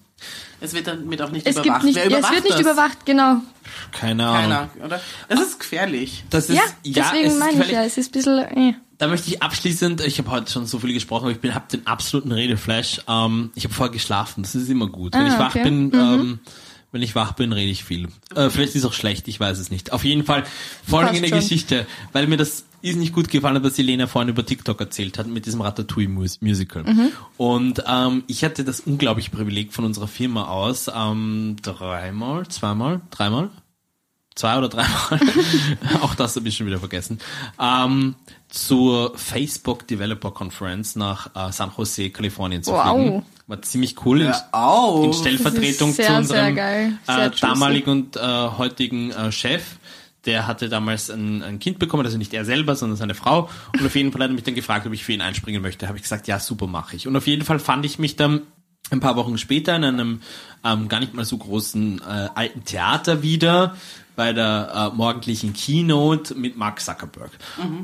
[0.60, 1.82] Es wird damit auch nicht Es überwacht.
[1.82, 2.62] gibt nicht, Wer ja, es überwacht wird nicht das?
[2.62, 3.36] überwacht, genau.
[3.92, 4.52] keine Ahnung.
[4.52, 5.02] Keiner, oder?
[5.30, 6.24] Das ist gefährlich.
[6.30, 7.74] Das ist, Ja, ja, es deswegen ist meine ich gefährlich.
[7.76, 8.74] ja, es ist ein bisschen, äh.
[8.98, 11.86] Da möchte ich abschließend, ich habe heute schon so viel gesprochen, aber ich habe den
[11.86, 13.02] absoluten Redeflash.
[13.08, 15.14] Ähm, ich habe vorher geschlafen, das ist immer gut.
[15.14, 15.64] Wenn Ah, ich wach okay.
[15.64, 16.40] bin, ähm,
[16.92, 18.08] wenn ich wach bin, rede ich viel.
[18.36, 19.92] Äh, vielleicht ist es auch schlecht, ich weiß es nicht.
[19.92, 20.44] Auf jeden Fall
[20.88, 21.30] folgende.
[21.30, 25.18] Geschichte, weil mir das ist nicht gut gefallen hat, was Elena vorhin über TikTok erzählt
[25.18, 26.84] hat mit diesem Ratatouille Mus Musical.
[26.84, 27.10] Mhm.
[27.36, 33.50] Und ähm, ich hatte das unglaubliche Privileg von unserer Firma aus, ähm, dreimal, zweimal, dreimal,
[34.36, 35.20] zwei oder dreimal,
[36.02, 37.20] auch das habe ich schon wieder vergessen,
[37.60, 38.16] ähm,
[38.48, 42.96] zur Facebook Developer Conference nach äh, San Jose, Kalifornien zu Wow.
[42.96, 43.26] fliegen.
[43.48, 44.22] War ziemlich cool.
[44.22, 45.06] in, auf.
[45.06, 49.64] in Stellvertretung sehr, zu unserem äh, damaligen und äh, heutigen äh, Chef.
[50.26, 53.50] Der hatte damals ein, ein Kind bekommen, also nicht er selber, sondern seine Frau.
[53.74, 55.88] Und auf jeden Fall hat er mich dann gefragt, ob ich für ihn einspringen möchte.
[55.88, 57.08] Habe ich gesagt, ja, super, mache ich.
[57.08, 58.42] Und auf jeden Fall fand ich mich dann
[58.92, 60.22] ein paar Wochen später in einem
[60.64, 63.76] ähm, gar nicht mal so großen äh, alten Theater wieder
[64.16, 67.30] bei der äh, morgendlichen Keynote mit Mark Zuckerberg.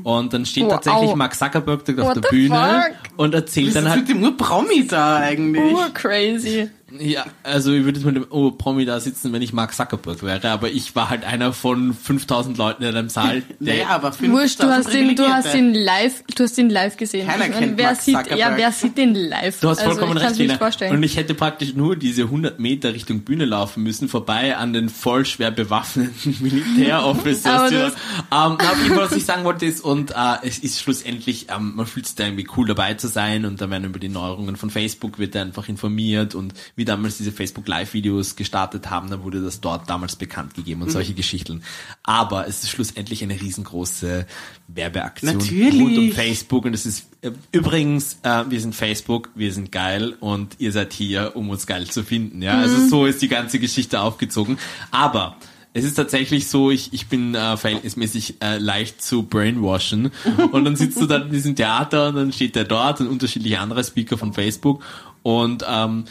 [0.02, 0.72] Und dann steht Wow.
[0.72, 3.18] tatsächlich Mark Zuckerberg auf What der Bühne fuck?
[3.18, 5.72] und erzählt Was dann ist halt mit dem Urpromi da eigentlich?
[5.74, 6.70] Urcrazy.
[6.98, 10.22] Ja, also ich würde jetzt mit dem oh, Promi da sitzen, wenn ich Mark Zuckerberg
[10.22, 13.42] wäre, aber ich war halt einer von 5000 Leuten in einem Saal.
[13.60, 16.96] Der, Naja, aber Wurscht, du hast ihn, du hast ihn live, du hast ihn live
[16.96, 17.26] gesehen.
[17.26, 18.38] Keiner Ich kennt wer Mark sieht, Zuckerberg.
[18.38, 19.60] ja, wer sieht den live?
[19.60, 20.58] Du hast vollkommen also, ich recht, Lena.
[20.58, 20.94] vorstellen.
[20.94, 24.88] Und ich hätte praktisch nur diese 100 Meter Richtung Bühne laufen müssen, vorbei an den
[24.88, 27.94] voll schwer bewaffneten Militärofficers.
[28.30, 31.46] Aber ähm, auf jeden Fall, was ich sagen wollte ist, und äh, es ist schlussendlich,
[31.54, 34.08] ähm, man fühlt sich da irgendwie cool dabei zu sein und da werden über die
[34.08, 39.10] Neuerungen von Facebook wird da einfach informiert und wie damals diese Facebook Live-Videos gestartet haben,
[39.10, 41.62] dann wurde das dort damals bekannt gegeben und solche Geschichten.
[42.02, 44.26] Aber es ist schlussendlich eine riesengroße
[44.68, 45.80] Werbeaktion Natürlich.
[45.80, 50.14] rund um Facebook und es ist äh, übrigens, äh, wir sind Facebook, wir sind geil
[50.20, 52.42] und ihr seid hier, um uns geil zu finden.
[52.42, 54.58] Ja, also so ist die ganze Geschichte aufgezogen.
[54.90, 55.36] Aber
[55.76, 60.12] es ist tatsächlich so, ich, ich bin äh, verhältnismäßig äh, leicht zu brainwashen
[60.52, 63.58] und dann sitzt du dann in diesem Theater und dann steht der dort und unterschiedliche
[63.58, 64.82] andere Speaker von Facebook
[65.24, 66.04] und ähm,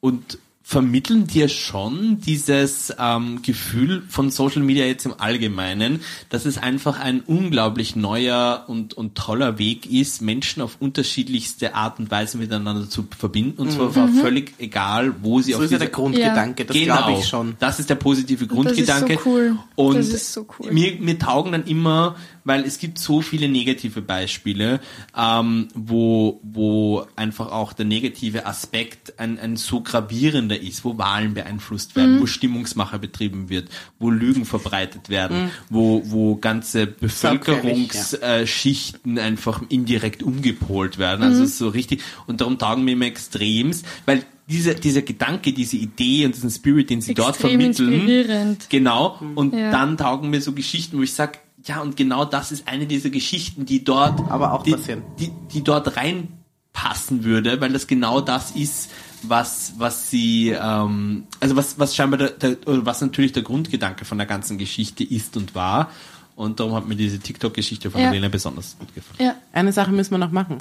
[0.00, 6.58] und vermitteln dir schon dieses ähm, Gefühl von Social Media jetzt im Allgemeinen, dass es
[6.58, 12.38] einfach ein unglaublich neuer und, und toller Weg ist, Menschen auf unterschiedlichste Art und Weise
[12.38, 14.14] miteinander zu verbinden und zwar Mhm.
[14.20, 17.56] völlig egal, wo sie So auf ist ja der Grundgedanke, das genau, glaube ich schon.
[17.58, 19.14] Das ist der positive Grundgedanke.
[19.14, 19.58] so cool.
[19.74, 20.70] Und Das ist so cool.
[20.70, 22.14] mir, mir taugen dann immer,
[22.50, 24.80] weil es gibt so viele negative Beispiele,
[25.16, 31.34] ähm, wo, wo einfach auch der negative Aspekt ein, ein so gravierender ist, wo Wahlen
[31.34, 32.20] beeinflusst werden, Mhm.
[32.22, 33.68] wo Stimmungsmache betrieben wird,
[34.00, 41.20] wo Lügen verbreitet werden, wo, wo ganze Bevölkerungsschichten äh, Schichten einfach indirekt umgepolt werden.
[41.20, 41.26] Mhm.
[41.26, 42.02] Also ist so richtig.
[42.26, 46.90] Und darum taugen mir immer extremst, weil dieser, dieser Gedanke, diese Idee und diesen Spirit,
[46.90, 48.66] den sie dort Extrem vermitteln, inspirierend.
[48.70, 49.20] Genau.
[49.36, 49.70] Und Ja.
[49.70, 53.10] dann taugen mir so Geschichten, wo ich sag, ja, und genau das ist eine dieser
[53.10, 55.02] Geschichten, die dort, Aber auch die, passieren.
[55.18, 58.90] die, die dort reinpassen würde, weil das genau das ist,
[59.22, 64.04] was, was sie, ähm, also was, was scheinbar der, der, oder was natürlich der Grundgedanke
[64.04, 65.90] von der ganzen Geschichte ist und war.
[66.36, 68.10] Und darum hat mir diese TikTok-Geschichte von Ja.
[68.10, 69.18] Lena besonders gut gefallen.
[69.20, 69.34] Ja.
[69.52, 70.58] Eine Sache müssen wir noch machen.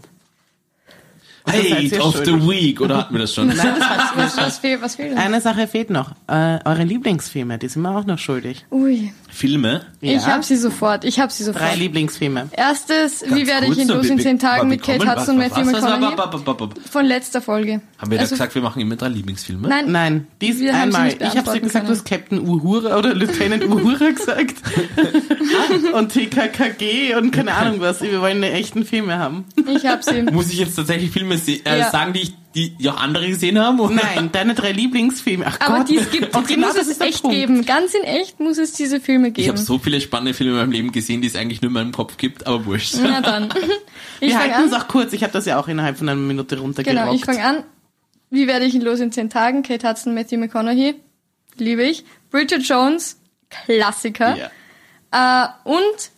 [1.52, 2.50] Das seid Hate of the.
[2.50, 3.50] Week, oder hatten wir das schon?
[3.58, 3.58] Was,
[4.16, 5.18] was, was, fehlt, was fehlt denn?
[5.18, 6.12] Eine Sache fehlt noch.
[6.28, 8.66] Äh, eure Lieblingsfilme, die sind wir auch noch schuldig.
[8.72, 9.12] Ui.
[9.32, 9.82] Filme?
[10.02, 11.06] Ich habe sie sofort.
[11.06, 11.78] Ich habe sie Drei sofort.
[11.78, 12.48] Lieblingsfilme.
[12.52, 15.42] Erstes, wie Ganz werde kurz ich in los in zehn Tagen mit Kate Hudson und
[15.42, 16.70] Matthew McConaughey?
[16.90, 17.82] Von letzter Folge.
[18.00, 19.68] Haben wir da Also- gesagt, wir machen immer drei Lieblingsfilme?
[19.68, 21.10] Nein, Nein, dies Wir haben sie einmal.
[21.20, 21.88] Ich habe gesagt, du können.
[21.90, 24.56] hast Captain Uhura oder Lieutenant Uhura gesagt.
[25.94, 28.02] und TKKG und keine Ahnung was.
[28.02, 29.46] Wir wollen eine echten Filme haben.
[29.68, 30.24] ich habe sie.
[30.24, 31.90] Muss ich jetzt tatsächlich Filme se äh, Ja.
[31.92, 32.34] sagen, die, ich,
[32.78, 33.80] die, auch andere gesehen haben?
[33.80, 33.96] Oder?
[33.96, 35.46] Nein, deine drei Lieblingsfilme.
[35.48, 35.90] Ach Aber Gott.
[35.90, 37.36] die es gibt, Und die genau muss es echt Punkt.
[37.36, 37.66] geben.
[37.66, 39.48] Ganz in echt muss es diese Filme Ich geben.
[39.50, 41.92] habe so viele spannende Filme in meinem Leben gesehen, die es eigentlich nur in meinem
[41.92, 42.96] Kopf gibt, aber wurscht.
[43.02, 43.50] Na dann.
[44.22, 45.14] Ich Wir halten es auch kurz.
[45.14, 47.00] Ich habe das ja auch innerhalb von einer Minute runtergerockt.
[47.06, 47.64] Genau, ich fange an.
[48.30, 49.64] Wie werde ich in los in zehn Tagen?
[49.64, 50.96] Kate Hudson, Matthew McConaughey.
[51.58, 52.04] Liebe ich.
[52.30, 53.18] Bridget Jones.
[53.50, 54.36] Klassiker.
[55.12, 55.46] Ja.
[55.46, 56.12] Äh, und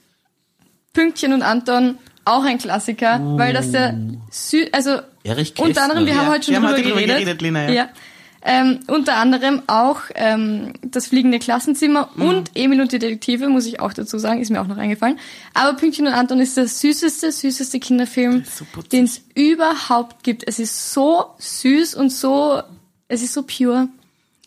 [0.93, 3.95] Pünktchen und Anton, auch ein Klassiker, weil das der
[4.29, 6.25] Sü also Erich unter anderem, wir Kästner.
[6.25, 7.17] haben heute schon drüber heute drüber geredet.
[7.19, 7.71] geredet, Lena, ja.
[7.73, 7.89] ja.
[8.43, 12.25] Ähm, unter anderem auch ähm, das fliegende Klassenzimmer Mhm.
[12.25, 15.19] und Emil und die Detektive, muss ich auch dazu sagen, ist mir auch noch eingefallen.
[15.53, 20.47] Aber Pünktchen und Anton ist der süßeste, süßeste Kinderfilm, so den es überhaupt gibt.
[20.47, 22.63] Es ist so süß und so,
[23.07, 23.89] es ist so pure.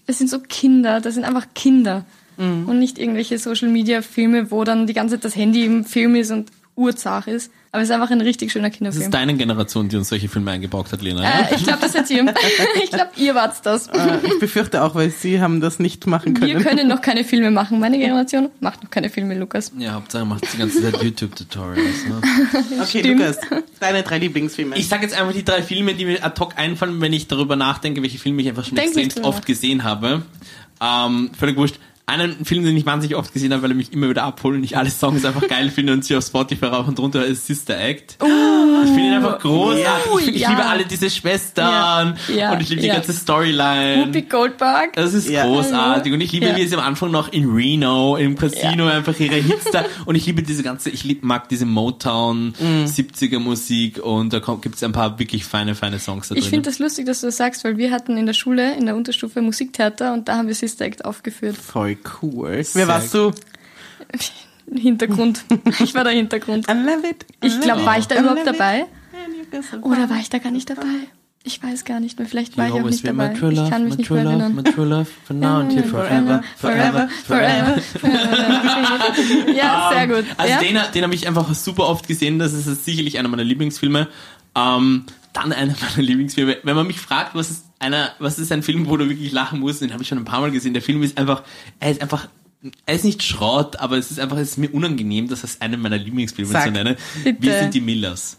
[0.08, 2.04] Es sind so Kinder, das sind einfach Kinder.
[2.36, 2.68] Mhm.
[2.68, 6.16] Und nicht irgendwelche Social Media Filme, wo dann die ganze Zeit das Handy im Film
[6.16, 7.52] ist und Urzach ist.
[7.70, 9.02] Aber es ist einfach ein richtig schöner Das Kinderfilm.
[9.04, 11.22] ist deine Generation, die uns solche Filme eingebrockt hat, Lena.
[11.22, 11.48] ja?
[11.48, 12.24] Äh, ich glaube, das seid ihr.
[12.84, 13.88] ich glaube, ihr wart's das.
[13.88, 16.46] Äh, ich befürchte auch, weil sie haben das nicht machen können.
[16.46, 17.80] Wir können noch keine Filme machen.
[17.80, 19.72] Meine Generation macht noch keine Filme, Lukas.
[19.78, 22.06] Ja, Hauptsache macht die ganze Zeit YouTube-Tutorials.
[22.08, 22.22] Ne?
[22.80, 23.20] okay, Stimmt.
[23.20, 23.38] Lukas,
[23.80, 24.76] deine drei Lieblingsfilme.
[24.76, 27.56] Ich sag jetzt einfach die drei Filme, die mir ad hoc einfallen, wenn ich darüber
[27.56, 30.22] nachdenke, welche Filme ich einfach schon Denk extrem oft gesehen habe.
[30.80, 31.78] Ähm, völlig wurscht.
[32.06, 34.64] Einen Film, den ich wahnsinnig oft gesehen habe, weil er mich immer wieder abholt und
[34.64, 37.80] ich alle Songs einfach geil finde und sie auf Spotify rauf und runter ist Sister
[37.80, 38.18] Act.
[38.20, 40.12] ich finde ihn einfach großartig.
[40.12, 43.14] Oh, ich, find, ich liebe alle diese Schwestern Ja, ja, und ich liebe die ganze
[43.14, 44.04] Storyline.
[44.06, 44.92] Whoopi Goldberg.
[44.94, 48.86] Das ist großartig und ich liebe, wie sie am Anfang noch in Reno im Casino
[48.86, 52.84] einfach ihre Hits da und ich liebe diese ganze, ich lieb, mag diese Motown Mhm.
[52.84, 56.68] 70er Musik und da gibt es ein paar wirklich feine, feine Songs da Ich finde
[56.68, 59.40] das lustig, dass du das sagst, weil wir hatten in der Schule, in der Unterstufe
[59.40, 61.56] Musiktheater und da haben wir Sister Act aufgeführt.
[61.56, 62.62] Voll cool.
[62.74, 63.32] Wer warst du?
[64.74, 65.44] Hintergrund.
[65.80, 66.66] Ich war der Hintergrund.
[66.68, 67.26] I love it.
[67.42, 68.86] I Ich glaube, war ich da überhaupt dabei?
[69.82, 70.84] Oder war ich da gar nicht dabei?
[71.46, 72.26] Ich weiß gar nicht mehr.
[72.26, 73.28] Vielleicht war You ich auch nicht dabei.
[73.28, 74.54] true love, Ich kann mich nicht mehr love, erinnern.
[74.54, 78.54] my true love, for now and here forever, forever, forever, forever.
[79.54, 80.24] Ja, sehr gut.
[80.38, 80.58] Also ja?
[80.60, 82.38] den, den habe ich einfach super oft gesehen.
[82.38, 84.08] Das ist sicherlich einer meiner Lieblingsfilme.
[84.56, 86.56] Ähm, dann einer meiner Lieblingsfilme.
[86.62, 89.60] Wenn man mich fragt, was ist einer, was ist ein Film, wo du wirklich lachen
[89.60, 90.72] musst, den habe ich schon ein paar Mal gesehen.
[90.74, 91.42] Der Film ist einfach,
[91.80, 92.28] er ist einfach,
[92.86, 95.80] er ist nicht Schrott, aber es ist einfach, es ist mir unangenehm, das als einen
[95.80, 96.64] meiner Lieblingsfilme Sag.
[96.64, 96.96] zu nennen.
[97.22, 97.42] Bitte.
[97.42, 98.38] Wir sind die Millers.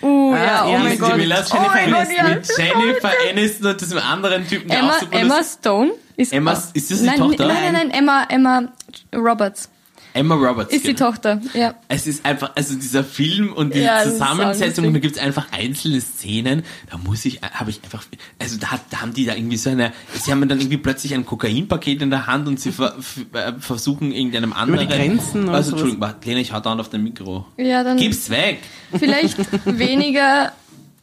[0.00, 1.12] Uh, Ah, ja, oh ja, mein sind Gott.
[1.12, 2.34] die Millers, oh mein Gott, Jennifer, ja.
[2.34, 6.52] mit Jennifer Aniston und diesem anderen Typen, der Emma, auch super Emma Stone ist Emma-
[6.72, 7.46] ist das die nein, Tochter?
[7.48, 8.72] Nein, nein, nein, Emma, Emma
[9.14, 9.68] Roberts
[10.14, 10.72] Emma Roberts.
[10.72, 11.10] ist die genau.
[11.10, 11.40] Tochter.
[11.54, 11.74] Ja.
[11.88, 16.00] Es ist einfach, also dieser Film und die Ja, Zusammensetzung, und da gibt's einfach einzelne
[16.00, 18.04] Szenen, da muss ich, habe ich einfach,
[18.38, 21.26] also da, da haben die da irgendwie so eine, sie haben dann irgendwie plötzlich ein
[21.26, 22.94] Kokainpaket in der Hand und sie ver,
[23.32, 24.88] äh, versuchen irgendeinem anderen.
[24.88, 25.72] die Grenzen oder Also.
[25.72, 27.44] Entschuldigung, warte, Lena, ich hau dauernd auf dein Mikro.
[27.56, 28.58] ja, dann Gib's weg!
[28.96, 29.36] vielleicht
[29.66, 30.52] weniger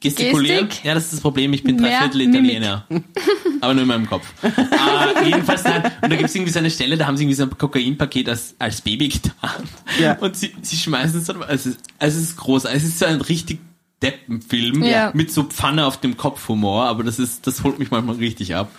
[0.02, 0.68] Gestikulieren?
[0.68, 0.84] Gestik?
[0.86, 2.22] Ja, das ist das Problem, ich bin dreiviertel.
[2.22, 2.86] Italiener.
[3.62, 4.26] Aber nur in meinem Kopf.
[4.44, 5.84] äh, jedenfalls nein.
[6.02, 8.56] Und da gibt's irgendwie so eine Stelle, da haben sie irgendwie so ein Kokainpaket als,
[8.60, 9.64] als Baby getan.
[10.00, 10.14] Ja.
[10.18, 13.00] Und sie, sie schmeißen es dann, also, es ist- also es ist groß, es ist
[13.00, 13.60] so ein richtig
[14.02, 15.12] Deppenfilm Ja.
[15.14, 18.56] mit so Pfanne auf dem Kopf Humor, aber das ist, das holt mich manchmal richtig
[18.56, 18.72] ab.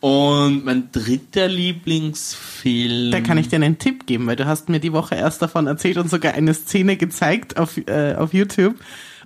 [0.00, 3.10] Und mein dritter Lieblingsfilm.
[3.12, 5.66] Da kann ich dir einen Tipp geben, weil du hast mir die Woche erst davon
[5.66, 8.74] erzählt und sogar eine Szene gezeigt auf, äh, auf YouTube.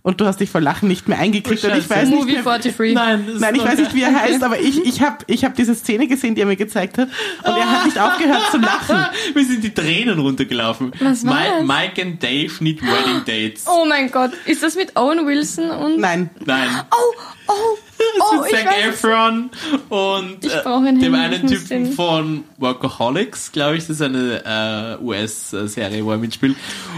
[0.07, 1.65] Und du hast dich vor Lachen nicht mehr eingekriegt.
[1.65, 2.95] Oh, und ich weiß nicht Movie mehr, 43.
[2.95, 5.75] Nein, Nein, ich weiß nicht, wie er heißt, aber ich, ich habe ich hab diese
[5.75, 7.09] Szene gesehen, die er mir gezeigt hat.
[7.43, 9.05] Und er hat nicht aufgehört zu lachen.
[9.35, 10.93] Mir sind die Tränen runtergelaufen.
[11.01, 11.67] Was war Mi- das?
[11.67, 13.65] Mike and Dave need wedding dates.
[13.67, 15.99] Oh mein Gott, ist das mit Owen Wilson und...
[15.99, 16.31] Nein.
[16.45, 16.69] Nein.
[16.93, 17.53] Oh, oh,
[18.21, 18.79] oh, mit ich Zac.
[18.89, 19.51] Efron
[19.89, 26.13] und äh, dem einen Typen von Workaholics, glaube ich, das ist eine äh, US-Serie, wo
[26.13, 26.57] er mitspielt.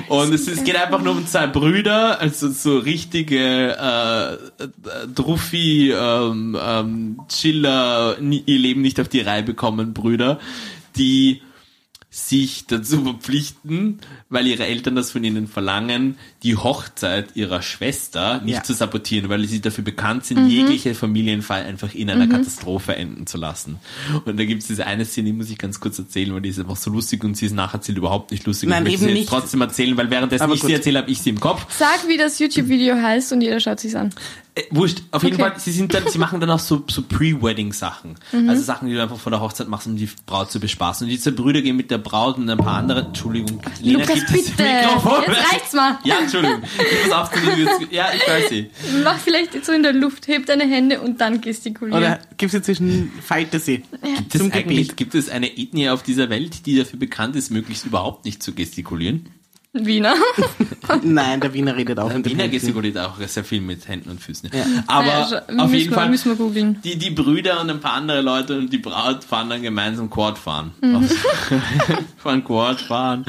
[0.08, 4.68] Und es, es geht einfach nur um zwei Brüder, also so richtige äh, äh,
[5.14, 10.38] Druffi, ähm, ähm, Chiller, nie, ihr Leben nicht auf die Reihe bekommen Brüder,
[10.96, 11.42] die
[12.10, 18.54] sich dazu verpflichten, weil ihre Eltern das von ihnen verlangen, die Hochzeit ihrer Schwester nicht
[18.54, 18.62] Ja.
[18.62, 23.38] zu sabotieren, weil sie dafür bekannt sind, jegliche Familienfall einfach in einer Katastrophe enden zu
[23.38, 23.80] lassen.
[24.24, 26.50] Und da gibt es diese eine Szene, die muss ich ganz kurz erzählen, weil die
[26.50, 28.68] ist einfach so lustig und sie ist nacherzählt überhaupt nicht lustig.
[28.68, 29.20] Nein, ich möchte eben sie nicht.
[29.22, 31.66] jetzt trotzdem erzählen, weil währenddessen Aber ich sie erzähle, habe ich sie im Kopf.
[31.76, 34.10] Sag, wie das YouTube-Video heißt und jeder schaut sich's an.
[34.54, 35.50] Äh, wurscht, auf jeden Okay.
[35.50, 38.14] Fall, sie sind dann, sie machen dann auch so, so Pre-Wedding-Sachen.
[38.32, 38.48] Mhm.
[38.48, 41.04] Also Sachen, die du einfach vor der Hochzeit machst, um die Braut zu bespaßen.
[41.04, 44.30] Und diese Brüder gehen mit der Braut und ein paar andere, Entschuldigung, Lena Lukas, gibt
[44.30, 44.62] das bitte.
[44.62, 45.22] Mikrofon.
[45.26, 45.98] Jetzt reicht's mal.
[46.04, 46.62] Ja, Entschuldigung.
[46.78, 47.58] Ich muss aufzunehmen.
[47.80, 48.70] jetzt- Ja, ich weiß sie.
[49.02, 51.98] Mach vielleicht so in der Luft, heb deine Hände und dann gestikulieren.
[52.02, 53.82] Oder gibt es inzwischen Falte sie?
[54.18, 54.96] Gibt es eigentlich, Gebet.
[54.96, 58.52] gibt es eine Ethnie auf dieser Welt, die dafür bekannt ist, möglichst überhaupt nicht zu
[58.54, 59.30] gestikulieren?
[59.74, 60.14] Wiener.
[61.02, 62.54] Nein, der Wiener redet auch Der mit Wiener Händen.
[62.56, 64.50] gestikuliert auch sehr viel mit Händen und Füßen.
[64.86, 65.60] Aber Ja, schon.
[65.60, 66.80] auf jeden wir- Fall, müssen wir googeln.
[66.82, 70.38] die, die Brüder und ein paar andere Leute und die Braut fahren dann gemeinsam Quad
[70.38, 70.72] fahren.
[70.80, 71.06] Mhm.
[72.16, 73.24] Fahren Quad fahren.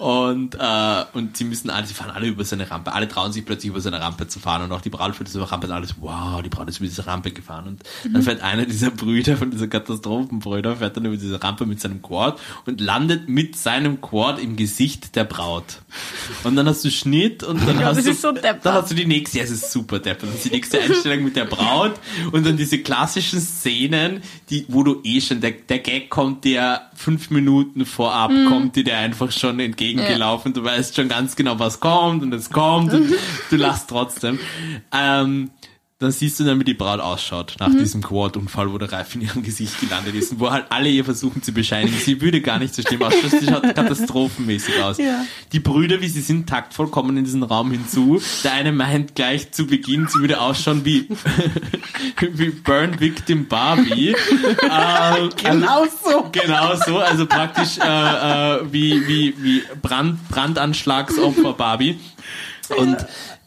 [0.00, 2.92] Und, äh, und sie müssen alle, sie fahren alle über so eine Rampe.
[2.92, 5.32] Alle trauen sich plötzlich über so eine Rampe zu fahren und auch die Braut fährt
[5.34, 7.66] über Rampe und alles, wow, die Braut ist über diese Rampe gefahren.
[7.68, 8.12] Und Mhm.
[8.12, 12.02] dann fährt einer dieser Brüder, von dieser Katastrophenbrüder, fährt dann über diese Rampe mit seinem
[12.02, 15.75] Quad und landet mit seinem Quad im Gesicht der Braut.
[16.44, 18.90] Und dann hast du Schnitt und dann Ja, hast das du, ist so dann hast
[18.90, 20.28] du die nächste, ja, es ist super deppert.
[20.28, 21.94] Das ist die nächste Einstellung mit der Braut
[22.32, 26.82] und dann diese klassischen Szenen, die, wo du eh schon, der, der Gag kommt dir
[26.94, 28.46] fünf Minuten vorab, Mhm.
[28.48, 30.52] kommt dir der einfach schon entgegengelaufen.
[30.52, 33.12] Du weißt schon ganz genau, was kommt und es kommt und
[33.50, 34.38] du lachst trotzdem.
[34.92, 35.50] Ähm,
[35.98, 37.78] dann siehst du dann, wie die Braut ausschaut nach Mhm.
[37.78, 41.06] diesem Quad-Unfall, wo der Reif in ihrem Gesicht gelandet ist und wo halt alle ihr
[41.06, 41.96] versuchen zu bescheinigen.
[41.98, 44.98] Sie würde gar nicht so schlimm ausschauen, sie schaut katastrophenmäßig aus.
[44.98, 45.24] Ja.
[45.52, 48.20] Die Brüder, wie sie sind, taktvoll kommen in diesen Raum hinzu.
[48.44, 51.08] Der eine meint gleich zu Beginn, sie würde ausschauen wie,
[52.20, 54.10] wie Burn Victim Barbie.
[54.10, 56.28] äh, Genau so.
[56.30, 61.98] Genau so, also praktisch äh, äh, wie, wie, wie Brand, Brandanschlagsopfer Barbie.
[62.70, 62.96] Und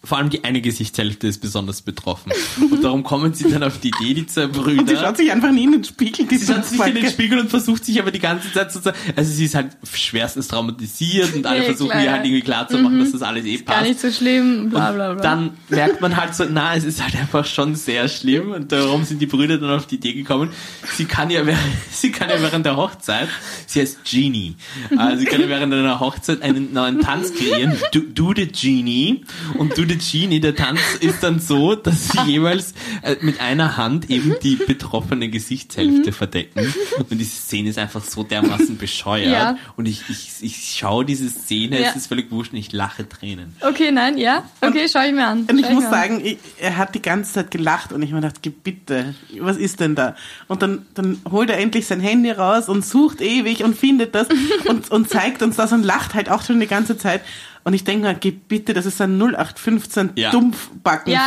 [0.03, 2.31] vor allem die eine Gesichtshälfte ist besonders betroffen.
[2.71, 4.81] Und darum kommen sie dann auf die Idee, die zwei Brüder.
[4.81, 6.25] Und sie schaut sich einfach nie in den Spiegel.
[6.25, 7.09] Die Sie schaut sich in den.
[7.09, 11.35] Spiegel und versucht sich aber die ganze Zeit sozusagen, also sie ist halt schwerstens traumatisiert
[11.35, 13.87] und alle Ja, versuchen klar, ihr halt irgendwie klarzumachen, dass das alles eh Gar passt.
[13.87, 15.21] nicht so schlimm, bla bla bla.
[15.21, 19.03] Dann merkt man halt so, na, es ist halt einfach schon sehr schlimm und darum
[19.03, 20.49] sind die Brüder dann auf die Idee gekommen,
[20.95, 23.27] sie kann ja, während- sie kann ja während der Hochzeit,
[23.65, 24.55] sie heißt Genie,
[24.95, 29.08] also sie kann ja während einer Hochzeit einen neuen Tanz kreieren, Do, do the Genie
[29.57, 32.73] und Do the Genie, der Tanz ist dann so, dass sie jeweils
[33.03, 38.23] äh, mit einer Hand eben die betroffene Gesichtshälfte verdecken und diese Szene ist einfach so
[38.23, 39.57] dermaßen bescheuert Ja.
[39.75, 41.89] und ich, ich, ich schaue diese Szene, Ja.
[41.89, 43.55] es ist völlig wurscht und ich lache Tränen.
[43.61, 44.43] Okay, nein, ja.
[44.61, 45.45] Okay, schau ich mir an.
[45.49, 45.91] Und ich Schau muss an.
[45.91, 49.57] sagen, ich, er hat die ganze Zeit gelacht und ich mir gedacht, geh bitte, was
[49.57, 50.15] ist denn da?
[50.47, 54.27] Und dann, dann holt er endlich sein Handy raus und sucht ewig und findet das
[54.67, 57.21] und, und zeigt uns das und lacht halt auch schon die ganze Zeit.
[57.63, 60.31] Und ich denke mir, geh bitte, das ist ein 0815 Ja.
[60.31, 61.17] Dumpfbackenfilm.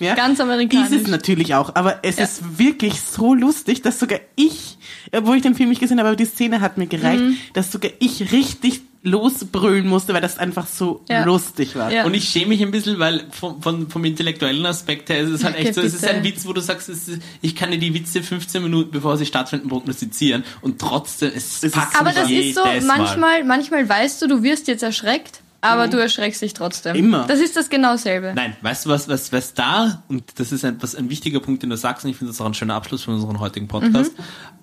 [0.00, 0.90] Ja, ja, ganz amerikanisch.
[0.90, 2.24] Ist es natürlich auch, aber es Ja.
[2.24, 4.76] ist wirklich so lustig, dass sogar ich,
[5.12, 7.36] obwohl ich den Film nicht gesehen habe, aber die Szene hat mir gereicht, Mhm.
[7.54, 11.24] dass sogar ich richtig losbrüllen musste, weil das einfach so Ja.
[11.24, 11.90] lustig war.
[11.90, 12.04] Ja.
[12.04, 15.44] Und ich schäme mich ein bisschen, weil vom, vom, vom intellektuellen Aspekt her ist es
[15.44, 16.14] halt Okay, echt so, es ist bitte.
[16.14, 19.16] ein Witz, wo du sagst, es ist, ich kann dir die Witze 15 Minuten, bevor
[19.16, 22.80] sie stattfinden, prognostizieren und trotzdem, es ist- packt Aber mich das ist so, Mal.
[22.82, 26.94] manchmal, manchmal weißt du, du wirst jetzt erschreckt, aber du erschreckst dich trotzdem.
[26.94, 27.26] Immer.
[27.26, 28.32] Das ist das genau selbe.
[28.34, 31.62] Nein, weißt du was, was, was da, und das ist ein, was, ein wichtiger Punkt,
[31.62, 34.12] den du sagst, und ich finde das auch ein schöner Abschluss von unserem heutigen Podcast.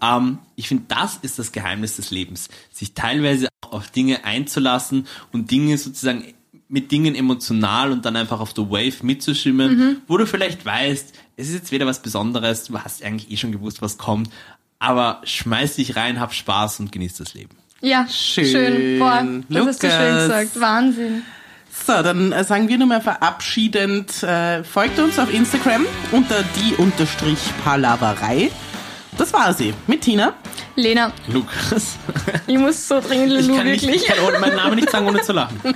[0.02, 2.50] Ähm, ich finde, das ist das Geheimnis des Lebens.
[2.72, 6.24] Sich teilweise auch auf Dinge einzulassen und Dinge sozusagen
[6.68, 11.48] mit Dingen emotional und dann einfach auf der Wave mitzuschwimmen, wo du vielleicht weißt, es
[11.48, 14.30] ist jetzt wieder was Besonderes, du hast eigentlich eh schon gewusst, was kommt,
[14.80, 17.56] aber schmeiß dich rein, hab Spaß und genieß das Leben.
[17.86, 18.46] Ja, Schön.
[18.46, 19.00] schön.
[19.00, 20.24] Boah, das hast du schön Lukas.
[20.24, 20.60] gesagt.
[20.60, 21.24] Wahnsinn.
[21.86, 26.74] So, dann äh, sagen wir nur mal verabschiedend, äh, folgt uns auf Instagram unter die
[26.76, 28.50] unterstrich Palaverei
[29.18, 29.74] das war sie.
[29.88, 30.34] Mit Tina.
[30.76, 31.96] Lena, Lukas.
[32.48, 34.02] ich muss so dringend Ich Lulu kann, nicht, wirklich.
[34.02, 35.58] ich kann ohne- meinen Namen nicht sagen, ohne zu lachen.